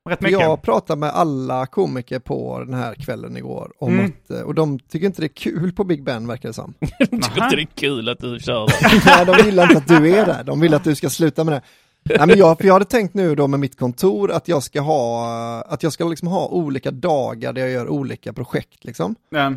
Rätt 0.09 0.21
mycket. 0.21 0.39
Jag 0.39 0.61
pratade 0.61 0.99
med 0.99 1.09
alla 1.09 1.65
komiker 1.65 2.19
på 2.19 2.59
den 2.65 2.73
här 2.73 2.93
kvällen 2.95 3.37
igår 3.37 3.71
om 3.79 3.93
Mm. 3.93 4.05
att, 4.05 4.31
eh, 4.31 4.41
och 4.41 4.55
de 4.55 4.79
tycker 4.79 5.05
inte 5.05 5.21
det 5.21 5.25
är 5.25 5.35
kul 5.35 5.71
på 5.73 5.83
Big 5.83 6.03
Ben 6.03 6.27
verkar 6.27 6.49
det 6.49 6.53
som. 6.53 6.73
Tycker 6.99 7.13
inte 7.43 7.55
det 7.55 7.61
är 7.61 7.65
kul 7.75 8.09
att 8.09 8.19
du 8.19 8.39
kör. 8.39 8.67
Nej, 9.05 9.25
de 9.25 9.45
vill 9.45 9.59
inte 9.59 9.77
att 9.77 9.87
du 9.87 10.15
är 10.15 10.25
där, 10.25 10.43
de 10.43 10.59
vill 10.59 10.73
att 10.73 10.83
du 10.83 10.95
ska 10.95 11.09
sluta 11.09 11.43
med 11.43 11.53
det. 11.53 11.61
Nej, 12.03 12.27
men 12.27 12.37
jag, 12.37 12.57
för 12.57 12.65
jag 12.65 12.73
hade 12.73 12.85
tänkt 12.85 13.13
nu 13.13 13.35
då 13.35 13.47
med 13.47 13.59
mitt 13.59 13.79
kontor 13.79 14.31
att 14.31 14.47
jag 14.47 14.63
ska 14.63 14.81
ha, 14.81 15.61
att 15.61 15.83
jag 15.83 15.93
ska 15.93 16.07
liksom 16.07 16.27
ha 16.27 16.47
olika 16.47 16.91
dagar 16.91 17.53
där 17.53 17.61
jag 17.61 17.71
gör 17.71 17.87
olika 17.89 18.33
projekt 18.33 18.83
liksom. 18.83 19.15
Ja. 19.29 19.53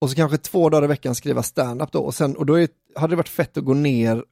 Och 0.00 0.10
så 0.10 0.16
kanske 0.16 0.38
två 0.38 0.68
dagar 0.70 0.84
i 0.84 0.86
veckan 0.86 1.14
skriva 1.14 1.42
stand-up 1.42 1.92
då 1.92 2.00
och 2.00 2.14
sen, 2.14 2.36
och 2.36 2.46
då 2.46 2.60
är, 2.60 2.68
hade 2.96 3.12
det 3.12 3.16
varit 3.16 3.28
fett 3.28 3.56
att 3.56 3.64
gå 3.64 3.74
ner 3.74 4.24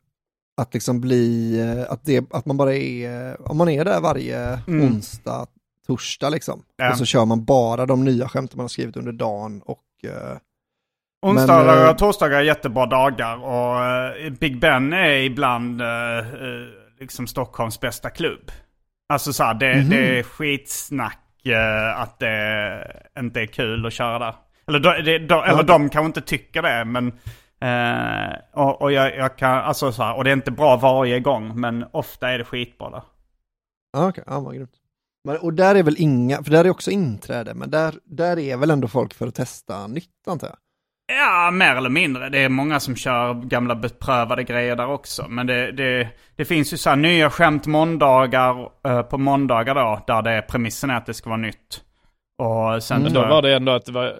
att 0.56 0.74
liksom 0.74 1.00
bli, 1.00 1.60
att, 1.88 2.04
det, 2.04 2.24
att 2.34 2.46
man 2.46 2.56
bara 2.56 2.74
är, 2.74 3.36
om 3.50 3.56
man 3.56 3.68
är 3.68 3.84
där 3.84 4.00
varje 4.00 4.60
Mm. 4.66 4.86
onsdag, 4.86 5.46
torsdag 5.86 6.28
liksom. 6.30 6.62
Ja. 6.76 6.90
Och 6.90 6.98
så 6.98 7.04
kör 7.04 7.24
man 7.24 7.44
bara 7.44 7.86
de 7.86 8.04
nya 8.04 8.28
skämten 8.28 8.56
man 8.56 8.64
har 8.64 8.68
skrivit 8.68 8.96
under 8.96 9.12
dagen 9.12 9.62
och 9.64 9.84
eh, 10.04 10.38
Onsdagar 11.26 11.84
eh, 11.84 11.90
och 11.90 11.98
torsdagar 11.98 12.38
är 12.38 12.42
jättebra 12.42 12.86
dagar 12.86 13.44
och 13.44 13.84
eh, 13.84 14.32
Big 14.32 14.60
Ben 14.60 14.92
är 14.92 15.16
ibland 15.16 15.82
liksom 17.00 17.26
Stockholms 17.26 17.80
bästa 17.80 18.10
klubb. 18.10 18.50
Alltså 19.08 19.32
så 19.32 19.44
här, 19.44 19.54
det, 19.54 19.74
Mhm. 19.76 19.90
det 19.90 20.18
är 20.18 20.22
skitsnack 20.22 21.46
eh, 21.46 22.00
att 22.00 22.18
det 22.18 23.02
inte 23.18 23.40
är 23.40 23.46
kul 23.46 23.86
att 23.86 23.92
köra 23.92 24.18
där. 24.18 24.34
Eller, 24.68 24.78
då, 24.80 24.92
det, 24.92 25.18
då, 25.18 25.42
eller 25.42 25.62
de 25.62 25.88
kanske 25.90 26.06
inte 26.06 26.20
tycker 26.20 26.62
det 26.62 26.84
men 26.84 27.06
eh, 27.60 28.36
och, 28.52 28.82
och 28.82 28.92
jag, 28.92 29.16
jag 29.16 29.36
kan, 29.36 29.50
alltså 29.58 29.92
så 29.92 30.02
här, 30.02 30.16
och 30.16 30.24
det 30.24 30.30
är 30.30 30.34
inte 30.34 30.50
bra 30.50 30.76
varje 30.76 31.20
gång 31.20 31.60
men 31.60 31.84
ofta 31.92 32.30
är 32.30 32.38
det 32.38 32.44
skitbra 32.44 32.90
där. 32.90 33.02
ja 33.92 34.08
okej, 34.08 34.24
ja 34.26 34.40
vad 34.40 34.54
grymt. 34.54 34.74
Men, 35.24 35.36
och 35.36 35.52
där 35.54 35.74
är 35.74 35.82
väl 35.82 35.96
inga, 35.98 36.42
för 36.42 36.50
där 36.50 36.64
är 36.64 36.70
också 36.70 36.90
inträde, 36.90 37.54
men 37.54 37.70
där, 37.70 37.94
där 38.04 38.38
är 38.38 38.56
väl 38.56 38.70
ändå 38.70 38.88
folk 38.88 39.14
för 39.14 39.26
att 39.26 39.34
testa 39.34 39.86
nytt 39.86 40.28
antar 40.28 40.46
jag. 40.46 40.56
Ja, 41.12 41.50
mer 41.50 41.76
eller 41.76 41.90
mindre. 41.90 42.28
Det 42.28 42.38
är 42.38 42.48
många 42.48 42.80
som 42.80 42.96
kör 42.96 43.34
gamla 43.34 43.74
beprövade 43.74 44.44
grejer 44.44 44.76
där 44.76 44.86
också. 44.88 45.26
Men 45.28 45.46
det, 45.46 45.72
det, 45.72 46.08
det 46.36 46.44
finns 46.44 46.72
ju 46.72 46.76
så 46.76 46.90
här 46.90 46.96
nya 46.96 47.30
skämt 47.30 47.66
måndagar 47.66 48.70
eh, 48.86 49.02
på 49.02 49.18
måndagar 49.18 49.74
då, 49.74 50.00
där 50.06 50.22
det 50.22 50.30
är 50.30 50.42
premissen 50.42 50.90
är 50.90 50.96
att 50.96 51.06
det 51.06 51.14
ska 51.14 51.30
vara 51.30 51.40
nytt. 51.40 51.84
Och 52.38 52.82
sen 52.82 53.02
Men 53.02 53.12
tror 53.12 53.22
då 53.22 53.28
var 53.28 53.42
det 53.42 53.54
ändå 53.56 53.72
att 53.72 53.84
det 53.86 53.92
var 53.92 54.16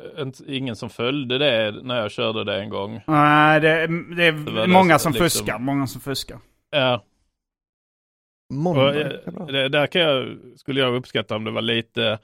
ingen 0.46 0.76
som 0.76 0.90
följde 0.90 1.38
det 1.38 1.74
när 1.82 1.96
jag 2.00 2.10
körde 2.10 2.44
det 2.44 2.60
en 2.62 2.70
gång. 2.70 3.00
Nej, 3.06 3.60
det, 3.60 3.86
det 4.16 4.24
är 4.26 4.32
Det 4.32 4.66
många 4.66 4.92
det 4.92 4.98
som 4.98 5.12
liksom- 5.12 5.24
fuskar. 5.30 5.58
Många 5.58 5.86
som 5.86 6.00
fuskar. 6.00 6.38
Ja, 6.70 7.04
Måndag, 8.54 8.82
och, 8.82 8.94
eh, 8.96 9.46
det, 9.46 9.68
där 9.68 9.86
kan 9.86 10.00
jag, 10.02 10.38
skulle 10.56 10.80
jag 10.80 10.94
uppskatta 10.94 11.36
om 11.36 11.44
det 11.44 11.50
var 11.50 11.62
lite, 11.62 12.18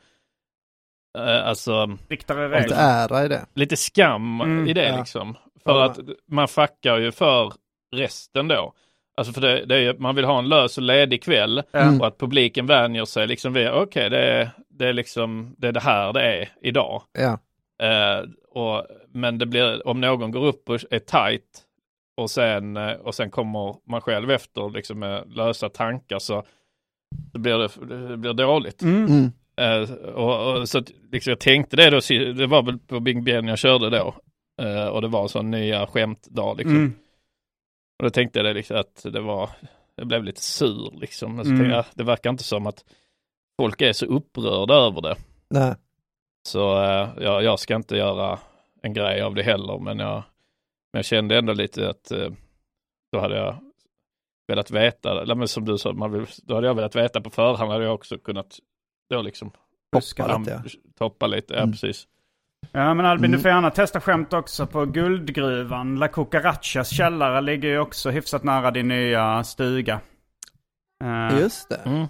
eh, 1.19 1.49
alltså, 1.49 1.99
Riktare 2.09 2.49
Lite 2.49 2.61
regler. 2.63 2.77
ära 2.77 3.25
i 3.25 3.29
det. 3.29 3.47
lite 3.55 3.77
skam 3.77 4.41
Mm, 4.41 4.67
i 4.69 4.73
det 4.73 4.89
ja. 4.89 4.97
liksom. 4.99 5.37
För 5.65 5.71
Ja. 5.79 5.85
att 5.85 5.99
man 6.29 6.49
fuckar 6.49 6.99
ju 6.99 7.13
för 7.13 7.53
resten 7.97 8.49
då. 8.49 8.73
Alltså 9.17 9.33
för 9.33 9.41
det, 9.41 9.65
det 9.67 9.75
är, 9.75 9.79
ju- 9.81 9.99
man 9.99 10.15
vill 10.15 10.25
ha 10.25 10.39
en 10.39 10.49
lös 10.49 10.77
och 10.79 10.83
ledig 10.85 11.23
kväll 11.23 11.63
Mm. 11.73 12.01
och 12.01 12.07
att 12.07 12.19
publiken 12.19 12.67
vänjer 12.67 13.05
sig 13.05 13.27
liksom 13.27 13.53
vid, 13.53 13.71
okej 13.71 14.11
det, 14.11 14.19
är, 14.33 14.51
det 14.69 14.87
är 14.89 14.93
liksom, 14.93 15.55
det 15.59 15.69
är 15.69 15.73
det 15.73 15.81
här 15.81 16.13
det 16.13 16.23
är 16.23 16.49
idag. 16.63 17.03
Ja. 17.19 17.39
Eh, 17.87 18.25
och, 18.51 18.87
men 19.13 19.39
det 19.39 19.47
blir, 19.47 19.89
om 19.89 20.01
någon 20.01 20.31
går 20.31 20.45
upp 20.47 20.69
och 20.69 20.75
är 20.91 20.99
tight 20.99 21.61
och 22.17 22.31
sen, 22.31 22.77
eh, 22.77 22.93
och 22.93 23.15
sen 23.15 23.31
kommer 23.31 23.77
man 23.91 24.01
själv 24.01 24.31
efter 24.31 24.71
liksom 24.71 24.99
med 24.99 25.33
lösa 25.37 25.69
tankar 25.69 26.19
så, 26.19 26.43
så 27.33 27.39
blir 27.39 27.59
det, 27.59 28.07
det 28.09 28.17
blir 28.17 28.33
dåligt. 28.33 28.83
Mm. 28.83 29.07
Mm. 29.07 29.33
Eh, 29.57 29.93
och, 29.93 30.57
och, 30.61 30.69
så 30.69 30.79
att, 30.79 30.91
liksom, 31.13 31.31
jag 31.31 31.41
tänkte 31.41 31.77
det 31.77 31.91
då, 31.91 32.01
det 32.33 32.47
var 32.47 32.63
väl 32.63 32.79
på 32.79 33.01
Big 33.01 33.23
Ben 33.23 33.49
jag 33.49 33.59
körde 33.59 33.91
då. 33.91 34.15
Eh, 34.63 34.87
och 34.87 35.03
det 35.03 35.09
var 35.09 35.23
en 35.23 35.29
sån 35.29 35.51
nya 35.51 35.87
skämtdag 35.87 36.55
liksom. 36.57 36.77
Mm. 36.77 36.95
Och 37.99 38.05
då 38.05 38.11
tänkte 38.11 38.39
jag 38.39 38.47
det 38.47 38.53
liksom 38.55 38.77
att 38.77 39.03
det 39.13 39.21
var, 39.21 39.51
jag 39.97 40.07
blev 40.07 40.25
lite 40.25 40.43
sur 40.43 40.93
liksom. 41.01 41.37
Men 41.37 41.45
så 41.45 41.51
Mm. 41.51 41.71
jag, 41.71 41.85
det 41.95 42.05
verkar 42.05 42.31
inte 42.31 42.45
som 42.45 42.67
att 42.67 42.85
folk 43.61 43.81
är 43.81 43.93
så 43.93 44.07
upprörda 44.07 44.75
över 44.75 45.01
det. 45.01 45.17
Nej. 45.51 45.75
Så 46.49 46.83
eh, 46.83 47.09
ja, 47.21 47.43
jag 47.43 47.59
ska 47.61 47.75
inte 47.77 47.97
göra 47.97 48.39
en 48.83 48.93
grej 48.95 49.21
av 49.23 49.35
det 49.35 49.43
heller, 49.43 49.79
men 49.79 49.99
jag, 49.99 50.15
men 50.93 50.99
jag 50.99 51.05
kände 51.05 51.39
ändå 51.39 51.53
lite 51.53 51.89
att 51.91 52.13
då 53.13 53.21
hade 53.21 53.37
jag 53.37 53.57
velat 54.49 54.71
veta, 54.71 55.23
eller 55.23 55.35
men 55.35 55.49
som 55.49 55.65
du 55.65 55.79
sa, 55.79 55.93
man 55.93 56.13
vill, 56.13 56.27
då 56.43 56.55
hade 56.55 56.67
jag 56.67 56.75
velat 56.75 56.97
veta 56.97 57.21
på 57.21 57.31
förhand, 57.31 57.73
hade 57.73 57.85
jag 57.85 57.95
också 57.95 58.19
kunnat 58.19 58.59
då 59.15 59.23
liksom 59.23 59.51
Toppa 59.93 60.29
fram- 60.29 60.43
lite, 60.43 60.63
ja. 60.65 60.71
toppa 60.99 61.27
lite, 61.27 61.55
ja 61.55 61.61
Mm. 61.61 61.73
precis. 61.73 62.05
Ja 62.73 62.95
men 62.95 63.07
Albin 63.07 63.25
Mm. 63.25 63.33
du 63.37 63.43
får 63.43 63.51
gärna 63.51 63.71
testa 63.71 64.01
skämt 64.01 64.33
också 64.33 64.67
på 64.67 64.85
Guldgruvan. 64.87 65.97
La 65.99 66.09
Cucarachas 66.09 66.91
källare 66.91 67.41
ligger 67.41 67.69
ju 67.69 67.79
också 67.79 68.11
hyfsat 68.11 68.43
nära 68.45 68.71
din 68.71 68.89
nya 68.89 69.45
stuga. 69.45 70.01
Eh, 71.05 71.39
Just 71.41 71.69
det. 71.69 71.81
Mm. 71.85 72.07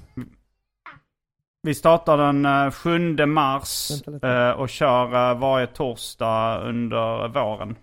Vi 1.63 1.75
startar 1.75 2.17
den 2.17 2.45
eh, 2.47 2.71
7 2.71 3.27
mars 3.27 3.91
Vänta 3.91 4.11
lite. 4.11 4.29
eh, 4.29 4.51
och 4.51 4.69
kör 4.69 5.31
eh, 5.31 5.39
varje 5.39 5.67
torsdag 5.67 6.59
under 6.61 7.29
våren. 7.29 7.71
Eh, 7.71 7.77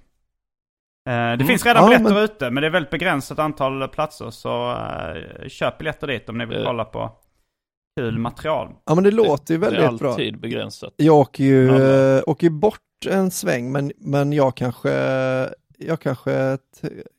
Det 1.06 1.12
Mm. 1.34 1.48
finns 1.48 1.66
redan 1.66 1.84
Ja, 1.84 1.90
biljetter 1.90 2.14
men- 2.16 2.24
ute 2.24 2.50
men 2.50 2.62
det 2.62 2.68
är 2.68 2.72
väldigt 2.72 2.92
begränsat 2.92 3.40
antal 3.40 3.88
platser 3.88 4.30
så 4.30 4.72
eh, 4.72 5.48
köp 5.48 5.78
biljetter 5.78 6.08
dit 6.08 6.30
om 6.30 6.38
ni 6.38 6.46
vill 6.46 6.58
Eh. 6.60 6.66
kolla 6.66 6.86
på 6.86 7.12
kul 8.02 8.18
material. 8.18 8.70
Ja 8.86 8.96
men 8.96 9.04
det 9.04 9.12
låter 9.12 9.54
ju 9.54 9.60
Det 9.60 9.68
är 9.68 9.72
väldigt 9.72 10.00
bra. 10.00 10.10
alltid 10.10 10.40
begränsat. 10.40 10.94
Jag 10.96 11.16
åker 11.16 11.44
ju, 11.44 11.70
eh, 12.18 12.22
åker 12.28 12.48
ju 12.48 12.52
bort 12.52 12.80
en 13.10 13.32
sväng 13.32 13.72
men, 13.72 13.92
men 13.98 14.34
jag 14.34 14.56
kanske, 14.56 14.90
jag 15.78 16.00
kanske, 16.00 16.58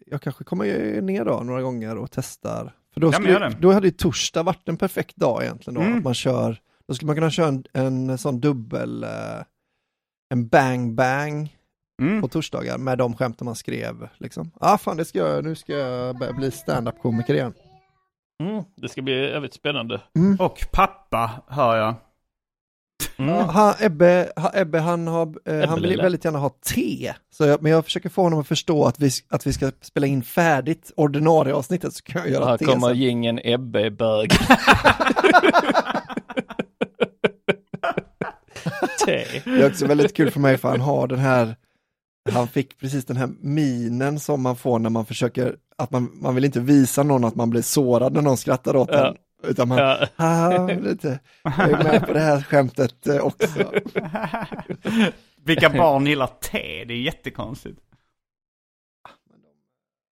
jag 0.06 0.22
kanske 0.22 0.44
kommer 0.44 1.00
ner 1.00 1.24
då 1.24 1.40
några 1.40 1.62
gånger 1.62 1.96
och 1.98 2.10
testar. 2.10 2.72
För 2.94 3.00
då, 3.00 3.06
Ja, 3.08 3.12
skulle, 3.12 3.50
då 3.60 3.72
hade 3.72 3.86
ju 3.86 3.90
torsdag 3.92 4.42
varit 4.42 4.68
en 4.68 4.76
perfekt 4.76 5.16
dag 5.16 5.42
egentligen 5.42 5.74
då. 5.74 5.80
Mm. 5.80 5.98
Att 5.98 6.04
man 6.04 6.14
kör, 6.14 6.56
då 6.88 6.94
skulle 6.94 7.06
man 7.06 7.16
kunna 7.16 7.30
köra 7.30 7.46
en, 7.48 7.64
en 7.72 8.18
sån 8.18 8.40
dubbel, 8.40 9.04
eh, 9.04 9.10
en 10.30 10.48
bang 10.48 10.94
bang 10.94 11.56
Mm. 12.02 12.20
på 12.22 12.28
torsdagar 12.28 12.78
med 12.78 12.98
de 12.98 13.14
skämten 13.16 13.44
man 13.44 13.54
skrev. 13.54 14.08
Liksom. 14.18 14.50
Ah, 14.60 14.78
fan, 14.78 14.96
det 14.96 15.04
ska 15.04 15.18
jag, 15.18 15.44
nu 15.44 15.54
ska 15.54 15.72
jag 15.72 16.18
börja 16.18 16.32
bli 16.32 16.50
stand-up-komiker 16.50 17.34
igen. 17.34 17.52
Mm. 18.48 18.64
Det 18.76 18.88
ska 18.88 19.02
bli 19.02 19.30
jävligt 19.30 19.54
spännande. 19.54 20.00
Och 20.38 20.66
pappa 20.72 21.30
hör 21.48 21.76
jag. 21.76 21.94
Mm. 23.16 23.34
Ja, 23.34 23.42
han, 23.42 23.74
Ebbe, 23.80 24.32
ha, 24.36 24.50
Ebbe 24.54 24.78
han, 24.78 25.06
har, 25.06 25.34
eh, 25.44 25.68
han 25.68 25.82
vill 25.82 25.96
väldigt 25.96 26.24
gärna 26.24 26.38
ha 26.38 26.50
te. 26.74 27.14
Så 27.30 27.44
jag, 27.44 27.62
men 27.62 27.72
jag 27.72 27.84
försöker 27.84 28.08
få 28.08 28.22
honom 28.22 28.40
att 28.40 28.46
förstå 28.46 28.84
att 28.84 29.00
vi, 29.00 29.10
att 29.28 29.46
vi 29.46 29.52
ska 29.52 29.72
spela 29.80 30.06
in 30.06 30.22
färdigt 30.22 30.92
ordinarie 30.96 31.54
avsnittet 31.54 31.94
så 31.94 32.02
kan 32.02 32.22
jag 32.22 32.30
göra 32.30 32.44
Här 32.46 32.58
te 32.58 32.64
kommer 32.64 32.94
gingen 32.94 33.40
Ebbe 33.44 33.90
bög. 33.90 34.30
Te. 39.06 39.24
Det 39.44 39.62
är 39.62 39.66
också 39.66 39.86
väldigt 39.86 40.16
kul 40.16 40.30
för 40.30 40.40
mig 40.40 40.58
för 40.58 40.68
han 40.68 40.80
har 40.80 41.06
den 41.06 41.18
här, 41.18 41.56
han 42.32 42.48
fick 42.48 42.78
precis 42.78 43.04
den 43.04 43.16
här 43.16 43.30
minen 43.40 44.20
som 44.20 44.42
man 44.42 44.56
får 44.56 44.78
när 44.78 44.90
man 44.90 45.06
försöker, 45.06 45.56
att 45.82 45.90
man, 45.90 46.10
man 46.14 46.34
vill 46.34 46.44
inte 46.44 46.60
visa 46.60 47.02
någon 47.02 47.24
att 47.24 47.34
man 47.34 47.50
blir 47.50 47.62
sårad 47.62 48.12
när 48.12 48.22
någon 48.22 48.36
skrattar 48.36 48.76
åt 48.76 48.88
Ja. 48.92 49.06
en. 49.08 49.16
Utan 49.50 49.68
man, 49.68 49.78
Ja. 49.78 50.06
ah, 50.16 50.66
lite, 50.66 51.18
jag 51.42 51.70
är 51.70 51.84
med 51.84 52.06
på 52.06 52.12
det 52.12 52.20
här 52.20 52.42
skämtet 52.42 53.06
eh, 53.06 53.18
också. 53.18 53.46
Vilka 55.44 55.70
barn 55.70 56.06
gillar 56.06 56.26
te? 56.40 56.84
Det 56.84 56.94
är 56.94 57.00
jättekonstigt. 57.00 57.78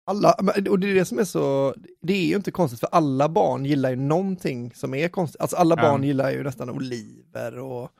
Alla, 0.06 0.32
och 0.70 0.78
det 0.78 0.90
är 0.90 0.94
det 0.94 1.04
som 1.04 1.18
är 1.18 1.24
så, 1.24 1.74
det 2.02 2.12
är 2.12 2.26
ju 2.26 2.36
inte 2.36 2.50
konstigt 2.50 2.80
för 2.80 2.88
alla 2.92 3.28
barn 3.28 3.64
gillar 3.64 3.90
ju 3.90 3.96
någonting 3.96 4.72
som 4.74 4.94
är 4.94 5.08
konstigt. 5.08 5.40
Alltså 5.40 5.56
alla 5.56 5.74
Ja. 5.78 5.82
barn 5.82 6.04
gillar 6.04 6.30
ju 6.30 6.42
nästan 6.42 6.70
oliver 6.70 7.58
och 7.58 7.90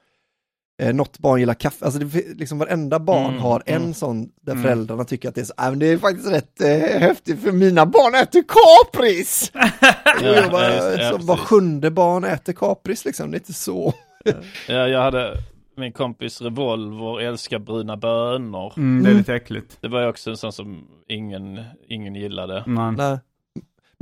eh, 0.83 0.95
något 0.95 1.19
barn 1.19 1.41
gillar 1.41 1.55
kaffe. 1.55 1.85
Alltså 1.85 2.01
det, 2.01 2.39
liksom 2.39 2.59
varenda 2.59 2.99
barn 2.99 3.27
Mm, 3.31 3.41
har 3.41 3.63
en 3.67 3.77
mm. 3.83 3.95
sån 3.95 4.29
där 4.43 4.53
Mm. 4.53 4.63
föräldrarna 4.65 5.05
tycker 5.05 5.29
att 5.29 5.35
det 5.35 5.41
är 5.41 5.45
så, 5.45 5.55
"Ah, 5.57 5.71
men 5.71 5.79
det 5.79 5.87
är 5.87 5.99
faktiskt 5.99 6.31
rätt 6.31 6.61
eh, 6.61 7.01
häftigt 7.01 7.43
för 7.43 7.53
mina 7.53 7.87
barn 7.87 8.15
äter 8.15 8.43
kapris! 8.49 9.53
jag 10.23 10.51
bara, 10.51 10.75
ja, 10.77 10.93
ja, 11.03 11.11
så 11.11 11.19
var 11.19 11.37
sjunde 11.37 11.91
barn 11.91 12.25
äter 12.25 12.53
kapris 12.53 13.05
liksom, 13.05 13.31
det 13.31 13.35
är 13.37 13.39
inte 13.39 13.53
så. 13.53 13.95
Ja, 14.69 14.89
jag 14.89 15.01
hade 15.03 15.37
min 15.77 15.93
kompis 15.93 16.41
Revolver 16.43 17.21
älskar 17.21 17.59
bruna 17.59 17.97
bönor. 17.97 18.73
Mm, 18.77 19.05
det 19.05 19.11
är 19.11 19.15
lite 19.15 19.35
äckligt. 19.35 19.77
Det 19.81 19.89
var 19.89 20.01
ju 20.01 20.07
också 20.09 20.31
en 20.31 20.37
sån 20.37 20.53
som 20.53 20.85
ingen, 21.09 21.61
ingen 21.89 22.15
gillade. 22.15 22.65
Nej. 22.67 23.19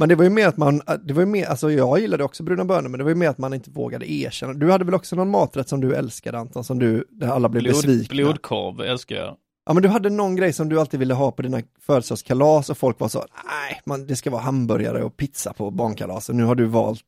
Men 0.00 0.08
det 0.08 0.14
var 0.14 0.24
ju 0.24 0.30
mer 0.30 0.48
att 0.48 0.56
man, 0.56 0.82
det 1.04 1.14
var 1.14 1.22
ju 1.22 1.26
mer, 1.26 1.46
alltså 1.46 1.70
jag 1.72 2.00
gillade 2.00 2.24
också 2.24 2.42
bruna 2.42 2.64
bönor, 2.64 2.88
men 2.88 2.98
det 2.98 3.04
var 3.04 3.10
ju 3.10 3.14
mer 3.14 3.28
att 3.28 3.38
man 3.38 3.54
inte 3.54 3.70
vågade 3.70 4.12
erkänna. 4.12 4.52
Du 4.52 4.70
hade 4.70 4.84
väl 4.84 4.94
också 4.94 5.16
någon 5.16 5.30
maträtt 5.30 5.68
som 5.68 5.80
du 5.80 5.94
älskade 5.94 6.38
Anton, 6.38 6.64
som 6.64 6.78
du, 6.78 7.04
där 7.10 7.28
alla 7.28 7.48
blev 7.48 7.62
Blod, 7.62 7.74
besvikna? 7.74 8.14
blodkorv 8.14 8.80
älskar 8.80 9.16
jag. 9.16 9.36
Ja 9.66 9.72
men 9.74 9.82
du 9.82 9.88
hade 9.88 10.10
någon 10.10 10.36
grej 10.36 10.52
som 10.52 10.68
du 10.68 10.80
alltid 10.80 11.00
ville 11.00 11.14
ha 11.14 11.30
på 11.32 11.42
dina 11.42 11.62
födelsedagskalas 11.86 12.70
och 12.70 12.78
folk 12.78 13.00
var 13.00 13.08
så, 13.08 13.18
nej, 13.18 13.80
man, 13.84 14.06
det 14.06 14.16
ska 14.16 14.30
vara 14.30 14.42
hamburgare 14.42 15.02
och 15.02 15.16
pizza 15.16 15.52
på 15.52 15.70
barnkalasen. 15.70 16.36
Nu 16.36 16.44
har 16.44 16.54
du 16.54 16.64
valt 16.64 17.04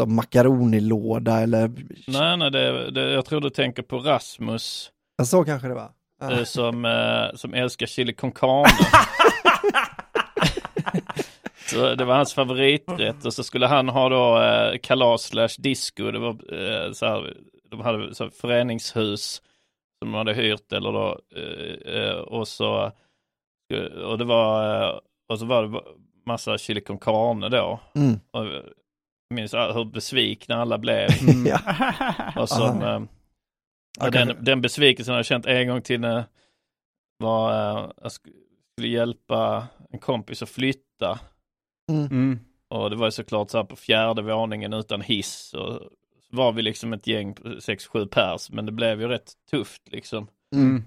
så, 0.00 0.06
makaronilåda 0.06 1.40
eller, 1.40 1.70
Nej, 2.08 2.36
nej, 2.36 2.50
det, 2.50 2.90
det, 2.90 3.10
jag 3.10 3.24
tror 3.24 3.40
du 3.40 3.50
tänker 3.50 3.82
på 3.82 3.98
Rasmus 3.98 4.90
ja, 5.18 5.24
så 5.24 5.44
kanske 5.44 5.68
det 5.68 5.74
var. 5.74 5.90
Ja. 6.20 6.32
eh, 6.32 6.44
som, 6.44 6.84
eh, 6.84 7.36
som 7.36 7.54
älskar 7.54 7.86
chili 7.86 8.12
con 8.12 8.32
carne. 8.32 8.68
det 11.76 12.04
var 12.04 12.16
hans 12.16 12.34
favoriträtt 12.34 13.24
och 13.24 13.34
så 13.34 13.44
skulle 13.44 13.66
han 13.66 13.88
ha 13.88 14.08
då 14.08 14.42
eh, 14.42 14.78
kalas 14.78 15.22
slash 15.22 15.48
disco. 15.58 16.10
Det 16.10 16.18
var 16.18 16.30
eh, 16.54 16.92
så 16.92 17.06
här, 17.06 17.36
de 17.70 17.80
hade 17.80 18.14
så 18.14 18.24
här, 18.24 18.30
föreningshus 18.30 19.42
som 20.02 20.12
de 20.12 20.14
hade 20.14 20.34
hyrt 20.34 20.72
eller 20.72 20.92
då 20.92 21.20
eh, 21.36 21.94
eh, 21.94 22.14
och 22.16 22.48
så 22.48 22.92
och 24.04 24.18
det 24.18 24.24
var 24.24 24.82
eh, 24.88 24.98
och 25.28 25.38
så 25.38 25.46
var 25.46 25.62
det 25.66 25.80
massa 26.26 26.58
chili 26.58 26.80
con 26.80 26.98
carne 26.98 27.48
då. 27.48 27.80
Mm. 27.94 28.20
Och 28.30 28.46
jag 28.46 28.62
minns 29.34 29.54
hur 29.54 29.84
besvikna 29.84 30.56
alla 30.62 30.78
blev. 30.78 31.08
ja. 31.46 31.58
Och 32.36 32.48
som, 32.48 32.82
eh, 32.82 33.02
och 34.06 34.12
den, 34.12 34.36
den 34.44 34.60
besvikelsen 34.60 35.12
har 35.12 35.18
jag 35.18 35.26
känt 35.26 35.46
en 35.46 35.68
gång 35.68 35.82
till 35.82 36.00
när 36.00 36.24
var, 37.18 37.50
eh, 37.52 37.90
jag 37.96 38.08
sk- 38.08 38.32
skulle 38.72 38.88
hjälpa 38.88 39.66
en 39.90 39.98
kompis 39.98 40.42
att 40.42 40.48
flytta. 40.48 41.18
Mm. 41.88 42.38
Och 42.68 42.90
det 42.90 42.96
var 42.96 43.06
ju 43.06 43.10
såklart 43.10 43.50
så 43.50 43.58
här 43.58 43.64
på 43.64 43.76
fjärde 43.76 44.22
våningen 44.22 44.72
utan 44.72 45.00
hiss. 45.00 45.54
Och 45.54 45.72
så 46.30 46.36
var 46.36 46.52
vi 46.52 46.62
liksom 46.62 46.92
ett 46.92 47.06
gäng 47.06 47.34
på 47.34 47.42
6-7 47.48 48.06
pers, 48.06 48.50
men 48.50 48.66
det 48.66 48.72
blev 48.72 49.00
ju 49.00 49.08
rätt 49.08 49.32
tufft 49.50 49.82
liksom. 49.86 50.26
Mm. 50.54 50.84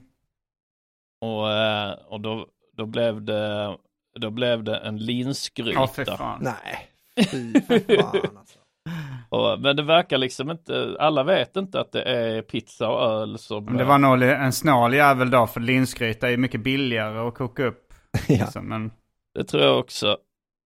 Och, 1.22 1.52
eh, 1.52 1.92
och 1.92 2.22
då, 2.22 2.48
då, 2.78 2.86
blev 2.86 3.22
det, 3.22 3.78
då 4.20 4.30
blev 4.30 4.64
det 4.64 4.78
en 4.78 4.98
Ja, 4.98 5.04
linsgryta. 5.04 6.18
fan. 6.18 6.40
Nej, 6.42 6.90
fy 7.32 7.62
för 7.62 7.80
fan 7.96 8.38
alltså. 8.38 8.60
Och, 9.30 9.60
men 9.60 9.76
det 9.76 9.84
verkar 9.84 10.18
liksom 10.18 10.52
inte, 10.52 10.96
alla 11.00 11.24
vet 11.24 11.56
inte 11.56 11.80
att 11.80 11.92
det 11.92 12.04
är 12.04 12.42
pizza 12.42 12.90
och 12.90 13.02
öl 13.02 13.38
som... 13.38 13.66
Men 13.66 13.78
det 13.78 13.84
var 13.84 13.98
nog 13.98 14.22
en 14.24 14.54
snål 14.54 14.94
jävel 14.94 15.30
då, 15.30 15.48
för 15.48 15.60
linsgryta 15.60 16.32
är 16.32 16.38
mycket 16.38 16.64
billigare 16.64 17.20
att 17.28 17.36
koka 17.36 17.66
upp. 17.66 17.94
Ja. 18.28 18.36
Liksom, 18.36 18.70
men... 18.70 18.92
Det 19.34 19.44
tror 19.44 19.64
jag 19.64 19.80
också. 19.80 20.18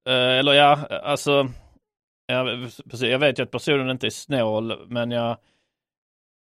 Eh, 0.07 0.39
eller 0.39 0.53
ja, 0.53 0.85
alltså. 1.03 1.49
Jag, 2.27 2.47
precis, 2.89 3.09
jag 3.09 3.19
vet 3.19 3.39
ju 3.39 3.43
att 3.43 3.51
personen 3.51 3.89
inte 3.89 4.07
är 4.07 4.09
snål, 4.09 4.87
men 4.87 5.11
jag. 5.11 5.37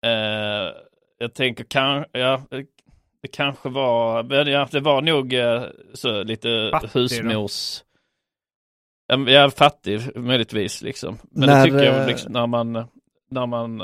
Eh, 0.06 0.72
jag 1.18 1.34
tänker 1.34 1.64
kan, 1.64 2.04
ja, 2.12 2.42
det 3.22 3.28
kanske 3.28 3.68
var, 3.68 4.22
men 4.22 4.46
ja, 4.46 4.68
det 4.70 4.80
var 4.80 5.02
nog 5.02 5.32
eh, 5.32 5.64
så 5.94 6.22
lite 6.22 6.70
Fattig 6.72 6.90
då? 6.92 7.00
husmors. 7.00 7.82
Ja, 9.06 9.16
men 9.16 9.34
Jag 9.34 9.44
är 9.44 9.50
fattig 9.50 10.16
möjligtvis 10.16 10.82
liksom. 10.82 11.18
Men 11.30 11.48
När, 11.48 11.56
det 11.56 11.64
tycker 11.64 11.84
jag 11.84 12.00
eh, 12.00 12.06
liksom, 12.06 12.32
när 12.32 12.46
man, 12.46 12.72
när 13.30 13.46
man, 13.46 13.80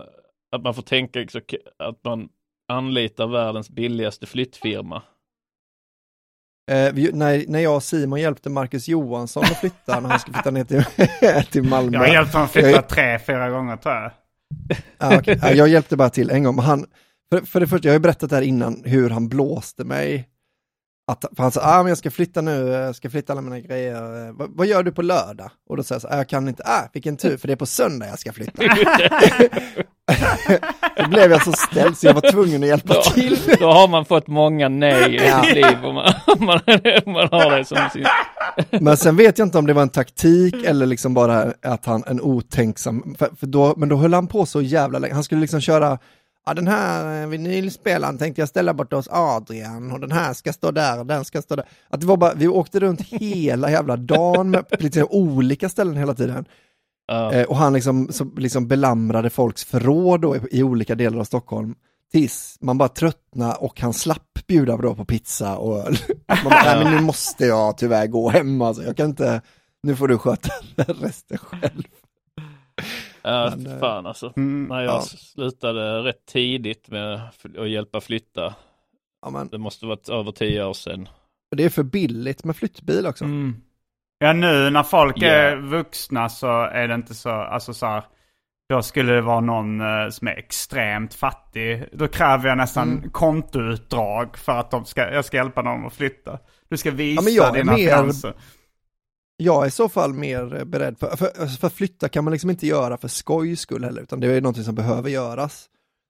att 0.51 0.62
man 0.62 0.75
får 0.75 0.83
tänka 0.83 1.18
liksom, 1.18 1.41
att 1.79 2.05
man 2.05 2.29
anlitar 2.68 3.27
världens 3.27 3.70
billigaste 3.70 4.27
flyttfirma. 4.27 5.03
Eh, 6.71 6.93
vi, 6.93 7.11
när, 7.12 7.45
när 7.49 7.59
jag 7.61 7.77
och 7.77 7.83
Simon 7.83 8.21
hjälpte 8.21 8.51
Marcus 8.51 8.89
Johansson 8.89 9.45
att 9.45 9.61
flytta, 9.61 10.01
när 10.01 10.09
han 10.09 10.19
skulle 10.19 10.35
flytta 10.35 10.51
ner 10.51 10.65
till, 10.65 10.85
till 11.53 11.62
Malmö. 11.62 11.93
Jag 11.99 12.01
har 12.01 12.15
hjälpt 12.15 12.33
honom 12.33 12.49
flytta 12.49 12.71
Jag- 12.71 12.89
tre, 12.89 13.19
fyra 13.19 13.51
gånger 13.51 13.77
tror 13.77 13.95
jag. 13.95 14.11
Ja, 14.99 15.19
okej. 15.19 15.39
Ja, 15.43 15.53
jag 15.53 15.69
hjälpte 15.69 15.97
bara 15.97 16.11
till 16.11 16.31
en 16.31 16.45
gång. 16.45 16.59
Han, 16.59 16.87
för, 17.33 17.41
för 17.41 17.61
det 17.61 17.67
första, 17.67 17.89
jag 17.89 17.93
har 17.93 17.97
ju 17.99 18.03
berättat 18.03 18.31
det 18.31 18.37
här 18.37 18.43
innan, 18.43 18.83
hur 18.85 19.11
han 19.11 19.29
blåste 19.29 19.85
mig. 19.85 20.29
Att, 21.07 21.25
han 21.39 21.51
sa, 21.53 21.61
ah, 21.65 21.83
men 21.83 21.89
jag 21.89 21.99
ska 21.99 22.11
flytta 22.11 22.41
nu, 22.41 22.69
jag 22.69 22.97
ska 22.97 23.11
flytta 23.11 23.33
alla 23.33 23.43
mina 23.43 23.61
grejer. 23.61 24.27
Eh, 24.27 24.33
Vad, 24.33 24.51
vad 24.51 24.67
gör 24.67 24.83
du 24.83 24.93
på 24.93 25.03
lördag? 25.03 25.51
Och 25.69 25.77
då 25.77 25.83
säger 25.83 25.97
jag 25.97 26.03
så, 26.03 26.09
ah, 26.09 26.17
jag 26.17 26.29
kan 26.29 26.49
inte, 26.49 26.63
ah, 26.67 26.89
vilken 26.93 27.17
tur, 27.17 27.37
för 27.37 27.47
det 27.47 27.55
är 27.55 27.57
på 27.57 27.67
söndag 27.67 28.07
jag 28.07 28.19
ska 28.19 28.33
flytta. 28.33 28.63
då 30.97 31.09
blev 31.09 31.31
jag 31.31 31.43
så 31.45 31.53
ställd 31.53 31.99
så 31.99 32.07
jag 32.07 32.15
var 32.15 32.31
tvungen 32.31 32.63
att 32.63 32.69
hjälpa 32.69 32.95
Då, 32.95 33.03
till. 33.03 33.39
då 33.61 33.71
har 33.73 33.89
man 33.89 34.05
fått 34.05 34.27
många 34.27 34.69
nej 34.69 35.15
i 35.17 35.19
sitt 35.19 35.55
liv 35.55 35.85
om 35.85 35.95
man, 35.95 36.13
om 36.27 36.47
man, 36.47 36.61
om 37.07 37.13
man 37.13 37.29
har 37.31 37.59
det 37.59 37.65
som 37.65 37.79
sin... 37.93 38.07
Men 38.81 38.97
sen 38.97 39.17
vet 39.17 39.39
jag 39.39 39.47
inte 39.47 39.59
om 39.59 39.67
det 39.67 39.73
var 39.73 39.83
en 39.83 39.89
taktik 39.89 40.65
eller 40.65 40.87
liksom 40.87 41.15
bara 41.15 41.53
att 41.63 41.87
han, 41.87 42.05
en 42.07 42.21
otänksam, 42.21 43.15
för, 43.19 43.31
för 43.41 43.47
då, 43.47 43.75
men 43.77 43.89
då 43.89 43.97
höll 43.97 44.15
han 44.15 44.27
på 44.27 44.47
så 44.47 44.63
jävla 44.63 44.99
länge. 44.99 45.15
Han 45.15 45.25
skulle 45.25 45.41
liksom 45.41 45.61
köra, 45.61 45.99
ja 46.47 46.55
den 46.55 46.69
här 46.69 47.23
eh, 47.23 47.29
vinylspelaren 47.29 48.19
tänkte 48.19 48.43
jag 48.43 48.49
ställa 48.49 48.75
bort 48.75 48.93
hos 48.93 49.09
Adrian 49.11 49.93
och 49.93 50.01
den 50.01 50.13
här 50.13 50.35
ska 50.35 50.53
stå 50.53 50.71
där 50.71 50.99
och 50.99 51.07
den 51.07 51.25
ska 51.25 51.43
stå 51.43 51.57
där. 51.57 51.67
Att 51.89 52.01
det 52.01 52.07
var 52.07 52.17
bara, 52.17 52.35
vi 52.35 52.49
åkte 52.49 52.81
runt 52.81 53.01
hela 53.09 53.71
jävla 53.71 53.97
dagen 53.97 54.51
med 54.51 54.65
lite 54.79 55.05
olika 55.05 55.69
ställen 55.69 55.97
hela 55.97 56.15
tiden. 56.15 56.45
Eh, 57.33 57.43
och 57.43 57.57
han 57.57 57.73
liksom, 57.73 58.13
så, 58.13 58.25
liksom 58.25 58.69
belamrade 58.69 59.31
folks 59.31 59.65
förråd 59.65 60.21
då, 60.21 60.37
i, 60.37 60.41
i 60.51 60.63
olika 60.63 60.95
delar 60.95 61.19
av 61.19 61.25
Stockholm. 61.25 61.75
Tills 62.13 62.59
man 62.61 62.79
bara 62.79 62.89
tröttnade 62.89 63.55
och 63.55 63.81
han 63.81 63.93
slapp 63.93 64.47
bjuda 64.47 64.77
då 64.77 64.95
på 64.95 65.05
pizza 65.05 65.57
och 65.57 65.79
öl. 65.79 65.97
Man 66.29 66.45
bara, 66.45 66.63
nej 66.65 66.85
men 66.85 66.93
nu 66.95 67.01
måste 67.01 67.47
jag 67.47 67.79
tyvärr 67.79 68.07
gå 68.07 68.29
hem 68.31 68.63
alltså. 68.63 68.83
Jag 68.83 68.97
kan 68.97 69.07
inte, 69.07 69.43
nu 69.83 69.97
får 69.97 70.09
du 70.09 70.19
sköta 70.19 70.51
resten 70.77 71.39
själv. 71.39 71.83
Ja, 73.25 73.53
Men, 73.57 73.66
eh, 73.66 73.79
fan 73.79 74.07
alltså. 74.07 74.33
Mm, 74.37 74.64
När 74.64 74.81
jag 74.81 74.95
ja. 74.95 75.01
slutade 75.01 75.99
rätt 76.03 76.27
tidigt 76.27 76.89
med 76.91 77.14
att 77.59 77.68
hjälpa 77.70 78.01
flytta. 78.01 78.55
Ja, 79.22 79.31
men, 79.31 79.49
Det 79.49 79.59
måste 79.59 79.87
varit 79.87 80.09
över 80.09 80.33
tio 80.33 80.64
år 80.64 80.72
sedan. 80.75 81.09
och 81.51 81.57
det 81.57 81.64
är 81.64 81.70
för 81.70 81.83
billigt 81.83 82.45
med 82.45 82.57
flyttbil 82.57 83.07
också. 83.07 83.25
Mm. 83.25 83.57
Ja 84.18 84.33
nu 84.33 84.70
när 84.70 84.83
folk 84.83 85.16
Ja. 85.18 85.29
är 85.29 85.57
vuxna 85.57 86.29
så 86.29 86.62
är 86.62 86.89
det 86.89 86.95
inte 86.95 87.14
så, 87.14 87.31
alltså 87.31 87.75
så 87.75 87.87
här, 87.87 88.05
då 88.68 88.83
skulle 88.83 89.12
det 89.12 89.20
vara 89.20 89.41
någon 89.41 89.81
eh, 89.81 90.09
som 90.11 90.29
är 90.29 90.33
extremt 90.39 91.14
fattig. 91.14 91.85
Då 91.93 92.09
kräver 92.09 92.49
jag 92.49 92.59
nästan 92.59 92.93
Mm. 92.93 93.11
kontoutdrag 93.11 94.39
för 94.39 94.53
att 94.53 94.70
de 94.70 94.85
ska, 94.85 95.12
jag 95.12 95.25
ska 95.25 95.37
hjälpa 95.37 95.62
dem 95.62 95.87
att 95.87 95.95
flytta. 95.95 96.39
Du 96.70 96.77
ska 96.77 96.91
visa 96.91 97.22
men 97.22 97.35
jag 97.35 97.49
är 97.49 97.53
dina 97.53 97.72
mer- 97.72 97.89
finanser. 97.97 98.35
Jag 99.37 99.62
är 99.62 99.66
i 99.66 99.70
så 99.70 99.89
fall 99.89 100.12
mer 100.14 100.55
eh, 100.57 100.64
beredd, 100.64 100.99
för, 100.99 101.16
för, 101.16 101.47
för 101.47 101.68
flytta 101.68 102.09
kan 102.09 102.24
man 102.24 102.32
liksom 102.32 102.51
inte 102.51 102.66
göra 102.66 102.97
för 102.97 103.09
skojs 103.09 103.61
skull 103.61 103.85
heller, 103.85 104.03
utan 104.03 104.20
det 104.20 104.26
är 104.32 104.41
någonting 104.41 104.64
som 104.64 104.74
behöver 104.74 105.11
göras. 105.11 105.66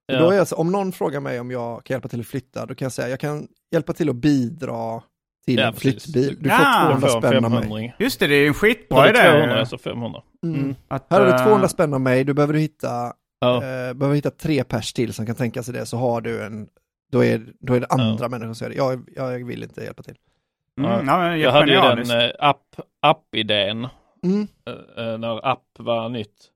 Ja. 0.06 0.18
Då 0.18 0.30
är 0.30 0.36
jag, 0.36 0.48
så- 0.48 0.56
om 0.56 0.72
någon 0.72 0.92
frågar 0.92 1.20
mig 1.20 1.40
om 1.40 1.50
jag 1.50 1.84
kan 1.84 1.94
hjälpa 1.94 2.08
till 2.08 2.20
att 2.20 2.26
flytta, 2.26 2.66
då 2.66 2.74
kan 2.74 2.86
jag 2.86 2.92
säga 2.92 3.08
jag 3.08 3.20
kan 3.20 3.48
hjälpa 3.72 3.92
till 3.92 4.08
att 4.10 4.16
bidra 4.16 5.02
till 5.46 5.58
Ja, 5.58 5.66
en 5.66 5.74
flyttbil. 5.74 6.36
Du 6.40 6.48
Ja, 6.48 6.56
får 6.56 6.64
Jag 6.64 7.00
200 7.00 7.08
får 7.08 7.16
en 7.16 7.22
spänn 7.22 7.44
av 7.44 7.50
mig. 7.50 7.60
500 7.62 7.92
Just 7.98 8.20
det, 8.20 8.26
det 8.26 8.34
är 8.34 8.40
ju 8.40 8.46
en 8.46 8.54
skitbra 8.54 9.02
det 9.02 9.08
idé. 9.10 9.30
200, 9.30 9.60
alltså 9.60 9.78
500. 9.78 10.22
Mm. 10.44 10.74
Att, 10.88 11.06
Här 11.10 11.20
har 11.20 11.26
du 11.26 11.32
eh, 11.32 11.44
200 11.46 11.68
spänn 11.68 11.94
av 11.94 12.00
mig, 12.00 12.24
du 12.24 12.34
behöver 12.34 12.54
hitta, 12.54 13.12
Ja. 13.40 13.54
eh, 13.56 13.94
behöver 13.94 14.14
hitta 14.14 14.30
tre 14.30 14.64
pers 14.64 14.92
till 14.92 15.12
som 15.12 15.26
kan 15.26 15.34
tänka 15.34 15.62
sig 15.62 15.74
det, 15.74 15.86
så 15.86 15.96
har 15.96 16.20
du 16.20 16.42
en, 16.44 16.66
då 17.12 17.24
är, 17.24 17.46
då 17.60 17.74
är 17.74 17.80
det 17.80 17.86
andra 17.86 18.28
människor 18.28 18.46
som 18.46 18.54
säger 18.54 18.70
det. 18.70 18.76
Jag, 18.76 19.08
jag 19.16 19.44
vill 19.46 19.62
inte 19.62 19.80
hjälpa 19.84 20.02
till. 20.02 20.16
Mm, 20.80 21.06
ja, 21.06 21.36
Jag 21.36 21.52
hade 21.52 21.72
ju 21.72 21.80
den 21.80 22.20
eh, 22.20 22.30
app, 22.38 22.76
app-idén. 23.00 23.88
Mm. 24.24 24.48
eh, 24.66 25.04
eh, 25.04 25.18
när 25.18 25.46
app 25.46 25.66
var 25.78 26.08
nytt. 26.08 26.50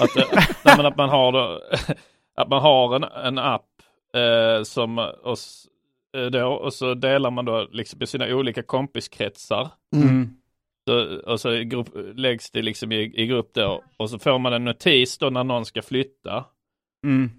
Att, 0.00 0.16
nej, 0.64 0.74
men 0.76 0.86
att 0.86 0.96
man 0.96 1.08
har, 1.08 1.32
då, 1.32 1.60
att 2.36 2.48
man 2.48 2.62
har 2.62 2.96
en, 2.96 3.04
en 3.04 3.38
app 3.38 3.70
eh, 4.16 4.62
som 4.62 4.98
och, 4.98 5.38
då, 6.32 6.48
och 6.48 6.74
så 6.74 6.94
delar 6.94 7.30
man 7.30 7.44
då 7.44 7.68
liksom 7.72 8.02
i 8.02 8.06
sina 8.06 8.26
olika 8.26 8.62
kompiskretsar. 8.62 9.70
Mm. 9.96 10.08
Mm. 10.08 10.30
Så, 10.88 11.18
och 11.32 11.40
så 11.40 11.50
grupp, 11.50 11.88
läggs 12.14 12.50
det 12.50 12.62
liksom 12.62 12.92
i, 12.92 13.22
i 13.22 13.26
grupp 13.26 13.54
då 13.54 13.82
och 13.96 14.10
så 14.10 14.18
får 14.18 14.38
man 14.38 14.52
en 14.52 14.64
notis 14.64 15.18
då 15.18 15.30
när 15.30 15.44
någon 15.44 15.64
ska 15.64 15.82
flytta. 15.82 16.44
Mm. 17.06 17.30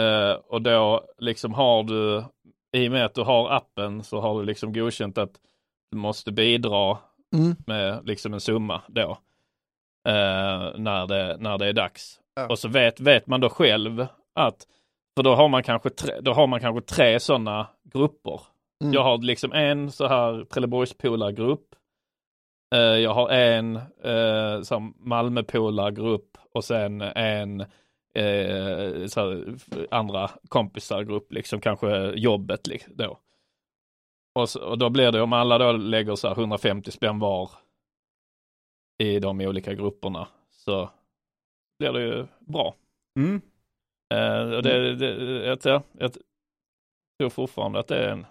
Eh, 0.00 0.32
och 0.32 0.62
då 0.62 1.04
liksom 1.18 1.54
har 1.54 1.82
du, 1.82 2.24
i 2.72 2.88
och 2.88 2.92
med 2.92 3.04
att 3.04 3.14
du 3.14 3.22
har 3.22 3.50
appen 3.50 4.04
så 4.04 4.20
har 4.20 4.38
du 4.38 4.46
liksom 4.46 4.72
godkänt 4.72 5.18
att 5.18 5.40
du 5.90 5.96
måste 5.96 6.32
bidra 6.32 6.98
Mm. 7.34 7.56
med 7.66 8.06
liksom 8.06 8.34
en 8.34 8.40
summa 8.40 8.82
då. 8.88 9.10
Eh, 10.08 10.70
när, 10.76 11.06
det, 11.06 11.36
när 11.40 11.58
det 11.58 11.66
är 11.66 11.72
dags. 11.72 12.20
Ja. 12.34 12.48
Och 12.48 12.58
så 12.58 12.68
vet, 12.68 13.00
vet 13.00 13.26
man 13.26 13.40
då 13.40 13.48
själv 13.48 14.06
att, 14.34 14.66
för 15.16 15.22
då 15.22 15.34
har 15.34 15.48
man 15.48 15.62
kanske 15.62 15.90
tre, 15.90 16.20
då 16.20 16.32
har 16.32 16.46
man 16.46 16.60
kanske 16.60 16.94
tre 16.94 17.20
sådana 17.20 17.66
grupper. 17.92 18.40
Mm. 18.82 18.94
Jag 18.94 19.02
har 19.02 19.18
liksom 19.18 19.52
en 19.52 19.92
så 19.92 20.06
här 20.06 20.44
Trelleborgspolargrupp. 20.44 21.74
Eh, 22.74 22.80
jag 22.80 23.14
har 23.14 23.28
en 23.30 23.76
eh, 24.04 24.80
Malmöpolargrupp 24.96 26.38
och 26.52 26.64
sen 26.64 27.00
en 27.00 27.64
eh, 28.20 29.08
här, 29.16 29.56
andra 29.90 30.30
kompisargrupp, 30.48 31.32
liksom 31.32 31.60
kanske 31.60 32.06
jobbet 32.06 32.66
li- 32.66 32.84
då. 32.88 33.18
Och, 34.38 34.48
så, 34.50 34.64
och 34.64 34.78
då 34.78 34.90
blir 34.90 35.12
det 35.12 35.22
om 35.22 35.32
alla 35.32 35.58
då 35.58 35.72
lägger 35.72 36.14
så 36.14 36.28
här 36.28 36.34
150 36.34 36.90
spänn 36.90 37.18
var 37.18 37.50
i 39.02 39.18
de 39.18 39.40
olika 39.40 39.74
grupperna 39.74 40.28
så 40.50 40.90
blir 41.78 41.92
det 41.92 42.02
ju 42.02 42.26
bra. 42.40 42.74
Mm. 43.18 43.40
Eh, 44.14 44.56
och 44.56 44.62
det, 44.62 44.94
det, 44.94 45.58
jag, 45.64 45.82
jag 45.98 46.12
tror 47.18 47.30
fortfarande 47.30 47.78
att 47.78 47.88
det 47.88 47.96
är 47.96 48.08
en... 48.12 48.26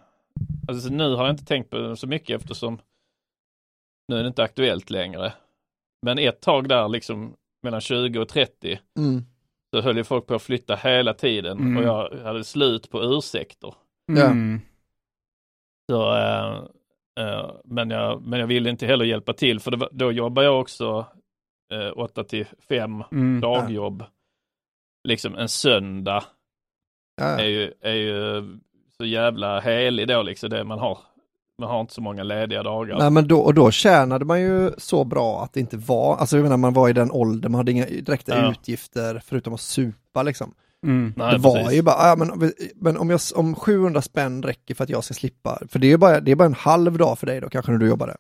Alltså 0.68 0.90
nu 0.90 1.14
har 1.16 1.26
jag 1.26 1.34
inte 1.34 1.46
tänkt 1.46 1.70
på 1.70 1.78
det 1.78 1.96
så 1.98 2.08
mycket 2.08 2.42
eftersom 2.42 2.82
nu 4.08 4.18
är 4.18 4.22
det 4.24 4.28
inte 4.28 4.44
aktuellt 4.44 4.90
längre. 4.90 5.34
Men 6.02 6.20
ett 6.20 6.42
tag 6.42 6.70
där 6.70 6.88
liksom 6.88 7.36
mellan 7.64 7.82
20 7.82 8.20
och 8.20 8.30
30 8.30 8.80
Mm. 9.00 9.22
Så 9.76 9.82
höll 9.82 9.98
ju 9.98 10.04
folk 10.04 10.28
på 10.28 10.36
att 10.36 10.42
flytta 10.42 10.76
hela 10.76 11.14
tiden 11.14 11.58
Mm. 11.58 11.78
och 11.78 11.84
jag 11.84 12.24
hade 12.24 12.44
slut 12.44 12.90
på 12.90 13.04
ursäkter. 13.04 13.74
Ja. 14.06 14.26
Mm. 14.26 14.62
Så, 15.92 16.16
eh, 16.16 16.56
eh, 17.20 17.52
men, 17.64 17.90
jag, 17.90 18.22
men 18.22 18.40
jag 18.40 18.48
ville 18.48 18.70
inte 18.70 18.86
heller 18.86 19.06
hjälpa 19.06 19.34
till 19.34 19.60
för 19.60 19.72
det 19.72 19.78
var, 19.78 19.90
då 19.92 20.12
jobbar 20.12 20.44
jag 20.44 20.60
också 20.62 21.06
eh, 21.74 21.92
8 21.96 22.24
till 22.24 22.46
5 22.70 23.04
Mm. 23.12 23.42
dagjobb. 23.42 24.04
Liksom 25.08 25.36
en 25.36 25.50
söndag 25.50 26.24
Ja, 27.16 27.24
är 27.26 27.44
ja. 27.44 27.46
ju, 27.50 27.74
är 27.82 27.94
ju 27.96 28.44
så 28.98 29.06
jävla 29.06 29.60
helig 29.60 30.08
då 30.08 30.22
liksom. 30.24 30.50
Det 30.50 30.64
man 30.64 30.80
har. 30.80 30.98
Man 31.60 31.70
har 31.70 31.82
inte 31.82 31.93
så 31.93 32.01
många 32.01 32.24
lediga 32.24 32.64
dagar. 32.64 32.97
Nej 32.97 33.10
men 33.10 33.28
då, 33.28 33.39
och 33.39 33.53
då 33.53 33.72
tjänade 33.72 34.26
man 34.26 34.41
ju 34.41 34.72
så 34.78 35.03
bra 35.03 35.43
att 35.43 35.53
det 35.53 35.60
inte 35.60 35.78
var, 35.78 36.16
alltså 36.18 36.38
jag 36.38 36.43
menar 36.43 36.58
man 36.58 36.74
var 36.74 36.89
i 36.89 36.93
den 36.93 37.12
åldern, 37.12 37.51
man 37.51 37.60
hade 37.60 37.72
inga 37.72 37.86
direkta 37.86 38.36
Ja. 38.36 38.51
utgifter 38.51 39.22
förutom 39.26 39.53
att 39.53 39.62
supa 39.62 40.24
liksom. 40.24 40.53
Mm. 40.84 41.14
Nej, 41.18 41.32
det 41.32 41.38
var 41.38 41.56
precis. 41.56 41.78
ju 41.78 41.82
bara, 41.82 42.08
ja, 42.10 42.16
men, 42.16 42.51
men 42.76 42.97
om, 42.97 43.10
jag, 43.10 43.20
om 43.36 43.56
700 43.56 44.01
spänn 44.01 44.43
räcker 44.43 44.76
för 44.76 44.84
att 44.84 44.89
jag 44.89 45.03
ska 45.03 45.14
slippa, 45.14 45.60
för 45.70 45.80
det 45.80 45.88
är 45.88 45.89
ju 45.89 45.97
bara, 45.97 46.20
det 46.20 46.32
är 46.32 46.36
bara 46.36 46.45
en 46.45 46.53
halv 46.53 46.97
dag 46.97 47.20
för 47.20 47.28
dig 47.28 47.41
då 47.41 47.49
kanske 47.49 47.72
när 47.72 47.80
du 47.80 47.88
jobbade. 47.88 48.16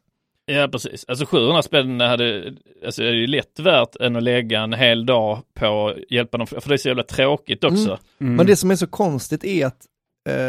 Ja 0.45 0.67
precis. 0.71 1.05
Alltså 1.07 1.25
700 1.25 1.61
spänn 1.61 1.99
hade, 1.99 2.53
alltså 2.85 3.03
är 3.03 3.11
ju 3.11 3.27
lätt 3.27 3.59
värt 3.59 3.95
än 3.95 4.15
att 4.15 4.23
lägga 4.23 4.61
en 4.61 4.73
hel 4.73 5.05
dag 5.05 5.39
på 5.53 5.87
att 5.87 6.11
hjälpa 6.11 6.37
dem. 6.37 6.47
För 6.47 6.69
det 6.69 6.75
är 6.75 6.77
så 6.77 6.87
jävla 6.87 7.03
tråkigt 7.03 7.63
också. 7.63 7.97
Mm. 8.21 8.35
Men 8.35 8.45
det 8.45 8.55
som 8.55 8.71
är 8.71 8.75
så 8.75 8.87
konstigt 8.87 9.43
är 9.43 9.65
att, 9.65 9.77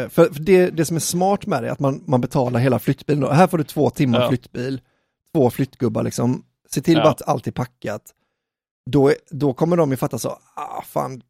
för, 0.09 0.33
för 0.33 0.39
det, 0.39 0.69
det 0.69 0.85
som 0.85 0.95
är 0.95 0.99
smart 1.01 1.45
med 1.45 1.63
det 1.63 1.67
är 1.67 1.71
att 1.71 1.79
man, 1.79 2.03
man 2.07 2.21
betalar 2.21 2.59
hela 2.59 2.79
flyttbilen 2.79 3.21
då. 3.21 3.29
Här 3.29 3.47
får 3.47 3.57
du 3.57 3.63
två 3.63 3.89
timmar 3.89 4.21
Ja. 4.21 4.29
flyttbil, 4.29 4.81
två 5.33 5.49
flyttgubbar 5.49 6.03
liksom, 6.03 6.43
se 6.69 6.81
till 6.81 6.97
Ja. 6.97 7.03
bara 7.03 7.09
att 7.11 7.27
allt 7.27 7.47
är 7.47 7.51
packat. 7.51 8.01
då, 8.89 9.11
då 9.31 9.53
kommer 9.53 9.77
de 9.77 9.91
ju 9.91 9.97
fatta 9.97 10.19
så, 10.19 10.29
ah 10.55 10.81
fan, 10.81 11.21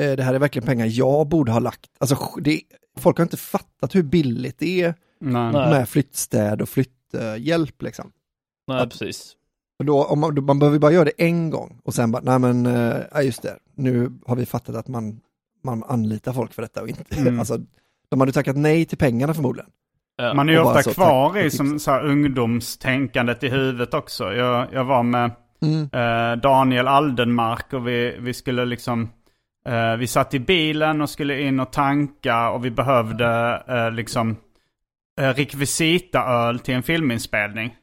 eh, 0.00 0.12
det 0.12 0.22
här 0.22 0.34
är 0.34 0.38
verkligen 0.38 0.66
pengar 0.66 0.86
jag 0.90 1.28
borde 1.28 1.52
ha 1.52 1.58
lagt. 1.58 1.90
Alltså, 1.98 2.18
det, 2.40 2.60
folk 2.98 3.16
har 3.18 3.22
inte 3.22 3.36
fattat 3.36 3.94
hur 3.94 4.02
billigt 4.02 4.58
det 4.58 4.82
är 4.82 4.94
Nej. 5.20 5.52
Med 5.52 5.88
flyttstäd 5.88 6.62
och 6.62 6.68
flytthjälp 6.68 7.82
liksom. 7.82 8.12
Nej, 8.68 8.80
Att- 8.82 8.90
precis. 8.90 9.36
För 9.76 9.84
då, 9.84 10.04
om 10.04 10.20
man, 10.20 10.44
man 10.44 10.58
behöver 10.58 10.78
bara 10.78 10.92
göra 10.92 11.04
det 11.04 11.12
en 11.22 11.50
gång 11.50 11.80
och 11.84 11.94
sen 11.94 12.10
bara, 12.12 12.22
nej 12.22 12.38
men, 12.38 12.66
eh, 12.66 12.96
ja 13.12 13.22
just 13.22 13.42
det, 13.42 13.58
nu 13.74 14.12
har 14.26 14.36
vi 14.36 14.46
fattat 14.46 14.76
att 14.76 14.88
man, 14.88 15.20
man 15.64 15.82
anlitar 15.84 16.32
folk 16.32 16.52
för 16.52 16.62
detta 16.62 16.82
och 16.82 16.88
inte, 16.88 17.16
Mm. 17.20 17.38
alltså, 17.38 17.58
de 18.10 18.20
hade 18.20 18.32
tackat 18.32 18.56
nej 18.56 18.84
till 18.84 18.98
pengarna 18.98 19.34
förmodligen. 19.34 19.70
Ja. 20.16 20.34
Man 20.34 20.48
är 20.48 20.52
ju 20.52 20.58
ofta 20.58 20.82
så, 20.82 20.94
kvar 20.94 21.38
i 21.38 21.50
som 21.50 21.78
så 21.78 21.90
här 21.90 22.04
ungdomstänkandet 22.06 23.42
i 23.44 23.48
huvudet 23.48 23.94
också. 23.94 24.32
Jag, 24.34 24.66
jag 24.72 24.84
var 24.84 25.02
med 25.02 25.30
Mm. 25.62 25.82
eh, 25.92 26.36
Daniel 26.40 26.88
Aldenmark 26.88 27.72
och 27.72 27.88
vi, 27.88 28.16
vi 28.20 28.34
skulle 28.34 28.64
liksom... 28.64 29.10
Eh, 29.68 29.96
vi 29.96 30.06
satt 30.06 30.34
i 30.34 30.40
bilen 30.40 31.00
och 31.00 31.10
skulle 31.10 31.40
in 31.40 31.60
och 31.60 31.72
tanka 31.72 32.50
och 32.50 32.64
vi 32.64 32.70
behövde 32.70 33.62
eh, 33.68 33.90
liksom 33.90 34.36
eh, 35.20 35.28
rekvisita-öl 35.28 36.58
till 36.58 36.74
en 36.74 36.82
filminspelning. 36.82 37.76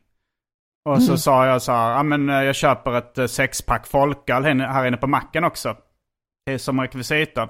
Och 0.85 1.01
så 1.03 1.17
sa 1.17 1.45
jag 1.45 1.61
så 1.61 1.71
här, 1.71 1.91
ja 1.91 2.03
men 2.03 2.29
eh, 2.29 2.35
jag 2.43 2.55
köper 2.55 2.97
ett 2.97 3.17
eh, 3.17 3.25
sexpack 3.25 3.87
folköl 3.87 4.43
här 4.43 4.51
inne- 4.51 4.67
här 4.73 4.85
inne 4.87 4.97
på 4.97 5.07
macken 5.07 5.43
också. 5.43 5.75
Det 6.45 6.53
är 6.53 6.57
som 6.57 6.81
rekvisita. 6.81 7.47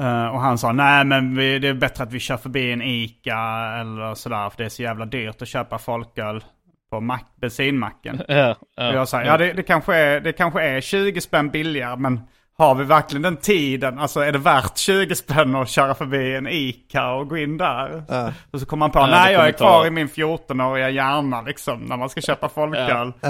Eh, 0.00 0.26
och 0.26 0.40
han 0.40 0.58
sa 0.58 0.72
nej 0.72 1.04
men 1.04 1.36
vi, 1.36 1.58
det 1.58 1.68
är 1.68 1.74
bättre 1.74 2.04
att 2.04 2.12
vi 2.12 2.20
kör 2.20 2.36
förbi 2.36 2.72
en 2.72 2.82
ICA 2.82 3.38
eller 3.80 4.14
sådär 4.14 4.50
för 4.50 4.56
det 4.58 4.64
är 4.64 4.68
så 4.68 4.82
jävla 4.82 5.04
dyrt 5.04 5.42
att 5.42 5.48
köpa 5.48 5.78
folköl 5.78 6.44
på 6.90 7.00
mack, 7.00 7.24
bensinmacken. 7.40 8.20
Och 8.20 8.24
ja, 8.28 8.92
jag 8.92 9.08
sa 9.08 9.22
ja 9.22 9.36
det, 9.36 9.52
det, 9.52 9.62
kanske 9.62 9.94
är, 9.96 10.20
det 10.20 10.32
kanske 10.32 10.62
är 10.62 10.80
20 10.80 11.20
spänn 11.20 11.50
billigare 11.50 11.96
men 11.96 12.20
har 12.58 12.74
vi 12.74 12.84
verkligen 12.84 13.22
den 13.22 13.36
tiden? 13.36 13.98
Alltså 13.98 14.20
är 14.20 14.32
det 14.32 14.38
värt 14.38 14.76
20 14.76 15.14
spänn 15.14 15.56
att 15.56 15.68
köra 15.68 15.94
förbi 15.94 16.36
en 16.36 16.46
ICA 16.48 17.12
och 17.12 17.28
gå 17.28 17.36
in 17.36 17.56
där? 17.58 18.04
Ja. 18.08 18.32
Och 18.50 18.60
så 18.60 18.66
kommer 18.66 18.78
man 18.80 18.90
på, 18.90 18.98
det 18.98 19.06
nej 19.10 19.32
jag 19.32 19.48
är 19.48 19.52
kvar 19.52 19.80
ta- 19.80 19.86
i 19.86 19.90
min 19.90 20.08
14-åriga 20.08 20.90
hjärna 20.90 21.42
liksom 21.42 21.80
när 21.80 21.96
man 21.96 22.08
ska 22.08 22.20
köpa 22.20 22.48
folköl. 22.48 23.12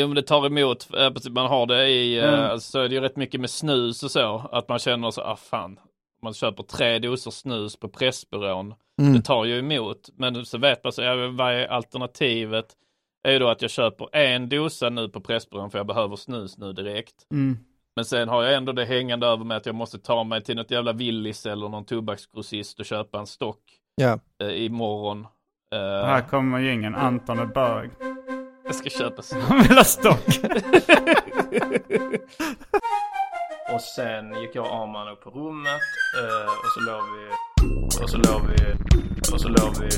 Jo 0.00 0.06
men 0.06 0.14
det 0.14 0.22
tar 0.22 0.46
emot, 0.46 0.88
eh, 0.96 1.32
man 1.32 1.46
har 1.46 1.66
det 1.66 1.88
i, 1.88 2.18
eh, 2.18 2.34
Mm. 2.34 2.60
så 2.60 2.80
är 2.80 2.88
det 2.88 2.94
ju 2.94 3.00
rätt 3.00 3.16
mycket 3.16 3.40
med 3.40 3.50
snus 3.50 4.02
och 4.02 4.10
så, 4.10 4.48
att 4.52 4.68
man 4.68 4.78
känner 4.78 5.10
så, 5.10 5.20
ah 5.22 5.36
fan, 5.36 5.78
man 6.22 6.34
köper 6.34 6.62
tre 6.62 6.98
doser 6.98 7.30
snus 7.30 7.76
på 7.76 7.88
Pressbyrån, 7.88 8.74
Mm. 9.00 9.12
det 9.14 9.22
tar 9.22 9.44
ju 9.44 9.58
emot, 9.58 10.08
men 10.16 10.46
så 10.46 10.58
vet 10.58 10.84
man 10.84 10.92
så, 10.92 11.02
ja, 11.02 11.14
vad 11.28 11.52
är 11.54 11.66
alternativet? 11.66 12.66
Är 13.28 13.32
ju 13.32 13.38
då 13.38 13.48
att 13.48 13.62
jag 13.62 13.70
köper 13.70 14.16
en 14.16 14.48
dosa 14.48 14.90
nu 14.90 15.08
på 15.08 15.20
Pressbyrån 15.20 15.70
för 15.70 15.78
jag 15.78 15.86
behöver 15.86 16.16
snus 16.16 16.58
nu 16.58 16.72
direkt. 16.72 17.14
Mm. 17.32 17.58
Men 17.96 18.04
sen 18.04 18.28
har 18.28 18.42
jag 18.42 18.54
ändå 18.54 18.72
det 18.72 18.84
hängande 18.84 19.26
över 19.26 19.44
mig 19.44 19.56
att 19.56 19.66
jag 19.66 19.74
måste 19.74 19.98
ta 19.98 20.24
mig 20.24 20.42
till 20.44 20.56
något 20.56 20.70
jävla 20.70 20.92
Willys 20.92 21.46
eller 21.46 21.68
någon 21.68 21.84
tobaksgrossist 21.84 22.80
och 22.80 22.86
köpa 22.86 23.18
en 23.18 23.26
stock 23.26 23.60
Ja. 23.96 24.18
eh, 24.42 24.64
imorgon. 24.64 25.26
Eh, 25.74 25.78
Här 26.06 26.20
kommer 26.28 26.58
ju 26.58 26.72
ingen 26.72 26.94
Anton 26.94 27.38
är 27.38 27.46
bög. 27.46 27.90
Jag 28.68 28.74
ska 28.74 28.90
köpa 28.90 29.22
så. 29.22 29.36
Han 29.40 29.62
vill 29.62 29.76
ha 29.76 29.84
stock. 29.84 30.26
Och 33.74 33.80
sen 33.80 34.40
gick 34.40 34.54
jag 34.54 34.64
och 34.64 34.74
Arman 34.82 35.08
upp 35.08 35.24
på 35.24 35.30
rummet 35.30 35.82
eh, 36.20 36.46
och 36.62 36.70
så 36.74 36.80
låg 36.90 37.02
vi 37.14 37.24
och 38.02 38.10
så 38.10 38.16
låg 38.16 38.42
vi 38.50 38.56
och 39.32 39.40
så 39.40 39.48
låg 39.48 39.72
vi 39.80 39.88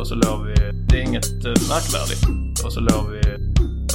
och 0.00 0.06
så 0.06 0.14
låg 0.14 0.46
vi. 0.46 0.54
Det 0.88 0.96
är 0.98 1.02
inget 1.02 1.44
eh, 1.44 1.56
märkvärdigt. 1.72 2.24
Och 2.64 2.72
så 2.72 2.80
låg 2.80 3.10
vi 3.10 3.20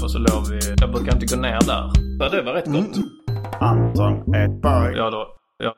och 0.04 0.12
så 0.12 0.20
låg 0.20 0.48
vi. 0.50 0.60
Jag 0.82 0.92
brukar 0.92 1.14
inte 1.14 1.36
gå 1.36 1.42
ner 1.42 1.60
där. 1.62 1.92
Ja, 2.20 2.30
det 2.30 2.42
var 2.42 2.54
rätt 2.54 2.66
gott. 2.66 2.98
Anton 3.60 4.36
är 4.36 4.48
bög. 4.48 4.96
Ja 4.98 5.10
då. 5.10 5.28
Ja. 5.58 5.74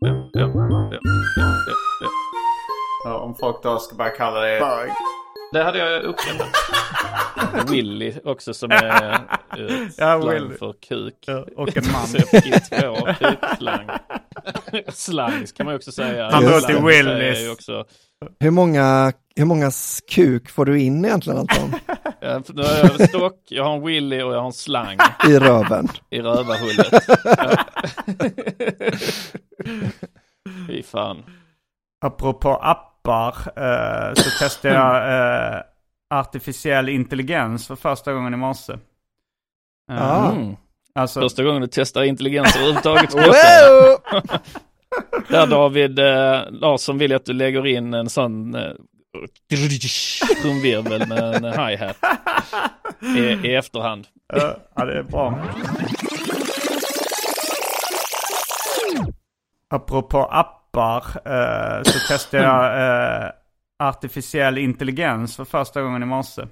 Ja, 0.00 0.30
ja, 0.32 0.50
ja, 0.54 0.88
ja, 0.92 0.98
ja, 1.36 1.54
ja. 2.00 2.08
Ja, 3.04 3.18
om 3.18 3.34
folk 3.34 3.62
då 3.62 3.78
ska 3.78 3.96
börja 3.96 4.10
kalla 4.10 4.40
det 4.40 4.60
bög. 4.60 4.90
Det 5.54 5.62
hade 5.62 5.78
jag 5.78 6.02
uppskattat. 6.02 6.48
Willy 7.70 8.14
också 8.24 8.54
som 8.54 8.70
är 8.70 9.12
eh, 9.12 9.18
Ja, 9.96 10.20
slang 10.20 10.28
Willy. 10.28 10.56
för 10.56 10.74
kuk. 10.88 11.14
Ja, 11.26 11.46
och 11.56 11.76
en 11.76 11.92
man. 11.92 12.06
Så 12.06 12.16
jag 12.16 12.28
fick 12.42 12.70
två 12.70 12.94
kukslang. 13.18 13.88
Slang 14.92 15.46
kan 15.56 15.66
man 15.66 15.72
ju 15.72 15.76
också 15.76 15.92
säga. 15.92 16.30
Han 16.30 16.42
Slang 16.42 16.60
till 16.60 16.84
Willys. 16.84 17.50
Också, 17.52 17.84
Hur 18.40 18.50
många, 18.50 19.12
hur 19.36 19.44
många 19.44 19.70
kuk 20.10 20.50
får 20.50 20.64
du 20.64 20.80
in 20.80 21.04
egentligen 21.04 21.38
Anton? 21.38 21.74
Nu 22.54 22.62
har 22.62 22.74
jag 22.76 23.00
en 23.00 23.08
stock, 23.08 23.40
jag 23.48 23.64
har 23.64 23.74
en 23.76 23.84
Willy 23.84 24.22
och 24.22 24.34
jag 24.34 24.38
har 24.38 24.46
en 24.46 24.52
slang 24.52 24.98
I 25.28 25.38
röven? 25.38 25.88
i 26.10 26.20
rövarhullet. 26.20 27.04
Fy 30.68 30.82
fan. 30.82 31.22
Apropå 32.04 32.56
appar 33.04 33.36
eh, 33.56 34.14
så 34.14 34.30
testade 34.38 34.74
jag 34.74 34.96
eh, 35.54 35.60
artificiell 36.10 36.88
intelligens 36.88 37.66
för 37.66 37.76
första 37.76 38.12
gången 38.12 38.34
i 38.34 38.36
morse. 38.36 38.72
Eh, 38.72 38.78
Ah. 39.88 40.30
Mm. 40.32 40.56
Alltså, 40.94 41.20
Första 41.20 41.42
gången 41.44 41.60
du 41.62 41.68
testar 41.72 42.02
intelligens 42.02 42.56
överhuvudtaget. 42.56 43.10
Där 45.28 45.46
David 45.46 45.98
eh, 45.98 46.40
Larsson 46.50 46.98
vill 46.98 47.14
att 47.14 47.24
du 47.24 47.32
lägger 47.32 47.66
in 47.66 47.94
en 47.94 48.10
sån 48.10 48.54
eh, 48.54 48.72
trumvirvel 50.42 51.08
med 51.08 51.34
en 51.34 51.44
hi-hat 51.44 51.96
i, 53.16 53.20
i 53.48 53.54
efterhand. 53.54 54.06
ja, 54.74 54.84
det 54.84 54.98
är 54.98 55.02
bra. 55.02 55.38
Apropå 59.74 60.24
appar 60.74 61.04
eh, 61.24 61.82
så 61.82 61.98
testade 62.08 62.42
jag 62.42 63.22
eh, 63.24 63.30
artificiell 63.78 64.58
intelligens 64.58 65.36
för 65.36 65.44
första 65.44 65.82
gången 65.82 66.02
i 66.02 66.06
morse. 66.06 66.42
Eh, 66.42 66.48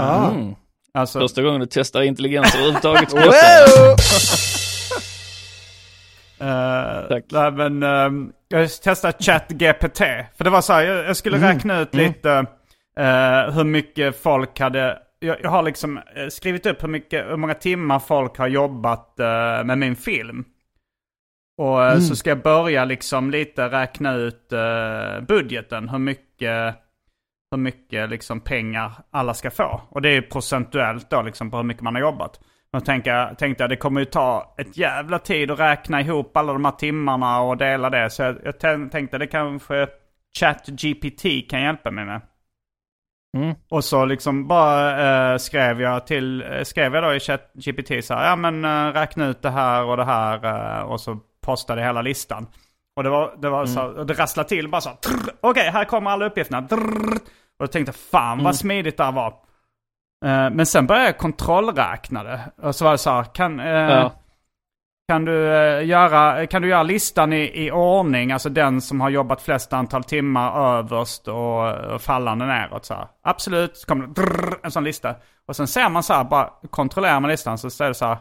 Ah. 0.00 0.30
Mm. 0.30 0.54
Alltså, 0.94 1.20
Första 1.20 1.42
gången 1.42 1.60
du 1.60 1.66
testar 1.70 2.02
intelligens 2.02 2.54
överhuvudtaget. 2.54 3.12
Wow! 3.14 3.96
Uh, 6.48 7.08
Tack. 7.08 7.24
nej, 7.30 7.52
men, 7.52 7.82
ehm, 7.82 8.32
jag 8.48 8.70
testade 8.82 9.22
ChatGPT. 9.22 9.98
För 10.36 10.44
det 10.44 10.50
var 10.50 10.60
så 10.60 10.72
här, 10.72 10.82
jag, 10.82 11.04
jag 11.04 11.16
skulle 11.16 11.36
räkna 11.54 11.80
ut 11.80 11.94
lite 11.94 12.30
eh, 12.98 13.50
hur 13.54 13.64
mycket 13.64 14.22
folk 14.22 14.60
hade... 14.60 14.98
Jag, 15.18 15.36
jag 15.42 15.50
har 15.50 15.62
liksom 15.62 16.00
skrivit 16.30 16.66
upp 16.66 16.82
hur, 16.82 16.88
mycket, 16.88 17.26
hur 17.30 17.36
många 17.36 17.54
timmar 17.54 17.98
folk 17.98 18.38
har 18.38 18.46
jobbat 18.48 19.20
eh, 19.20 19.64
med 19.64 19.78
min 19.78 19.96
film. 19.96 20.44
Och 21.56 21.84
eh, 21.84 21.98
så 21.98 22.16
ska 22.16 22.30
jag 22.30 22.42
börja 22.42 22.84
liksom 22.84 23.30
lite 23.30 23.68
räkna 23.68 24.14
ut 24.14 24.52
eh, 24.52 25.20
budgeten. 25.28 25.88
Hur 25.88 25.98
mycket, 25.98 26.74
hur 27.50 27.58
mycket 27.58 28.10
liksom 28.10 28.40
pengar 28.40 28.92
alla 29.10 29.34
ska 29.34 29.50
få. 29.50 29.82
Och 29.88 30.02
det 30.02 30.08
är 30.08 30.22
procentuellt 30.22 31.10
då 31.10 31.22
liksom 31.22 31.50
på 31.50 31.56
hur 31.56 31.64
mycket 31.64 31.82
man 31.82 31.94
har 31.94 32.02
jobbat. 32.02 32.40
Men 32.72 32.82
tänkte 32.82 33.10
jag, 33.10 33.38
tänkte 33.38 33.62
jag 33.62 33.70
det 33.70 33.76
kommer 33.76 34.00
ju 34.00 34.04
ta 34.04 34.54
ett 34.58 34.76
jävla 34.76 35.18
tid 35.18 35.50
att 35.50 35.58
räkna 35.58 36.00
ihop 36.00 36.36
alla 36.36 36.52
de 36.52 36.64
här 36.64 36.72
timmarna 36.72 37.40
och 37.40 37.56
dela 37.56 37.90
det. 37.90 38.10
Så 38.10 38.22
jag, 38.22 38.36
jag 38.44 38.54
tän- 38.54 38.90
tänkte 38.90 39.18
det 39.18 39.26
kanske 39.26 39.86
ChatGPT 40.38 41.50
kan 41.50 41.62
hjälpa 41.62 41.90
mig 41.90 42.04
med. 42.04 42.20
Mm. 43.36 43.54
Och 43.70 43.84
så 43.84 44.04
liksom 44.04 44.48
bara 44.48 45.32
eh, 45.32 45.38
skrev 45.38 45.80
jag 45.80 46.06
till, 46.06 46.44
skrev 46.62 46.94
jag 46.94 47.04
då 47.04 47.14
i 47.14 47.20
ChatGPT 47.20 48.04
så 48.04 48.14
här, 48.14 48.28
ja 48.28 48.36
men 48.36 48.64
eh, 48.64 48.92
räkna 48.92 49.26
ut 49.26 49.42
det 49.42 49.50
här 49.50 49.84
och 49.84 49.96
det 49.96 50.04
här 50.04 50.44
eh, 50.44 50.82
och 50.82 51.00
så 51.00 51.20
postade 51.44 51.82
hela 51.82 52.02
listan. 52.02 52.46
Och 52.96 53.02
det 53.02 53.10
var, 53.10 53.34
det 53.38 53.48
var 53.50 53.66
så, 53.66 53.82
och 53.82 54.06
det 54.06 54.14
rasslade 54.14 54.48
till 54.48 54.68
bara 54.68 54.80
så, 54.80 54.90
okej 55.40 55.70
här 55.70 55.84
kommer 55.84 56.10
alla 56.10 56.26
uppgifterna. 56.26 56.62
Trrr, 56.68 57.14
och 57.58 57.62
jag 57.62 57.72
tänkte 57.72 57.92
fan 57.92 58.44
vad 58.44 58.56
smidigt 58.56 58.96
det 58.96 59.04
här 59.04 59.12
var. 59.12 59.26
Eh, 60.24 60.50
men 60.50 60.66
sen 60.66 60.86
började 60.86 61.06
jag 61.06 61.18
kontrollräkna 61.18 62.22
det. 62.24 62.40
Och 62.62 62.74
så 62.74 62.84
var 62.84 62.92
det 62.92 62.98
så 62.98 63.10
här, 63.10 63.24
kan, 63.24 63.60
eh, 63.60 63.66
Ja. 63.66 64.12
kan, 65.08 65.24
du, 65.24 65.54
eh, 65.54 65.86
göra, 65.86 66.46
kan 66.46 66.62
du 66.62 66.68
göra 66.68 66.82
listan 66.82 67.32
i, 67.32 67.64
i 67.66 67.70
ordning, 67.70 68.32
alltså 68.32 68.48
den 68.48 68.80
som 68.80 69.00
har 69.00 69.10
jobbat 69.10 69.42
flest 69.42 69.72
antal 69.72 70.04
timmar 70.04 70.76
överst 70.78 71.28
och, 71.28 71.74
och 71.74 72.02
fallande 72.02 72.46
neråt 72.46 72.84
så 72.84 72.94
här. 72.94 73.06
Absolut, 73.22 73.76
så 73.76 73.86
kommer 73.86 74.06
det 74.06 74.12
drrr, 74.22 74.54
en 74.62 74.70
sån 74.70 74.84
lista. 74.84 75.14
Och 75.48 75.56
sen 75.56 75.66
ser 75.66 75.88
man 75.88 76.02
så 76.02 76.14
här, 76.14 76.24
bara 76.24 76.50
kontrollerar 76.70 77.20
man 77.20 77.30
listan 77.30 77.58
så 77.58 77.70
står 77.70 77.84
det 77.84 77.94
så 77.94 78.06
här, 78.06 78.18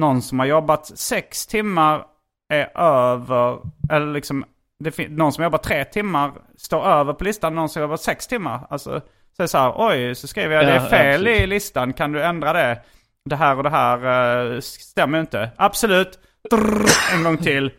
någon 0.00 0.22
som 0.22 0.38
har 0.38 0.46
jobbat 0.46 0.86
sex 0.86 1.46
timmar 1.46 2.04
är 2.48 2.78
över, 2.80 3.58
eller 3.92 4.12
liksom, 4.12 4.44
det 4.78 5.08
någon 5.08 5.32
som 5.32 5.44
jobbar 5.44 5.58
tre 5.58 5.84
timmar 5.84 6.32
står 6.56 6.84
över 6.86 7.12
på 7.12 7.24
listan, 7.24 7.54
någon 7.54 7.68
som 7.68 7.82
jobbar 7.82 7.96
sex 7.96 8.26
timmar. 8.26 8.66
Alltså, 8.70 8.90
så 9.36 9.42
är 9.42 9.44
det 9.44 9.48
så 9.48 9.58
här, 9.58 9.72
oj, 9.76 10.14
så 10.14 10.26
skriver 10.28 10.54
jag 10.56 10.64
det 10.66 10.70
Ja, 10.74 10.80
är 10.80 10.82
ja, 10.84 10.88
fel 10.90 11.24
precis. 11.24 11.42
i 11.42 11.46
listan, 11.46 11.92
kan 11.92 12.12
du 12.12 12.22
ändra 12.22 12.52
det? 12.52 12.80
Det 13.24 13.36
här 13.36 13.56
och 13.56 13.62
det 13.62 13.70
här 13.70 14.54
eh, 14.54 14.60
stämmer 14.60 15.20
inte. 15.20 15.50
Absolut, 15.56 16.18
Drrr, 16.50 16.86
en 17.14 17.22
gång 17.24 17.36
till. 17.38 17.70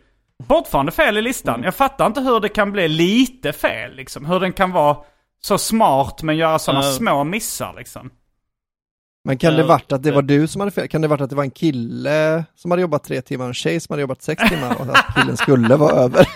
Fortfarande 0.48 0.92
fel 0.92 1.16
i 1.16 1.22
listan. 1.22 1.62
Jag 1.62 1.74
fattar 1.74 2.06
inte 2.06 2.20
hur 2.20 2.40
det 2.40 2.48
kan 2.48 2.72
bli 2.72 2.88
lite 2.88 3.52
fel 3.52 3.94
liksom. 3.94 4.26
Hur 4.26 4.40
den 4.40 4.52
kan 4.52 4.72
vara 4.72 4.96
så 5.40 5.58
smart 5.58 6.22
men 6.22 6.36
göra 6.36 6.58
sådana 6.58 6.84
Ja. 6.84 6.92
små 6.92 7.24
missar 7.24 7.74
liksom. 7.76 8.10
Men 9.28 9.38
kan 9.38 9.54
det 9.54 9.62
varit 9.62 9.92
att 9.92 10.02
det 10.02 10.12
var 10.12 10.22
du 10.22 10.46
som 10.46 10.60
hade 10.60 10.70
fel? 10.70 10.88
Kan 10.88 11.00
det 11.00 11.08
varit 11.08 11.20
att 11.20 11.30
det 11.30 11.36
var 11.36 11.44
en 11.44 11.50
kille 11.50 12.44
som 12.54 12.70
hade 12.70 12.80
jobbat 12.80 13.04
tre 13.04 13.22
timmar 13.22 13.44
och 13.44 13.48
en 13.48 13.54
tjej 13.54 13.80
som 13.80 13.92
hade 13.92 14.00
jobbat 14.00 14.22
sex 14.22 14.48
timmar 14.48 14.76
och 14.80 14.86
att 14.86 15.14
killen 15.16 15.36
skulle 15.36 15.76
vara 15.76 15.92
över? 15.92 16.26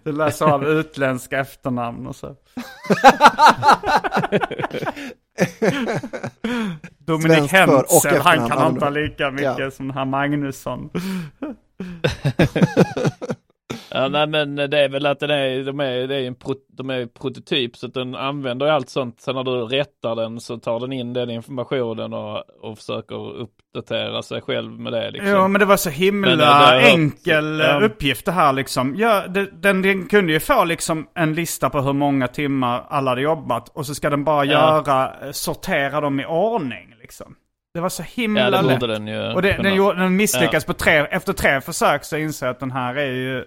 Du 0.02 0.12
läser 0.12 0.46
av 0.46 0.64
utländska 0.64 1.38
efternamn 1.38 2.06
och 2.06 2.16
så. 2.16 2.26
Dominik 6.98 7.52
Hentzel, 7.52 8.20
han 8.20 8.50
kan 8.50 8.72
inte 8.72 8.90
lika 8.90 9.30
mycket 9.30 9.58
ja. 9.58 9.70
som 9.70 9.88
den 9.88 9.96
här 9.96 10.04
Magnusson. 10.04 10.90
Ja, 13.90 14.08
nej, 14.08 14.26
men 14.26 14.56
det 14.56 14.78
är 14.84 14.88
väl 14.88 15.06
att 15.06 15.20
den 15.20 15.30
är, 15.30 15.64
de 15.64 15.80
är, 15.80 16.06
det 16.08 16.16
är 16.16 16.26
en 16.26 16.34
pro, 16.34 16.54
de 16.68 16.90
är 16.90 17.06
prototyp 17.06 17.76
så 17.76 17.86
att 17.86 17.94
den 17.94 18.14
använder 18.14 18.66
allt 18.66 18.88
sånt. 18.90 19.20
Sen 19.20 19.34
när 19.34 19.44
du 19.44 19.50
rättar 19.50 20.16
den 20.16 20.40
så 20.40 20.58
tar 20.58 20.80
den 20.80 20.92
in 20.92 21.12
den 21.12 21.30
informationen 21.30 22.12
och, 22.12 22.42
och 22.60 22.78
försöker 22.78 23.36
uppdatera 23.40 24.22
sig 24.22 24.40
själv 24.40 24.70
med 24.80 24.92
det. 24.92 25.10
Liksom. 25.10 25.30
Jo, 25.30 25.48
men 25.48 25.58
det 25.58 25.64
var 25.64 25.76
så 25.76 25.90
himla 25.90 26.36
Men, 26.36 26.40
eh, 26.78 26.84
enkel 26.94 27.60
eh, 27.60 27.66
Ja. 27.66 27.80
uppgift 27.80 28.24
det 28.26 28.32
här 28.32 28.52
liksom. 28.52 28.94
Ja, 28.98 29.26
det, 29.28 29.48
den, 29.62 29.82
den 29.82 30.06
kunde 30.08 30.32
ju 30.32 30.40
få 30.40 30.64
liksom 30.64 31.06
en 31.14 31.34
lista 31.34 31.70
på 31.70 31.80
hur 31.80 31.92
många 31.92 32.28
timmar 32.28 32.84
alla 32.88 33.10
hade 33.10 33.20
jobbat 33.22 33.68
och 33.68 33.86
så 33.86 33.94
ska 33.94 34.10
den 34.10 34.24
bara 34.24 34.44
Ja. 34.44 34.52
göra, 34.86 35.26
eh, 35.26 35.30
sortera 35.32 36.00
dem 36.00 36.20
i 36.20 36.26
ordning 36.26 36.94
liksom. 37.00 37.34
Det 37.76 37.82
var 37.82 37.88
så 37.88 38.02
himla 38.02 38.40
ja, 38.40 38.60
lätt. 38.60 38.80
den 38.80 39.06
ju 39.06 39.32
Och 39.32 39.42
det, 39.42 39.54
kunna. 39.54 39.68
den, 39.68 39.76
gjorde- 39.78 40.00
den 40.00 40.16
misslyckas 40.16 40.64
på 40.64 40.72
tre, 40.72 40.92
efter 40.98 41.32
tre 41.32 41.60
försök 41.60 42.04
så 42.04 42.16
inser 42.16 42.46
jag 42.46 42.52
att 42.54 42.60
den 42.60 42.70
här 42.70 42.94
är 42.94 43.12
ju, 43.12 43.44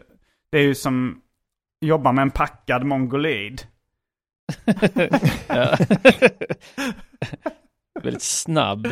det 0.52 0.58
är 0.58 0.62
ju 0.62 0.76
som 0.76 1.22
jobba 1.86 2.12
med 2.12 2.22
en 2.22 2.32
packad 2.32 2.84
mongolid. 2.84 3.62
Ja. 5.48 5.78
Väldigt 8.04 8.22
snabb 8.24 8.88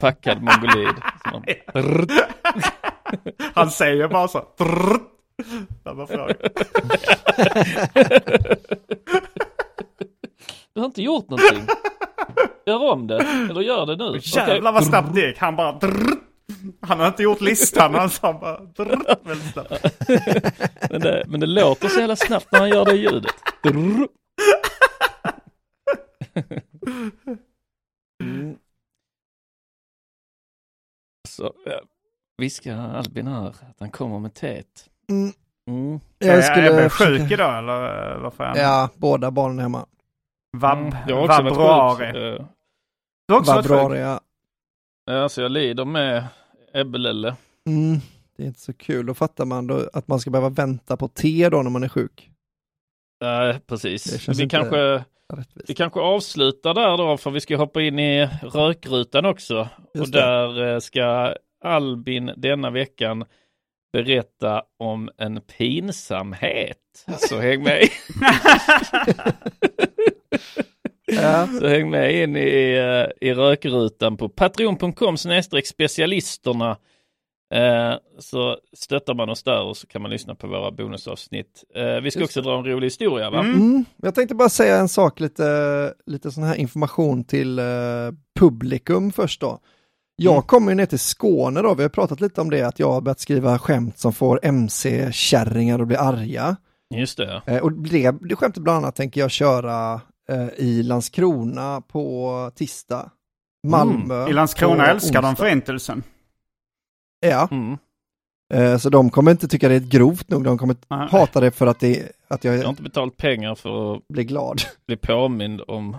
packad 0.00 0.42
mongolid. 0.42 0.94
Man- 1.32 1.44
Han 3.54 3.70
säger 3.70 4.08
bara 4.08 4.28
så. 4.28 4.44
Frågar. 4.58 6.36
Du 10.74 10.80
har 10.80 10.86
inte 10.86 11.02
gjort 11.02 11.28
någonting. 11.30 11.66
Gör 12.68 12.92
om 12.92 13.06
det, 13.06 13.16
eller 13.50 13.60
gör 13.60 13.86
det 13.86 13.96
nu. 13.96 14.18
Jävlar 14.22 14.72
vad 14.72 14.86
snabbt 14.86 15.14
det 15.14 15.20
gick. 15.26 15.38
Han 15.38 15.56
bara... 15.56 15.72
Trrrt. 15.78 16.18
Han 16.80 17.00
har 17.00 17.06
inte 17.06 17.22
gjort 17.22 17.40
listan, 17.40 17.94
han 17.94 18.10
sa 18.10 18.32
bara... 18.32 18.56
Trrrt. 18.66 19.26
Väldigt 19.26 19.52
snabbt. 19.52 19.70
Men 20.90 21.00
det, 21.00 21.24
men 21.28 21.40
det 21.40 21.46
låter 21.46 21.88
så 21.88 22.00
jävla 22.00 22.16
snabbt 22.16 22.52
när 22.52 22.58
han 22.60 22.68
gör 22.68 22.84
det 22.84 22.94
ljudet. 22.96 23.34
Mm. 28.24 28.56
Så 31.28 31.52
ja, 31.64 31.80
viskar 32.38 32.76
Albin 32.96 33.26
här 33.26 33.48
att 33.48 33.76
han 33.80 33.90
kommer 33.90 34.18
med 34.18 34.34
teet. 34.34 34.90
Mm. 35.10 35.32
Mm. 35.70 36.00
Jag 36.18 36.36
Jag 36.36 36.44
skulle 36.44 36.72
blev 36.72 36.88
försöka- 36.88 37.18
sjuk 37.22 37.30
idag 37.32 37.58
eller 37.58 38.16
varför 38.18 38.44
är 38.44 38.48
han? 38.48 38.58
Ja, 38.58 38.88
båda 38.94 39.30
barnen 39.30 39.58
är 39.58 39.62
hemma. 39.62 39.86
Vab, 40.56 40.78
Mm, 40.78 40.94
Jag 41.08 41.16
har 41.16 41.22
också 41.24 41.42
varit 41.42 41.98
sjuk. 42.14 42.48
Du 43.28 43.34
har 43.34 43.40
också 43.40 43.52
varit 43.52 43.66
sjuk? 43.66 43.70
Vabruari, 43.70 44.00
ja. 44.00 44.20
Ja, 45.04 45.28
så 45.28 45.40
jag 45.40 45.50
lider 45.50 45.84
med 45.84 46.24
Ebbelelle. 46.74 47.36
Mm, 47.66 47.98
det 48.36 48.42
är 48.42 48.46
inte 48.46 48.60
så 48.60 48.72
kul. 48.72 49.06
Då 49.06 49.14
fattar 49.14 49.44
man 49.44 49.66
då 49.66 49.90
att 49.92 50.08
man 50.08 50.20
ska 50.20 50.30
behöva 50.30 50.48
vänta 50.48 50.96
på 50.96 51.08
te 51.08 51.48
då 51.48 51.62
när 51.62 51.70
man 51.70 51.82
är 51.82 51.88
sjuk. 51.88 52.30
Nej, 53.20 53.52
Det 53.52 53.60
precis. 53.66 54.28
Vi 54.28 54.48
kanske, 54.48 55.04
Rättvist. 55.32 55.70
vi 55.70 55.74
kanske 55.74 56.00
avslutar 56.00 56.74
där 56.74 56.96
då, 56.96 57.16
för 57.16 57.30
vi 57.30 57.40
ska 57.40 57.56
hoppa 57.56 57.82
in 57.82 57.98
i 57.98 58.28
rökrutan 58.42 59.26
också. 59.26 59.68
Just 59.94 60.06
och 60.06 60.12
det. 60.12 60.20
där 60.20 60.74
eh, 60.74 60.78
ska 60.78 61.34
Albin 61.64 62.32
denna 62.36 62.70
veckan 62.70 63.24
berätta 63.92 64.62
om 64.78 65.10
en 65.16 65.40
pinsamhet. 65.40 67.04
Så 67.18 67.38
häng 67.38 67.62
med. 67.62 67.82
Ja. 71.08 71.48
Så 71.60 71.66
häng 71.68 71.90
med 71.90 72.22
in 72.22 72.36
i, 72.36 72.74
eh, 73.20 73.28
i 73.28 73.34
rökrutan 73.34 74.16
på 74.16 74.28
patreon.com 74.28 75.16
specialisterna. 75.64 76.76
Eh, 77.54 77.94
så 78.18 78.56
stöttar 78.76 79.14
man 79.14 79.28
oss 79.30 79.42
där 79.42 79.62
och 79.62 79.76
så 79.76 79.86
kan 79.86 80.02
man 80.02 80.10
lyssna 80.10 80.34
på 80.34 80.46
våra 80.46 80.70
bonusavsnitt. 80.70 81.64
Eh, 81.74 82.00
vi 82.00 82.10
ska 82.10 82.20
Just 82.20 82.30
också 82.30 82.42
dra 82.42 82.58
en 82.58 82.64
rolig 82.64 82.86
historia 82.86 83.30
va? 83.30 83.40
Mm. 83.40 83.84
Jag 83.96 84.14
tänkte 84.14 84.34
bara 84.34 84.48
säga 84.48 84.76
en 84.76 84.88
sak, 84.88 85.20
lite, 85.20 85.44
lite 86.06 86.30
sån 86.30 86.44
här 86.44 86.54
information 86.54 87.24
till 87.24 87.58
eh, 87.58 87.64
publikum 88.40 89.12
först 89.12 89.40
då. 89.40 89.58
Jag 90.16 90.32
Mm. 90.32 90.42
kommer 90.42 90.70
ju 90.70 90.74
ner 90.74 90.86
till 90.86 90.98
Skåne 90.98 91.62
då, 91.62 91.74
vi 91.74 91.82
har 91.82 91.90
pratat 91.90 92.20
lite 92.20 92.40
om 92.40 92.50
det, 92.50 92.62
att 92.62 92.78
jag 92.78 92.92
har 92.92 93.00
börjat 93.00 93.20
skriva 93.20 93.58
skämt 93.58 93.98
som 93.98 94.12
får 94.12 94.40
MC-kärringar 94.42 95.78
att 95.78 95.86
bli 95.86 95.96
arga. 95.96 96.56
Just 96.94 97.16
det. 97.16 97.42
Eh, 97.46 97.58
och 97.58 97.72
det, 97.72 98.14
det 98.20 98.36
skämtet 98.36 98.62
bland 98.62 98.78
annat 98.78 98.96
tänker 98.96 99.20
jag 99.20 99.30
köra 99.30 100.00
eh, 100.32 100.48
i 100.56 100.82
Landskrona 100.82 101.80
på 101.80 102.50
tisdag. 102.54 103.10
Malmö. 103.66 104.14
Mm. 104.16 104.28
I 104.30 104.32
Landskrona 104.32 104.86
älskar 104.86 105.22
de 105.22 105.36
förintelsen. 105.36 106.02
Ja, 107.26 107.48
Mm. 107.50 107.76
eh, 108.54 108.78
så 108.78 108.90
de 108.90 109.10
kommer 109.10 109.30
inte 109.30 109.48
tycka 109.48 109.68
det 109.68 109.74
är 109.74 109.78
ett 109.80 109.88
grovt 109.88 110.30
nog, 110.30 110.44
de 110.44 110.58
kommer 110.58 110.76
Nej. 110.88 111.08
hata 111.10 111.40
det 111.40 111.50
för 111.50 111.66
att, 111.66 111.80
det, 111.80 112.12
att 112.28 112.44
jag 112.44 112.56
Jag 112.56 112.62
har 112.62 112.70
inte 112.70 112.82
betalt 112.82 113.16
pengar 113.16 113.54
för 113.54 113.96
att 113.96 114.08
blir 114.08 114.24
glad. 114.24 114.60
bli 114.86 114.96
påmind 114.96 115.60
om 115.68 115.96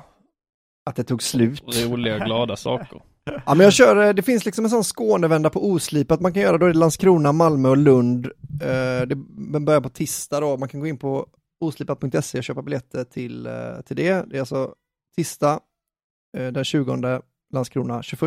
Att 0.89 0.95
det 0.95 1.03
tog 1.03 1.23
slut. 1.23 1.63
roliga 1.87 2.17
glada 2.19 2.55
saker. 2.55 3.01
Ja 3.45 3.55
men 3.55 3.59
jag 3.63 3.73
kör, 3.73 4.07
eh, 4.07 4.13
det 4.13 4.21
finns 4.21 4.45
liksom 4.45 4.63
en 4.65 4.69
sån 4.69 4.83
Skånevända 4.83 5.49
på 5.49 5.65
oslipat 5.69 6.19
man 6.19 6.33
kan 6.33 6.41
göra 6.41 6.57
då 6.57 6.69
i 6.69 6.73
Landskrona, 6.73 7.31
Malmö 7.31 7.69
och 7.69 7.77
Lund. 7.77 8.25
Eh, 8.61 9.07
det 9.07 9.15
börjar 9.59 9.81
på 9.81 9.89
tisdag 9.89 10.39
då, 10.39 10.57
man 10.57 10.69
kan 10.69 10.79
gå 10.79 10.87
in 10.87 10.97
på 10.97 11.27
oslipat.se 11.59 12.37
och 12.37 12.43
köpa 12.43 12.61
biljetter 12.61 13.03
till, 13.03 13.45
eh, 13.45 13.81
till 13.85 13.95
det. 13.95 14.29
Det 14.29 14.35
är 14.35 14.39
alltså 14.39 14.73
tisdag 15.15 15.59
eh, 16.37 16.47
den 16.47 16.63
20 16.63 17.21
Landskrona, 17.53 18.03
21 18.03 18.21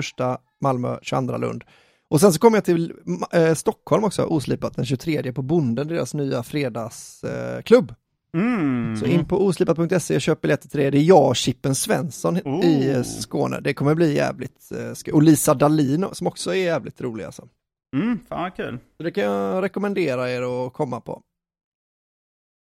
Malmö, 0.60 0.98
22 1.02 1.36
Lund. 1.36 1.64
Och 2.08 2.20
sen 2.20 2.32
så 2.32 2.38
kommer 2.38 2.56
jag 2.56 2.64
till 2.64 2.92
eh, 3.32 3.54
Stockholm 3.54 4.04
också, 4.04 4.24
oslipat 4.24 4.76
den 4.76 4.86
23 4.86 5.32
på 5.32 5.42
Bonden, 5.42 5.88
deras 5.88 6.14
nya 6.14 6.42
fredagsklubb. 6.42 7.90
Eh. 7.90 7.96
Mm. 8.34 8.96
Så 8.96 9.06
in 9.06 9.24
på 9.24 9.46
oslipat.se 9.46 10.14
och 10.14 10.20
köp 10.20 10.40
biljetter 10.40 10.68
till 10.68 10.80
det. 10.80 10.90
Det 10.90 10.98
är 10.98 11.02
jag 11.02 11.28
och 11.28 11.36
Chippen 11.36 11.74
Svensson 11.74 12.38
Oh. 12.44 12.64
i 12.64 12.90
eh, 12.90 13.02
Skåne. 13.02 13.60
Det 13.60 13.74
kommer 13.74 13.94
bli 13.94 14.14
jävligt 14.14 14.72
eh, 14.72 15.14
Och 15.14 15.22
Lisa 15.22 15.54
Dahlin 15.54 16.06
som 16.12 16.26
också 16.26 16.50
är 16.50 16.54
jävligt 16.54 17.00
rolig 17.00 17.24
alltså. 17.24 17.48
Mm, 17.96 18.18
fan 18.28 18.42
vad 18.42 18.56
kul. 18.56 18.78
Så 18.96 19.02
det 19.02 19.10
kan 19.10 19.24
jag 19.24 19.62
rekommendera 19.62 20.30
er 20.30 20.66
att 20.66 20.72
komma 20.72 21.00
på. 21.00 21.22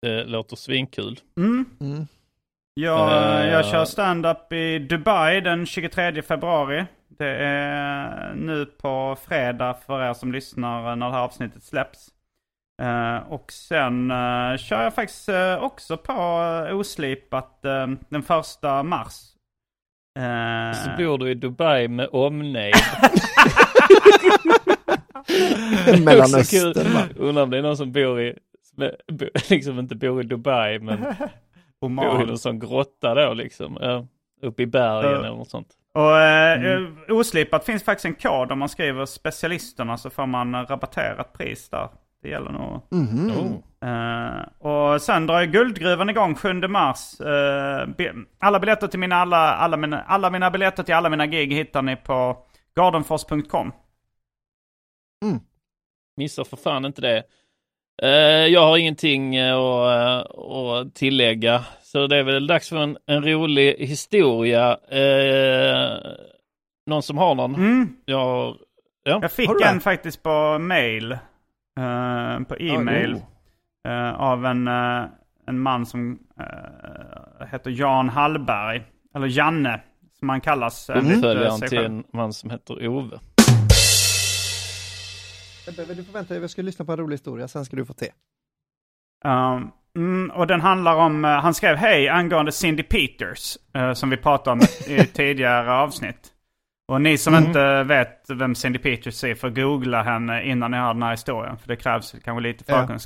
Det 0.03 0.25
låter 0.25 0.57
svinkul. 0.57 1.21
Mm. 1.37 1.65
Mm. 1.81 2.07
Jag, 2.75 3.13
Eh. 3.43 3.49
jag 3.53 3.67
kör 3.67 3.85
stand-up 3.85 4.53
i 4.53 4.79
Dubai 4.79 5.41
den 5.41 5.67
23 5.67 6.23
februari. 6.23 6.85
Det 7.19 7.37
är 7.37 8.35
nu 8.35 8.67
på 8.67 9.17
fredag 9.29 9.75
för 9.87 10.03
er 10.11 10.15
som 10.15 10.33
lyssnar 10.33 10.97
när 10.97 11.07
det 11.07 11.13
här 11.13 11.21
avsnittet 11.23 11.63
släpps. 11.63 12.09
Eh, 12.83 13.17
och 13.33 13.53
sen 13.53 14.11
eh, 14.11 14.57
kör 14.57 14.83
jag 14.83 14.95
faktiskt 14.95 15.29
eh, 15.29 15.55
också 15.63 15.97
på 15.97 16.13
uh, 16.69 16.77
oslipat 16.77 17.65
eh, 17.65 17.87
den 18.09 18.23
första 18.23 18.83
mars. 18.83 19.15
Eh, 20.19 20.73
Så 20.85 20.91
bor 20.99 21.19
du 21.19 21.31
i 21.31 21.35
Dubai 21.35 21.89
med 21.89 22.09
omnejd. 22.13 22.75
Mellanöstern? 26.05 27.09
Undrar 27.17 27.43
om 27.43 27.51
det 27.51 27.59
är 27.59 27.63
någon 27.63 27.77
som 27.77 27.93
bor 27.93 28.21
i, 28.21 28.39
liksom 29.51 29.79
inte 29.79 29.95
bor 29.95 30.21
i 30.21 30.25
Dubai 30.25 30.79
men 30.79 31.01
bor 31.01 31.11
i 31.83 31.87
Oman. 31.87 32.27
någon 32.27 32.39
sån 32.39 32.59
grotta 32.59 33.15
då 33.15 33.35
liksom. 33.35 33.79
Uppe 34.43 34.63
i 34.63 34.67
bergen 34.67 35.11
Ja. 35.11 35.17
eller 35.19 35.29
något 35.29 35.51
sånt. 35.51 35.69
Och 35.95 36.19
eh, 36.19 36.63
Mm. 36.77 36.97
oslipat 37.09 37.65
finns 37.65 37.83
faktiskt 37.85 38.05
en 38.05 38.15
kod 38.15 38.53
om 38.53 38.59
man 38.59 38.69
skriver 38.69 39.07
specialisterna 39.07 39.97
så 39.99 40.11
får 40.11 40.27
man 40.27 40.55
eh, 40.55 40.61
rabatterat 40.67 41.33
pris 41.33 41.69
där. 41.69 41.89
Det 42.23 42.29
gäller 42.29 42.51
nog. 42.53 42.81
Mhm. 42.91 43.31
Oh. 43.31 43.89
Eh, 43.91 44.43
och 44.59 45.03
sen 45.03 45.27
drar 45.27 45.45
Guldgruvan 45.45 46.11
igång 46.11 46.35
7 46.35 46.53
mars. 46.69 47.21
Eh, 47.21 47.89
alla 48.39 48.61
biljetter 48.61 48.87
till 48.89 49.01
mina, 49.01 49.17
alla, 49.17 49.37
alla, 49.55 49.77
mina, 49.77 50.03
alla 50.03 50.31
mina 50.31 50.51
biljetter 50.51 50.83
till 50.83 50.95
alla 50.95 51.09
mina 51.09 51.27
gig 51.27 51.53
hittar 51.55 51.83
ni 51.83 51.97
på 51.97 52.37
gardenfors.com. 52.77 53.73
Missa 56.17 56.45
för 56.45 56.57
fan 56.57 56.85
inte 56.85 57.01
det. 57.01 57.23
Eh, 58.03 58.47
jag 58.47 58.61
har 58.61 58.77
ingenting 58.77 59.35
eh, 59.37 59.57
att, 59.59 60.27
eh, 60.37 60.73
att 60.81 60.95
tillägga. 60.95 61.65
Så 61.83 62.07
det 62.07 62.17
är 62.17 62.23
väl 62.23 62.47
dags 62.47 62.69
för 62.69 62.77
en, 62.77 62.97
en 63.07 63.25
rolig 63.25 63.75
historia. 63.79 64.71
Eh, 64.91 65.99
någon 66.87 67.03
som 67.03 67.19
har 67.19 67.35
någon? 67.35 67.55
Mm. 67.55 67.97
Jag, 68.05 68.57
ja. 69.05 69.19
Jag 69.23 69.33
fick 69.33 69.51
en 69.67 69.81
faktiskt 69.81 70.23
på 70.23 70.59
mail. 70.59 71.13
eh, 71.13 72.41
på 72.49 72.57
e-mail. 72.59 73.15
Oh. 73.15 73.93
eh, 73.93 74.21
av 74.21 74.47
en, 74.47 74.69
eh, 74.69 75.05
en 75.47 75.59
man 75.59 75.87
som 75.87 76.19
eh, 76.41 77.47
heter 77.51 77.71
Jan 77.71 78.09
Hallberg. 78.09 78.83
eller 79.15 79.27
Janne, 79.27 79.81
som 80.19 80.29
han 80.29 80.41
kallas. 80.41 80.91
eh, 80.91 80.97
eh, 80.97 81.17
Uppföljaren 81.17 81.61
till 81.61 81.79
en 81.85 82.05
man 82.13 82.33
som 82.33 82.51
heter 82.51 82.89
Ove. 82.89 83.19
Du 85.67 86.05
får 86.05 86.13
vänta, 86.13 86.35
jag 86.35 86.51
ska 86.51 86.63
lyssna 86.63 86.85
på 86.85 86.93
en 86.93 86.99
rolig 86.99 87.15
historia, 87.15 87.49
sen 87.49 87.65
ska 87.65 87.77
du 87.77 87.85
få 87.85 87.93
te. 87.93 88.09
Um, 89.25 89.71
mm, 89.97 90.31
och 90.31 90.47
den 90.47 90.61
handlar 90.61 90.95
om, 90.95 91.25
eh, 91.25 91.31
han 91.31 91.55
skrev 91.55 91.77
hej 91.77 92.09
angående 92.09 92.53
Cindy 92.53 92.83
Peters, 92.83 93.59
eh, 93.75 93.93
som 93.93 94.11
vi 94.11 94.17
pratade 94.17 94.53
om 94.53 94.61
i 94.87 95.07
tidigare 95.13 95.73
avsnitt. 95.73 96.33
Och 96.89 97.01
ni 97.01 97.19
som 97.19 97.35
inte 97.35 97.83
vet 97.83 98.31
vem 98.31 98.55
Cindy 98.55 98.79
Peters 98.79 99.25
är 99.25 99.35
får 99.35 99.51
googla 99.51 100.03
henne 100.03 100.45
innan 100.45 100.71
ni 100.71 100.77
hör 100.77 100.95
den 100.95 101.03
här 101.03 101.11
historien. 101.11 101.59
För 101.59 101.69
det 101.69 101.77
krävs 101.77 102.15
kanske 102.25 102.43
lite 102.43 102.65
Ja. 102.67 102.99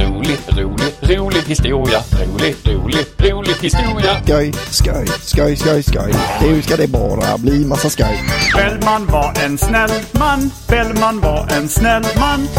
Förkunskaper. 0.00 0.62
Rolig, 0.62 1.18
rolig, 1.18 1.42
historia. 1.48 1.98
Rolig, 2.12 2.54
rolig, 2.66 3.06
rolig 3.18 3.54
historia. 3.60 4.22
Skoj, 4.22 4.52
skoj, 4.52 5.06
skoj, 5.06 5.56
skoj, 5.56 5.82
skoj. 5.82 6.12
Nu 6.42 6.62
ska 6.62 6.76
det 6.76 6.88
bara 6.88 7.38
bli 7.38 7.66
massa 7.66 7.90
skoj. 7.90 8.18
Bellman 8.56 9.06
var 9.06 9.44
en 9.44 9.58
snäll 9.58 9.90
man, 10.18 10.50
Bellman 10.68 11.20
var 11.20 11.46
en 11.56 11.68
snäll 11.68 12.04
man. 12.20 12.40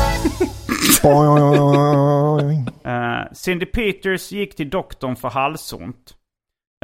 Eh, 2.86 3.34
Cindy 3.34 3.66
Peters 3.66 4.32
gick 4.32 4.56
till 4.56 4.70
doktorn 4.70 5.16
för 5.16 5.30
halsont. 5.30 6.14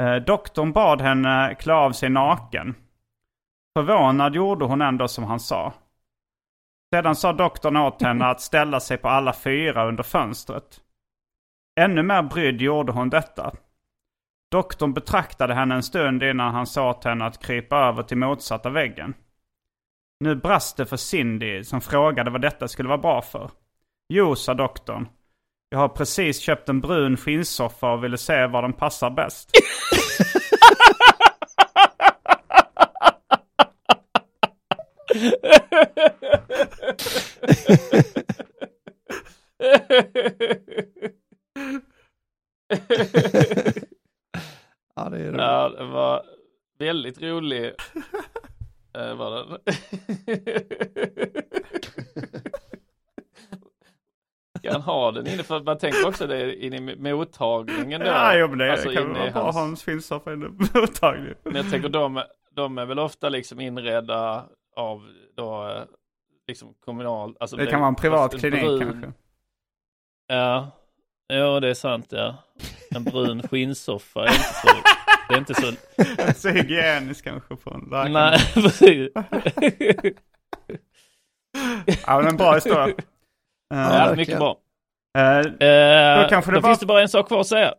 Eh, 0.01 0.15
doktorn 0.15 0.71
bad 0.71 1.01
henne 1.01 1.55
klä 1.59 1.73
av 1.73 1.91
sig 1.91 2.09
naken. 2.09 2.75
Förvånad 3.77 4.35
gjorde 4.35 4.65
hon 4.65 4.81
ändå 4.81 5.07
som 5.07 5.23
han 5.23 5.39
sa. 5.39 5.73
Sedan 6.93 7.15
sa 7.15 7.33
doktorn 7.33 7.77
åt 7.77 8.01
henne 8.01 8.25
att 8.25 8.41
ställa 8.41 8.79
sig 8.79 8.97
på 8.97 9.09
alla 9.09 9.33
fyra 9.33 9.87
under 9.87 10.03
fönstret. 10.03 10.81
Ännu 11.79 12.03
mer 12.03 12.23
brydd 12.23 12.61
gjorde 12.61 12.91
hon 12.91 13.09
detta. 13.09 13.53
Doktorn 14.51 14.93
betraktade 14.93 15.53
henne 15.53 15.75
en 15.75 15.83
stund 15.83 16.23
innan 16.23 16.53
han 16.53 16.67
sa 16.67 16.89
åt 16.89 17.03
henne 17.03 17.25
att 17.25 17.45
krypa 17.45 17.77
över 17.77 18.03
till 18.03 18.17
motsatta 18.17 18.69
väggen. 18.69 19.13
Nu 20.19 20.35
brast 20.35 20.77
det 20.77 20.85
för 20.85 20.97
Cindy 20.97 21.63
som 21.63 21.81
frågade 21.81 22.31
vad 22.31 22.41
detta 22.41 22.67
skulle 22.67 22.89
vara 22.89 22.97
bra 22.97 23.21
för. 23.21 23.51
Jo, 24.09 24.35
sa 24.35 24.53
doktorn. 24.53 25.07
Jag 25.69 25.79
har 25.79 25.89
precis 25.89 26.39
köpt 26.39 26.69
en 26.69 26.81
brun 26.81 27.17
skinnsoffa 27.17 27.91
och 27.91 28.03
ville 28.03 28.17
se 28.17 28.47
var 28.47 28.61
den 28.61 28.73
passar 28.73 29.09
bäst. 29.09 29.51
Ja, 44.95 45.09
det 45.09 45.17
är 45.19 45.27
roligt. 45.27 45.41
Ja, 45.41 45.69
det 45.69 45.85
var 45.85 46.23
väldigt 46.79 47.21
rolig. 47.21 47.73
Eh, 48.97 49.15
var 49.15 49.31
den. 49.31 49.57
Ska 54.59 54.71
han 54.71 54.81
ha 54.81 55.11
den 55.11 55.27
inne? 55.27 55.43
För 55.43 55.59
man 55.63 55.77
tänker 55.77 56.07
också 56.07 56.27
det 56.27 56.65
inne 56.65 56.91
i 56.91 57.13
mottagningen 57.13 58.01
då. 58.01 58.07
Ja, 58.07 58.37
jo, 58.37 58.47
men 58.47 58.57
det 58.57 58.71
Alltså 58.71 58.89
kan 58.91 59.13
vara 59.13 59.27
i 59.27 59.29
hans- 59.31 59.55
ha 59.55 59.63
en 59.65 59.75
skinnsoffa 59.75 60.33
inne 60.33 60.45
på 60.45 60.79
mottagningen. 60.79 61.35
Men 61.43 61.55
jag 61.55 61.71
tänker 61.71 61.89
de, 61.89 62.23
de 62.51 62.77
är 62.77 62.85
väl 62.85 62.99
ofta 62.99 63.29
liksom 63.29 63.59
inredda 63.59 64.45
av 64.75 65.07
då 65.35 65.69
eh, 65.69 65.81
liksom 66.47 66.73
kommunal. 66.85 67.35
Alltså 67.39 67.55
Det 67.55 67.65
kan 67.65 67.79
vara 67.79 67.87
en 67.89 67.95
privat 67.95 68.33
brun- 68.33 68.39
klinik 68.39 68.81
kanske. 68.81 69.11
Ja, 70.27 70.71
ja 71.27 71.59
det 71.59 71.69
är 71.69 71.73
sant 71.73 72.07
ja. 72.09 72.35
En 72.95 73.03
brun 73.03 73.47
skinnsoffa 73.51 74.19
är 74.25 74.31
inte 74.31 74.43
så, 74.43 74.67
det 75.29 75.33
är 75.33 75.37
inte 75.37 75.53
så, 75.53 75.71
så 76.35 76.49
hygieniskt 76.49 77.23
kanske 77.23 77.55
på 77.55 77.73
en 77.73 77.81
läkare. 77.81 78.09
nej 78.09 78.39
precis. 78.53 79.09
Ja, 82.05 82.17
men 82.17 82.27
en 82.27 82.37
bra 82.37 82.53
historia. 82.55 82.95
Ja, 83.69 84.13
mycket 84.15 84.39
bra. 84.39 84.57
Eh, 85.17 86.21
Då 86.23 86.29
kanske 86.29 86.51
det 86.51 86.55
då 86.57 86.61
bara- 86.61 86.71
finns 86.71 86.79
det 86.79 86.85
bara 86.85 87.01
en 87.01 87.09
sak 87.09 87.27
kvar 87.27 87.39
att 87.39 87.47
säga. 87.47 87.73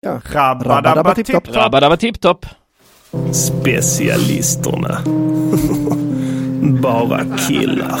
Ja. 0.00 0.20
Rabba-dabba 0.24 1.14
tipp-topp. 1.14 1.44
tipp 1.44 1.54
Rabba 1.56 1.96
tipptopp. 1.96 2.46
Specialisterna. 3.32 4.98
Bara 6.82 7.36
killar. 7.36 8.00